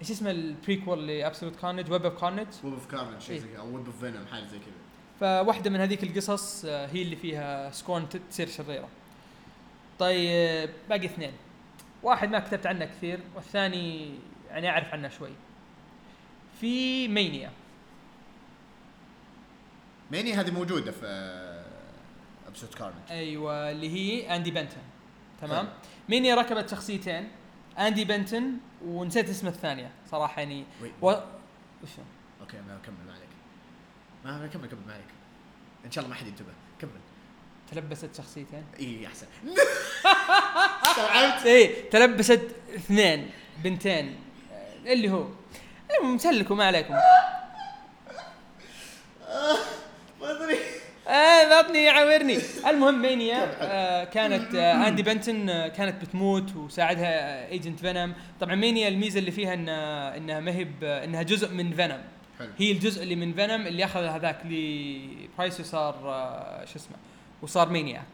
إيش 0.00 0.10
اسمه 0.10 0.30
ال 0.30 0.39
prequel 0.39 1.06
ل 1.06 1.12
Absolute 1.12 1.56
Carnage 1.56 1.90
Web 1.90 2.04
of 2.04 2.20
Carnage 2.20 2.46
Web 2.64 2.72
of 2.74 2.86
Carnage 2.86 3.20
شيء 3.20 3.34
إيه. 3.34 3.40
زي 3.40 3.48
كذا 3.48 3.58
أو 3.58 3.66
Web 3.76 3.86
of 3.86 4.00
Venom 4.00 4.26
حاجة 4.26 4.44
زي 4.44 4.58
كذا. 4.58 4.74
فواحدة 5.44 5.70
من 5.70 5.80
هذيك 5.80 6.02
القصص 6.02 6.64
آه، 6.64 6.86
هي 6.86 7.02
اللي 7.02 7.16
فيها 7.16 7.70
Scorn 7.70 8.08
ت- 8.08 8.20
تصير 8.30 8.48
شريرة. 8.48 8.88
طيب 9.98 10.70
باقي 10.88 11.06
اثنين. 11.06 11.32
واحد 12.02 12.30
ما 12.30 12.38
كتبت 12.38 12.66
عنه 12.66 12.84
كثير 12.84 13.20
والثاني 13.34 14.14
يعني 14.50 14.70
أعرف 14.70 14.92
عنه 14.92 15.08
شوي. 15.08 15.32
في 16.60 17.08
Mania. 17.08 17.50
Mania 20.10 20.34
هذه 20.34 20.50
موجودة 20.50 20.92
في 20.92 21.06
Absolute 22.48 22.74
Carnage 22.74 22.94
أيوه 23.10 23.70
اللي 23.70 23.88
هي 23.90 24.36
Andi 24.36 24.50
Benton 24.50 24.82
تمام؟ 25.40 25.66
حلو. 25.66 25.74
مانيا 26.08 26.34
ركبت 26.34 26.68
شخصيتين 26.68 27.28
أندي 27.78 28.04
بنتون 28.04 28.60
ونسيت 28.84 29.28
اسم 29.28 29.46
الثانية. 29.46 29.90
صراحة 30.10 30.42
يعني. 30.42 30.64
و... 31.02 31.08
وش 31.82 31.98
هو؟ 31.98 32.04
أوكي 32.40 32.58
أنا 32.58 32.76
أكمل 32.76 32.96
ما 33.06 33.12
عليك. 33.12 33.28
ما 34.24 34.46
كمل 34.46 34.68
كمل 34.68 34.86
ما 34.86 34.92
عليك. 34.92 35.06
إن 35.84 35.90
شاء 35.90 36.04
الله 36.04 36.14
ما 36.14 36.20
حد 36.20 36.26
ينتبه. 36.26 36.52
تلبست 37.70 38.16
شخصيتين؟ 38.16 38.64
إي 38.80 39.06
أحسن. 39.06 39.26
استوعبت 40.90 41.46
إيه 41.46 41.90
تلبست 41.90 42.40
اثنين 42.76 43.30
بنتين 43.64 44.16
آه، 44.86 44.92
اللي 44.92 45.10
هو. 45.10 45.26
المهم 45.98 46.18
سلكوا 46.18 46.56
ما 46.56 46.64
عليكم. 46.66 46.94
ما 50.20 50.30
أدري. 50.30 50.56
آه 51.08 51.62
بطني 51.62 51.84
يعورني 51.84 52.38
المهم 52.66 53.02
Mania 53.02 53.56
آه 53.60 54.04
كانت 54.04 54.54
آه 54.54 54.88
Andi 54.88 55.02
Benton 55.02 55.50
آه 55.50 55.68
كانت 55.68 56.04
بتموت 56.04 56.56
وساعدها 56.56 57.46
Agent 57.48 57.80
Venom 57.80 58.14
طبعا 58.40 58.54
Mania 58.54 58.88
الميزة 58.88 59.18
اللي 59.18 59.30
فيها 59.30 59.54
انها 59.54 60.16
إنها 60.16 60.40
ما 60.40 60.52
هي 60.52 60.66
إنها 60.82 61.22
جزء 61.22 61.48
من 61.54 61.72
Venom 61.72 62.00
هي 62.58 62.72
الجزء 62.72 63.02
اللي 63.02 63.16
من 63.16 63.32
Venom 63.34 63.66
اللي 63.66 63.84
أخذ 63.84 64.00
هذاك 64.00 64.38
Lee 64.44 64.88
Price 64.88 65.60
وصار 65.60 65.94
آه 66.04 66.64
شو 66.64 66.76
اسمه 66.76 66.96
وصار 67.42 67.68
Maniac. 67.68 68.06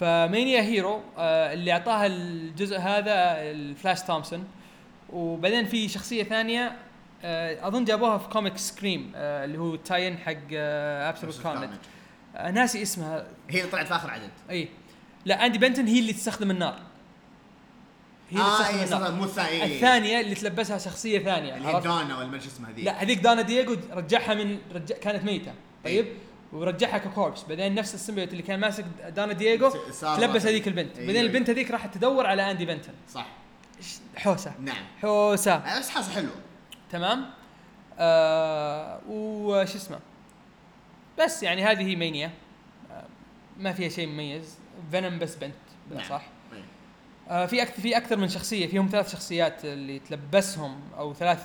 ف 0.00 0.10
Mania 0.10 0.60
hero 0.60 1.00
آه 1.18 1.52
اللي 1.52 1.72
أعطاها 1.72 2.06
الجزء 2.06 2.78
هذا 2.78 3.40
ال 3.40 3.50
Flash 3.50 4.02
Thompson. 4.02 4.44
وبعدين 5.12 5.66
في 5.66 5.88
شخصية 5.88 6.22
ثانية 6.22 6.76
آه 7.24 7.68
أظن 7.68 7.84
جابوها 7.84 8.18
في 8.18 8.28
comic 8.28 8.56
Scream 8.56 9.12
آه 9.14 9.44
اللي 9.44 9.58
هو 9.58 9.76
tie-in 9.76 10.18
حق 10.18 10.32
آه 10.52 11.08
Absolute. 11.08 11.68
آه 12.36 12.50
ناسي 12.50 12.82
اسمها. 12.82 13.26
هي 13.50 13.60
اللي 13.60 13.70
طلعت 13.72 13.86
في 13.86 13.94
آخر 13.94 14.10
عدد. 14.10 14.30
إي. 14.50 14.68
لا 15.24 15.46
Andi 15.46 15.58
Benton 15.58 15.86
هي 15.86 15.98
اللي 15.98 16.12
تستخدم 16.12 16.50
النار. 16.50 16.78
هي 18.30 18.38
اللي 18.38 18.50
تستخدم 18.50 18.78
إي 18.78 18.84
النار. 18.84 19.12
مو 19.12 19.24
الثاني 19.24 19.64
الثانية 19.64 20.20
اللي 20.20 20.34
تلبسها 20.34 20.78
شخصية 20.78 21.18
ثانية 21.18 21.56
اللي 21.56 21.68
هي؟ 21.68 21.80
Donna 21.80 22.18
ولا 22.18 22.26
ما 22.26 22.36
اسمها 22.36 22.72
ذي 22.72 22.82
لا 22.82 23.02
هذيك 23.02 23.18
Donna 23.18 23.42
Diego 23.42 23.76
رجعها 23.90 24.34
من 24.34 24.58
رجع 24.74 24.96
كانت 24.96 25.24
ميتة. 25.24 25.52
طيب؟ 25.84 26.06
ورجعها 26.52 26.98
ك 26.98 27.04
corpse 27.04 27.42
بعدين 27.42 27.74
نفس 27.74 27.94
ال 27.94 27.98
symbiote 27.98 28.32
اللي 28.32 28.42
كان 28.42 28.60
ماسك 28.60 28.84
Donna 29.08 29.32
Diego 29.32 29.70
تلبس. 29.70 30.46
هذيك 30.46 30.68
البنت. 30.68 30.98
أيوة، 30.98 31.06
بعدين 31.06 31.16
أيوة. 31.16 31.26
البنت 31.26 31.50
هذيك 31.50 31.70
راحت 31.70 31.94
تدور 31.94 32.26
على 32.26 32.50
Andi 32.50 32.66
Benton 32.66 32.94
صح. 33.08 33.26
حوسة. 34.16 34.52
نعم. 34.60 34.84
حوسة. 35.02 35.52
آه، 35.54 35.78
بس 35.78 35.90
حاسه 35.90 36.12
حلوة. 36.12 36.34
تمام. 36.90 37.30
آه 37.98 39.00
وش 39.08 39.74
اسمه؟ 39.74 39.98
بس 41.18 41.42
يعني 41.42 41.64
هذه 41.64 41.82
هي 41.82 41.96
Mania 41.96 42.30
آه 42.90 43.04
ما 43.58 43.72
فيها 43.72 43.88
شيء 43.88 44.06
مميز. 44.08 44.58
Venom 44.90 45.18
بس 45.18 45.34
بنت 45.34 45.54
نعم. 45.90 46.08
صح؟ 46.08 46.22
إيه. 46.52 46.64
آه 47.28 47.46
في 47.46 47.62
أكثر 47.62 47.82
في 47.82 47.96
أكثر 47.96 48.16
من 48.16 48.28
شخصية. 48.28 48.66
فيهم 48.66 48.88
ثلاث 48.92 49.12
شخصيات 49.12 49.64
اللي 49.64 49.98
تلبسهم 49.98 50.80
أو 50.98 51.14
ثلاث 51.14 51.42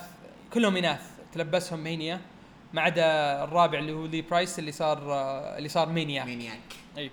كلهم 0.52 0.76
إناث 0.76 1.02
تلبسهم 1.32 1.80
Mania 1.80 2.20
ما 2.72 2.82
عدا 2.82 3.04
الرابع 3.44 3.78
اللي 3.78 3.92
هو 3.92 4.06
Lee 4.06 4.22
Price 4.22 4.58
اللي 4.58 4.72
صار 4.72 5.12
آه 5.12 5.58
اللي 5.58 5.68
صار 5.68 5.88
Mania 5.88 6.24
Maniac 6.24 6.60
أي. 6.98 7.10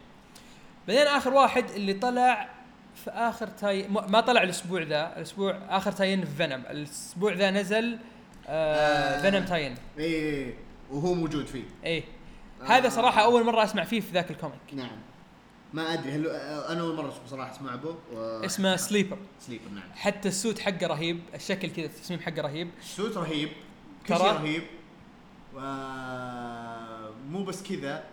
بعدين 0.87 1.07
آخر 1.07 1.33
واحد 1.33 1.69
اللي 1.69 1.93
طلع 1.93 2.49
في 3.03 3.09
آخر 3.09 3.47
tie-in 3.47 3.87
ما 3.87 4.21
طلع 4.21 4.43
الأسبوع 4.43 4.81
ذا 4.81 5.17
الأسبوع 5.17 5.59
آخر 5.69 5.91
tie-in 5.91 6.25
في 6.25 6.31
Venom. 6.31 6.63
الأسبوع 6.69 7.33
ذا 7.33 7.51
نزل 7.51 7.99
آه 8.47 9.17
آه. 9.17 9.21
Venom 9.21 9.45
tie-in. 9.45 9.75
إي 9.99 10.53
وهو 10.91 11.13
موجود 11.13 11.45
فيه. 11.45 11.63
إيه 11.85 12.03
آه. 12.61 12.65
هذا 12.65 12.89
صراحة 12.89 13.23
أول 13.23 13.43
مرة 13.43 13.63
أسمع 13.63 13.83
فيه 13.83 13.99
في 13.99 14.11
ذاك 14.11 14.31
ال 14.31 14.37
comic. 14.37 14.73
نعم. 14.73 14.97
ما 15.73 15.93
أدري 15.93 16.11
هل 16.11 16.27
آه، 16.27 16.71
أنا 16.71 16.81
أول 16.81 16.95
مرة 16.95 17.13
بصراحه 17.25 17.51
اسمع 17.51 17.75
به 17.75 17.95
و... 18.13 18.45
اسمه 18.45 18.75
Sleeper 18.75 19.17
Sleeper 19.39 19.69
نعم. 19.75 19.83
حتى 19.95 20.27
ال 20.27 20.34
suit 20.34 20.59
حقه 20.59 20.87
رهيب 20.87 21.19
الشكل 21.35 21.69
كذا 21.69 21.85
التصميم 21.85 22.19
حقه 22.19 22.41
رهيب. 22.41 22.69
ال 22.79 22.87
suit 22.87 23.17
رهيب 23.17 23.49
كل؟ 24.07 24.17
شيء 24.17 24.25
رهيب. 24.25 24.63
مو 27.31 27.43
بس 27.43 27.63
كذا 27.63 28.03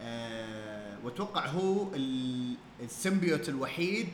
آه... 0.00 0.96
وأتوقع 1.04 1.46
هو 1.46 1.94
ال... 1.94 2.54
ال 2.80 2.88
symbiote 2.88 3.48
الوحيد 3.48 4.08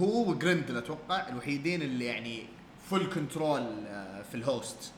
هو 0.00 0.30
و 0.30 0.36
Grendel 0.36 0.76
أتوقع 0.76 1.28
الوحيدين 1.28 1.82
اللي 1.82 2.04
يعني 2.04 2.42
full 2.90 3.06
control 3.14 3.66
في 4.30 4.34
ال 4.34 4.46
host 4.46 4.92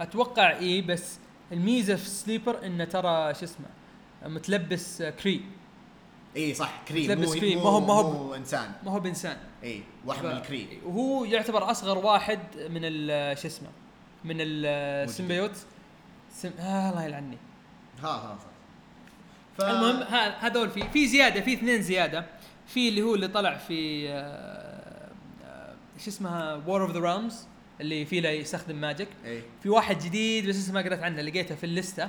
أتوقع 0.00 0.50
إيه 0.58 0.86
بس 0.86 1.18
الميزة 1.52 1.96
في 1.96 2.08
Sleeper 2.08 2.66
إنه 2.66 2.84
ترى 2.84 3.34
شو 3.34 3.44
اسمه 3.44 3.66
متلبس 4.26 5.00
آه، 5.00 5.10
Kree. 5.10 5.40
اي 6.36 6.54
صح 6.54 6.82
Kree. 6.88 7.06
تلبس 7.06 7.28
مو 7.28 7.34
Kree، 7.34 7.56
ما 7.56 7.62
هو- 7.62 7.80
ما 7.80 7.92
هو- 7.94 8.34
إنسان. 8.34 8.72
ما 8.84 8.90
هو 8.92 9.00
بإنسان. 9.00 9.36
اي 9.64 9.82
واحد 10.06 10.24
من 10.24 10.30
ال 10.30 10.38
Kree. 10.38 10.78
وهو 10.86 11.24
يعتبر 11.24 11.70
أصغر 11.70 11.98
واحد 11.98 12.38
من 12.70 12.80
شو 13.36 13.46
اسمه 13.48 13.68
من 14.24 14.36
ال 14.40 14.52
symbiote. 14.52 15.56
سم... 16.32 16.50
آه 16.58 16.90
الله 16.90 17.04
يلعني. 17.04 17.38
ها 18.02 18.08
ها 18.08 18.38
ف... 19.58 19.62
المهم 19.62 20.02
هذول 20.40 20.70
في 20.70 20.88
في 20.92 21.06
زيادة 21.06 21.40
في 21.40 21.54
اثنين 21.54 21.82
زيادة. 21.82 22.26
في 22.66 22.88
اللي 22.88 23.02
هو 23.02 23.14
اللي 23.14 23.28
طلع 23.28 23.56
في 23.56 24.08
آه، 24.08 25.10
آه، 25.44 25.74
شو 25.98 26.10
اسمها؟ 26.10 26.54
War 26.66 26.82
of 26.82 26.90
the 26.90 27.00
Realms 27.00 27.46
اللي 27.80 28.04
فيه 28.04 28.20
له 28.20 28.28
يستخدم 28.28 28.76
magic 28.76 29.08
اي 29.24 29.42
في 29.62 29.68
واحد 29.68 29.98
جديد 29.98 30.48
بس 30.48 30.56
لسه 30.56 30.72
ما 30.72 30.80
قريت 30.80 31.02
عنه 31.02 31.22
لقيته 31.22 31.54
في 31.54 31.64
الليستة 31.64 32.08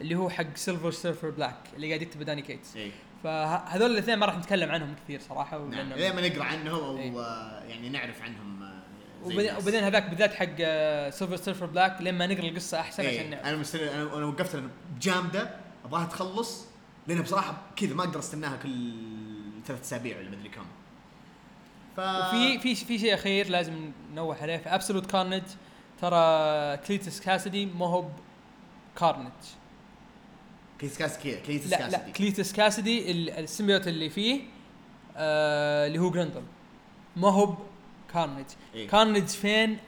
اللي 0.00 0.14
هو 0.14 0.30
حق 0.30 0.56
Silver 0.56 0.90
Surfer 0.90 1.30
Black 1.30 1.56
اللي 1.76 1.88
قاعد 1.88 2.02
يكتبه 2.02 2.24
Donny 2.24 2.42
Cates 2.42 2.76
اي 2.76 2.92
فهذول 3.24 3.90
الاثنين 3.90 4.18
ما 4.18 4.26
راح 4.26 4.38
نتكلم 4.38 4.70
عنهم 4.70 4.94
كثير 5.04 5.20
صراحة 5.20 5.58
نعم. 5.58 5.88
ما 5.88 6.28
نقرأ 6.28 6.44
عنهم 6.44 6.84
أو 6.84 6.98
إيه. 6.98 7.12
يعني 7.68 7.88
نعرف 7.88 8.22
عنهم 8.22 8.62
آه، 8.62 8.81
وبعدين, 9.24 9.84
هذاك 9.84 10.10
بالذات 10.10 10.34
حق 10.34 10.56
Silver 11.10 11.36
Surfer 11.36 11.66
Black 11.66 11.96
لما 12.02 12.26
نقرأ 12.26 12.48
القصة 12.48 12.80
أحسن 12.80 13.02
إيه، 13.02 13.18
عشان 13.20 13.30
نعرف. 13.30 13.46
أنا 13.46 13.56
مستني 13.56 13.94
أنا 13.94 14.16
أنا 14.16 14.26
وقفت 14.26 14.62
جامدة 15.00 15.50
أبغاها 15.84 16.06
تخلص 16.06 16.64
لأن 17.06 17.22
بصراحة 17.22 17.54
كذا 17.76 17.94
ما 17.94 18.04
أقدر 18.04 18.18
أستناها 18.18 18.56
كل 18.56 18.92
ثلاث 19.66 19.80
أسابيع 19.82 20.18
ولا 20.18 20.30
مدري 20.30 20.48
كم. 20.48 20.64
ف 21.96 22.00
وفي 22.00 22.58
في 22.58 22.74
في 22.74 22.98
شيء 22.98 23.14
أخير 23.14 23.48
لازم 23.48 23.92
نوه 24.14 24.36
عليه 24.42 24.56
في 24.56 24.68
Absolute 24.68 25.06
Carnage 25.10 25.42
ترى 26.00 26.76
Cletus 26.76 27.20
Kasady 27.20 27.66
ما 27.66 27.86
هو 27.86 28.08
Carnage 28.98 29.32
كيس 30.78 30.98
كاس 30.98 31.18
كذا 31.18 31.34
كيس 31.38 31.66
لا 31.70 31.78
كاس 31.78 31.92
لا 31.92 31.98
Cletus 31.98 32.52
Kasady 32.52 33.10
ال- 33.10 33.30
ال 33.30 33.36
symbiote 33.36 33.88
اللي 33.88 34.10
فيه 34.10 34.40
آه 35.16 35.86
اللي 35.86 35.98
هو 35.98 36.10
Grendel 36.10 36.42
ما 37.16 37.30
هو 37.30 37.54
Carnage 38.14 38.46
إيه. 38.74 38.88
Carnage 38.88 39.26
فين 39.26 39.78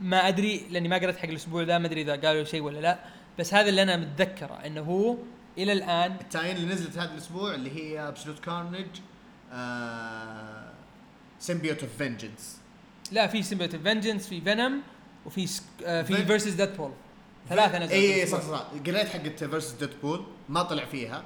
ما 0.00 0.28
أدري 0.28 0.66
لأني 0.70 0.88
ما 0.88 0.96
قريت 0.96 1.16
حق 1.16 1.28
الأسبوع 1.28 1.62
ذا 1.62 1.78
ما 1.78 1.86
أدري 1.86 2.02
إذا 2.02 2.16
قالوا 2.16 2.44
شيء 2.44 2.62
ولا 2.62 2.78
لا. 2.78 2.98
بس 3.38 3.54
هذا 3.54 3.68
اللي 3.68 3.82
أنا 3.82 3.96
متذكره 3.96 4.54
إنه 4.66 4.80
هو 4.80 5.16
إلى 5.58 5.72
الآن 5.72 6.16
ال 6.20 6.25
tie-in 6.25 6.56
اللي 6.56 6.74
نزلت 6.74 6.98
هذا 6.98 7.12
الأسبوع 7.12 7.54
اللي 7.54 7.70
هي 7.70 8.08
Absolute 8.08 8.38
Carnage 8.38 8.86
Symbiote 11.40 11.82
of 11.82 11.96
Vengeance 11.98 12.60
لا 13.12 13.26
في 13.26 13.42
Symbiote 13.42 13.76
Vengeance 13.76 14.28
في 14.28 14.40
Venom 14.40 14.82
وفي 15.26 15.46
سك... 15.46 15.62
آه 15.84 16.02
في 16.02 16.26
versus 16.26 16.54
Deadpool 16.54 16.92
ثلاثة 17.48 17.78
نزلوا 17.78 18.00
اي 18.00 18.22
الأسبوع. 18.22 18.40
صح 18.40 18.46
صح 18.50 18.66
قريت 18.86 19.08
حقت 19.08 19.44
versus 19.44 19.72
Deadpool 19.72 20.24
ما 20.48 20.62
طلع 20.62 20.84
فيها. 20.84 21.24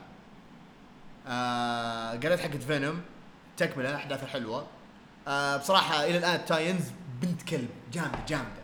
آه 1.26 2.10
قريت 2.10 2.40
حقت 2.40 2.62
Venom 2.62 3.00
تكملة 3.56 3.96
احداثها 3.96 4.26
حلوة. 4.26 4.66
آه 5.28 5.56
بصراحة 5.56 6.04
إلى 6.04 6.18
الآن 6.18 6.44
tie-ins 6.44 6.84
بنت 7.22 7.42
كلب 7.42 7.68
جامدة 7.92 8.18
جامدة. 8.28 8.62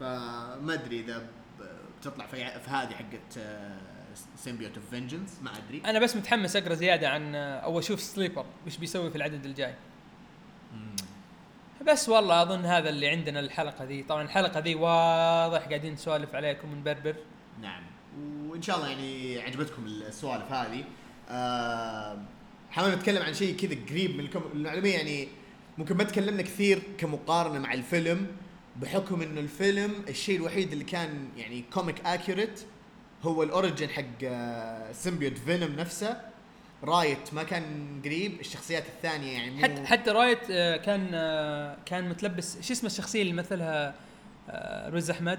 فما 0.00 0.74
أدري 0.74 1.00
إذا 1.00 1.26
بتطلع 2.00 2.26
في 2.26 2.60
في 2.60 2.70
هذه 2.70 2.94
حقت 2.94 3.40
Symbiote 4.36 4.76
of 4.76 4.90
Vengeance 4.90 5.38
ما 5.42 5.50
أدري. 5.58 5.82
أنا 5.86 5.98
بس 5.98 6.16
متحمس 6.16 6.56
أقرأ 6.56 6.74
زيادة 6.74 7.08
عن 7.08 7.34
أو 7.34 7.78
أشوف 7.78 8.00
Sleeper 8.00 8.46
وش 8.66 8.76
بيسوي 8.76 9.10
في 9.10 9.16
العدد 9.16 9.44
الجاي. 9.44 9.74
بس 11.86 12.08
والله 12.08 12.42
أظن 12.42 12.64
هذا 12.64 12.88
اللي 12.88 13.08
عندنا 13.08 13.40
الحلقة 13.40 13.84
ذي. 13.84 14.02
طبعا 14.02 14.22
الحلقة 14.22 14.60
ذي 14.60 14.74
واضح 14.74 15.66
قاعدين 15.66 15.92
نسولف 15.92 16.34
عليكم 16.34 16.72
ونبربر. 16.72 17.16
نعم. 17.62 17.82
وإن 18.46 18.62
شاء 18.62 18.76
الله 18.76 18.88
يعني 18.88 19.40
عجبتكم 19.40 19.86
السوالف 19.86 20.52
هذه. 20.52 20.84
آه 21.28 22.18
حابب 22.70 22.94
نتكلم 22.94 23.22
عن 23.22 23.34
شيء 23.34 23.56
كذا 23.56 23.76
قريب 23.90 24.16
من 24.16 24.20
الكم... 24.20 24.42
المعلوميه 24.54 24.96
يعني 24.96 25.28
ممكن 25.78 25.96
ما 25.96 26.04
تكلمنا 26.04 26.42
كثير 26.42 26.82
كمقارنة 26.98 27.58
مع 27.58 27.72
الفيلم 27.72 28.26
بحكم 28.76 29.22
إنه 29.22 29.40
الفيلم 29.40 29.92
الشيء 30.08 30.36
الوحيد 30.36 30.72
اللي 30.72 30.84
كان 30.84 31.28
يعني 31.36 31.64
comic 31.72 32.06
accurate 32.06 32.60
هو 33.22 33.42
ال 33.42 33.49
origin 33.49 33.88
حق 33.88 34.02
آه، 34.24 34.92
symbiote 34.92 35.38
Venom 35.38 35.70
نفسه. 35.76 36.20
Riot 36.84 37.34
ما 37.34 37.42
كان 37.42 37.64
قريب 38.04 38.40
الشخصيات 38.40 38.86
الثانية 38.86 39.32
يعني 39.32 39.50
مو 39.50 39.62
حتى 39.62 39.86
حتى 39.86 40.10
Riot 40.10 40.38
آه، 40.50 40.76
كان 40.76 41.10
آه، 41.14 41.76
كان 41.86 42.08
متلبس 42.08 42.60
شو 42.60 42.72
اسمه 42.72 42.90
الشخصية 42.90 43.22
اللي 43.22 43.32
مثلها 43.32 43.94
آه، 44.50 44.88
رز 44.88 45.10
أحمد؟ 45.10 45.38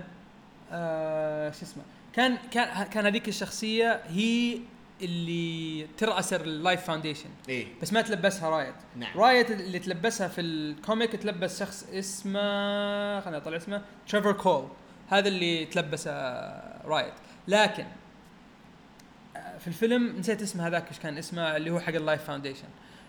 آه، 0.72 1.52
شو 1.52 1.62
اسمه؟ 1.66 1.84
كان 2.14 2.38
كان 2.52 2.84
كان 2.84 3.06
هذيك 3.06 3.28
الشخصية 3.28 4.02
هي 4.08 4.60
اللي 5.02 5.88
تراس 5.98 6.34
ال 6.34 6.43
Life 6.43 6.82
Foundation 6.82 7.30
إيه. 7.50 7.68
بس 7.82 7.94
ما 7.94 8.02
تلبسها 8.02 8.50
Riot 8.50 8.76
نعم. 8.96 9.20
Riot 9.20 9.52
اللي 9.52 9.80
تلبسها 9.80 10.28
في 10.28 10.42
ال 10.42 10.53
comic 10.53 11.12
تلبس 11.12 11.60
شخص 11.60 11.88
اسمه 11.94 13.20
خليني 13.20 13.38
أطلع 13.38 13.58
اسمه 13.58 13.82
Trevor 14.08 14.32
Cole 14.32 14.68
هذا 15.10 15.28
اللي 15.28 15.66
تلبسه 15.66 16.12
Riot 16.86 17.14
لكن 17.48 17.86
آه، 19.36 19.58
في 19.58 19.68
الفيلم 19.68 20.16
نسيت 20.20 20.42
اسمه 20.42 20.68
هذاك 20.68 20.88
إيش 20.88 21.00
كان 21.00 21.18
اسمه 21.18 21.58
اللي 21.58 21.70
هو 21.72 21.80
حق 21.80 21.94
ال 21.94 22.00
Life 22.00 22.24
Foundation 22.24 22.68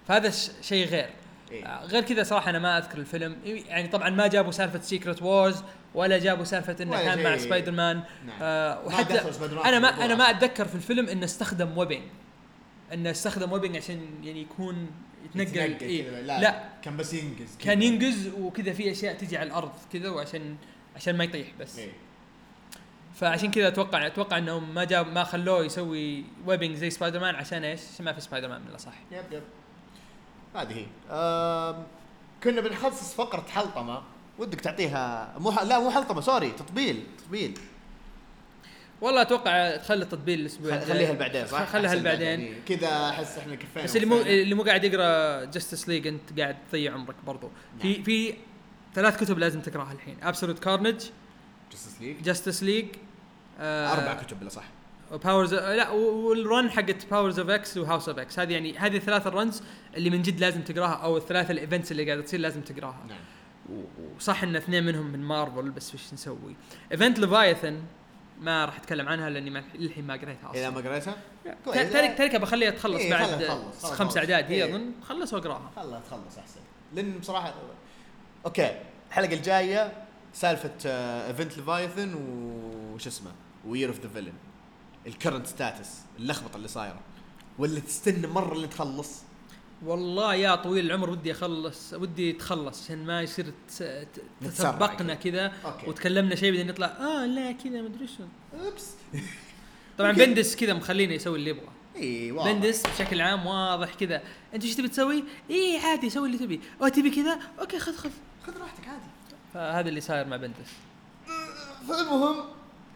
فهذا 0.09 0.31
شيء 0.63 0.87
غير. 0.87 1.11
إيه. 1.51 1.67
آه، 1.67 1.87
غير 1.87 2.03
كذا 2.03 2.23
صراحة 2.23 2.51
أنا 2.51 2.59
ما 2.59 2.79
أذكر 2.79 2.99
الفيلم 2.99 3.37
يعني 3.45 3.89
طبعا 3.89 4.11
ما 4.11 4.27
جابوا 4.27 4.53
سالفة 4.53 4.81
Secret 4.81 5.23
Wars 5.23 5.63
ولا 5.95 6.19
جابوا 6.19 6.45
سالفة 6.45 6.77
إنه 6.81 7.03
كان 7.03 7.23
مع. 7.23 7.37
سبايدر 7.37 7.73
مان 7.73 8.03
نعم. 8.27 8.37
آه 8.43 8.75
ما 8.75 8.87
وحتى 8.87 9.15
مان 9.41 9.59
أنا 9.59 9.79
ما 9.79 10.05
أنا 10.05 10.15
ما. 10.15 10.31
أتذكر 10.31 10.69
في 10.69 10.75
الفيلم 10.75 11.09
إنه 11.09 11.25
استخدم 11.25 11.79
webbing 11.79 12.03
إنه 12.93 13.11
استخدم 13.11 13.53
webbing 13.53 13.77
عشان 13.77 14.01
يعني 14.23 14.43
يكون 14.43 14.91
يتنقل 15.25 15.49
يتنقل 15.49 15.87
إيه. 15.87 16.21
لا, 16.21 16.41
لا, 16.41 16.65
كان 16.83 16.97
بس 16.97 17.15
ينقز 17.15 17.57
كذا. 17.59 17.65
كان 17.65 17.83
ينقز 17.83 18.29
وكذا 18.39 18.73
في 18.73 18.91
أشياء 18.91 19.15
تجي 19.15 19.37
على 19.37 19.47
الأرض 19.47 19.73
كذا 19.93 20.09
وعشان 20.09 20.57
عشان 20.97 21.17
ما 21.17 21.25
يطيح 21.25 21.49
بس 21.61 21.79
إيه. 21.79 21.93
فعشان 23.15 23.51
كذا 23.51 23.69
أتوقع 23.69 24.07
أتوقع 24.07 24.39
انهم 24.39 24.75
ما 24.75 24.85
جاب 24.85 25.13
ما 25.13 25.25
خلوه 25.25 25.65
يسوي 25.65 26.25
webbing 26.47 26.77
زي 26.77 26.91
سبايدر 26.91 27.21
مان 27.21 27.35
عشان 27.35 27.65
إيش؟ 27.65 27.81
عشان 27.95 28.05
ما 28.05 28.13
في 28.13 28.21
سبايدر 28.21 28.49
مان 28.49 28.61
من 28.61 28.69
الاصح 28.69 28.93
yep 29.13 29.25
yep 29.33 29.43
هذه 30.55 30.73
هي 30.73 30.87
كنا 32.45 32.61
بنخصص 32.61 33.15
فقرة 33.15 33.47
حلطمة 33.51 34.03
ودك 34.39 34.61
تعطيها 34.61 35.35
مو. 35.39 35.51
لا 35.51 35.79
مو 35.79 35.91
حلطمة 35.91 36.21
sorry 36.21 36.51
تطبيل 36.51 37.07
تطبيل 37.19 37.59
والله 39.01 39.23
أتوقع 39.23 39.77
تخلي 39.77 40.03
التطبيل 40.03 40.41
الأسبوع. 40.41 40.81
خليها 40.81 41.13
بعدين 41.13 41.47
صح؟ 41.47 41.65
خليها 41.65 41.91
أحسن 41.91 42.03
بعدين 42.03 42.41
إيه. 42.41 42.61
كذا 42.69 43.09
أحس 43.09 43.39
إحنا 43.39 43.55
كفينا 43.55 43.85
بس 43.85 43.97
اللي 43.97 44.07
مو. 44.07 44.17
اللي 44.21 44.55
مو 44.55 44.63
قاعد 44.63 44.85
يقرأ 44.85 45.45
Justice 45.45 45.89
League 45.89 46.07
أنت 46.07 46.41
قاعد 46.41 46.57
تضيع 46.69 46.93
عمرك 46.93 47.17
برضو 47.27 47.51
في 47.83 47.93
نعم. 47.93 48.03
في 48.03 48.35
ثلاث 48.95 49.21
كتب 49.21 49.39
لازم 49.39 49.61
تقرأها 49.61 49.93
الحين 49.93 50.17
Absolute 50.23 50.59
Carnage 50.59 51.01
Justice 51.73 52.03
League. 52.03 52.23
Justice 52.25 52.63
League 52.63 52.87
أربع 53.61 54.15
كتب 54.15 54.41
بلا 54.41 54.49
صح 54.49 54.65
Powers 55.17 55.55
لا 55.55 55.91
وال 55.91 56.23
run 56.23 56.71
حقت 56.71 57.07
Powers 57.11 57.39
of 57.39 57.51
X 57.51 57.77
و 57.77 57.82
House 57.82 58.09
of 58.09 58.19
X 58.19 58.39
هذه 58.39 58.53
يعني 58.53 58.79
هذه 58.79 58.97
الثلاث 58.97 59.27
ال 59.27 59.34
runs 59.34 59.63
اللي 59.97 60.11
من 60.11 60.23
جد 60.23 60.41
لازم 60.41 60.63
تقراها 60.63 60.95
أو 60.95 61.17
الثلاث 61.17 61.51
ال 61.51 61.57
events 61.57 61.93
اللي 61.93 62.05
قاعدة 62.05 62.23
تصير 62.23 62.41
لازم 62.41 62.61
تقراها. 62.61 63.05
نعم. 63.09 63.19
وصح 64.17 64.43
إن 64.43 64.57
اثنين 64.57 64.85
منهم 64.85 65.07
من 65.07 65.23
مارفل 65.23 65.71
بس 65.71 65.95
وش 65.95 66.13
نسوي؟ 66.13 66.57
Event 66.93 67.19
Leviathan 67.19 67.83
ما 68.41 68.65
راح 68.65 68.77
أتكلم 68.77 69.09
عنها 69.09 69.31
لأني 69.31 69.63
للحين 69.75 70.07
ما 70.07 70.15
قريتها 70.15 70.51
إذا 70.55 70.69
أصلا 70.69 70.83
ما 70.83 70.89
قريتها؟ 70.89 71.17
ترك 71.65 72.19
تركها 72.19 72.39
بخليها 72.39 72.71
تخلص 72.71 73.01
إيه، 73.01 73.11
بعد 73.11 73.29
خلها 73.29 73.73
خمس. 73.73 74.17
أعداد 74.17 74.45
هي 74.45 74.65
إيه. 74.65 74.75
أظن 74.75 74.93
خلص 75.03 75.35
وأقراها. 75.35 75.71
خلها 75.77 76.01
تخلص 76.01 76.39
أحسن. 76.39 76.61
لأن 76.95 77.19
بصراحة 77.19 77.55
okay 78.47 78.77
الحلقة 79.09 79.35
الجاية 79.35 79.93
سالفة 80.33 80.91
Event 81.27 81.57
Leviathan 81.57 82.15
وش 82.95 83.07
اسمه؟ 83.07 83.31
Year 83.67 83.89
of 83.89 84.01
the 84.01 84.09
Villain 84.09 84.33
ال 85.09 85.13
current 85.14 85.47
status 85.47 85.89
اللخبطة 86.19 86.57
اللي 86.57 86.69
صايرة. 86.69 87.01
ولا 87.59 87.81
تستنى 87.81 88.27
مرة 88.27 88.53
اللي 88.53 88.67
تخلص. 88.67 89.23
والله 89.85 90.35
يا 90.35 90.55
طويل 90.55 90.87
العمر 90.87 91.11
ودي 91.11 91.33
أخلص 91.33 91.95
ودي 91.95 92.33
تخلص 92.33 92.85
عشان 92.85 93.07
ما 93.07 93.23
يصير 93.23 93.53
تسبقنا 94.41 95.15
كذا. 95.15 95.53
وتكلمنا 95.87 96.35
شيء 96.35 96.51
بعدين 96.51 96.67
نطلع 96.67 96.87
آه 96.87 97.27
لا 97.27 97.53
كذا 97.53 97.83
مدري 97.83 98.07
شو 98.07 98.25
oops. 98.65 98.91
طبعا. 99.99 100.13
Bendis 100.13 100.57
كذا 100.57 100.75
مخلينه 100.75 101.15
يسوي 101.15 101.39
اللي 101.39 101.51
يبغاه 101.51 101.73
إي 101.97 102.33
واضح. 102.33 102.53
Bendis 102.53 102.83
بشكل 102.87 103.21
عام 103.21 103.47
واضح 103.47 103.95
كذا. 103.95 104.23
أنت 104.55 104.65
إيش 104.65 104.75
تبي 104.75 104.89
تسوي؟ 104.89 105.25
إي 105.51 105.79
عادي 105.85 106.11
سوي 106.11 106.27
اللي 106.27 106.39
تبي، 106.39 106.61
أو 106.83 106.89
تبي 106.89 107.11
كذا؟ 107.11 107.39
okay 107.61 107.79
خذ 107.79 107.97
خذ. 107.97 108.11
خذ 108.47 108.59
راحتك 108.61 108.89
عادي. 108.89 109.03
فهذا 109.55 109.89
اللي 109.89 110.01
صاير 110.01 110.27
مع 110.27 110.37
Bendis. 110.37 110.73
فالمهم 111.89 112.37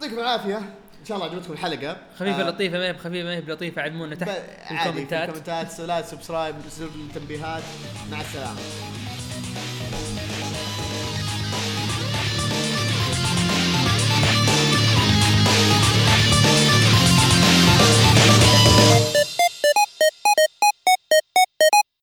يعطيكم 0.01 0.19
العافية. 0.19 0.75
إن 1.03 1.07
شاء 1.07 1.17
الله 1.17 1.29
عجبتكم 1.29 1.53
الحلقة. 1.53 1.97
خفيفة 2.15 2.41
آه، 2.41 2.49
لطيفة 2.49 2.77
ما 2.77 2.85
هي 2.87 2.93
بخفيفه 2.93 3.23
ما 3.23 3.35
هي 3.35 3.41
بلطيفة 3.41 3.81
ادعمونا 3.81 4.15
تحت 4.15 4.29
في 4.29 4.35
عادي 4.75 4.83
في 4.83 4.89
الكومنتات. 4.89 5.29
الكومنتات 5.29 5.79
like 5.79 6.01
subscribe 6.01 6.55
زر 6.79 6.85
التنبيهات. 6.85 7.63
مع 8.11 8.21
السلامة. 8.21 8.59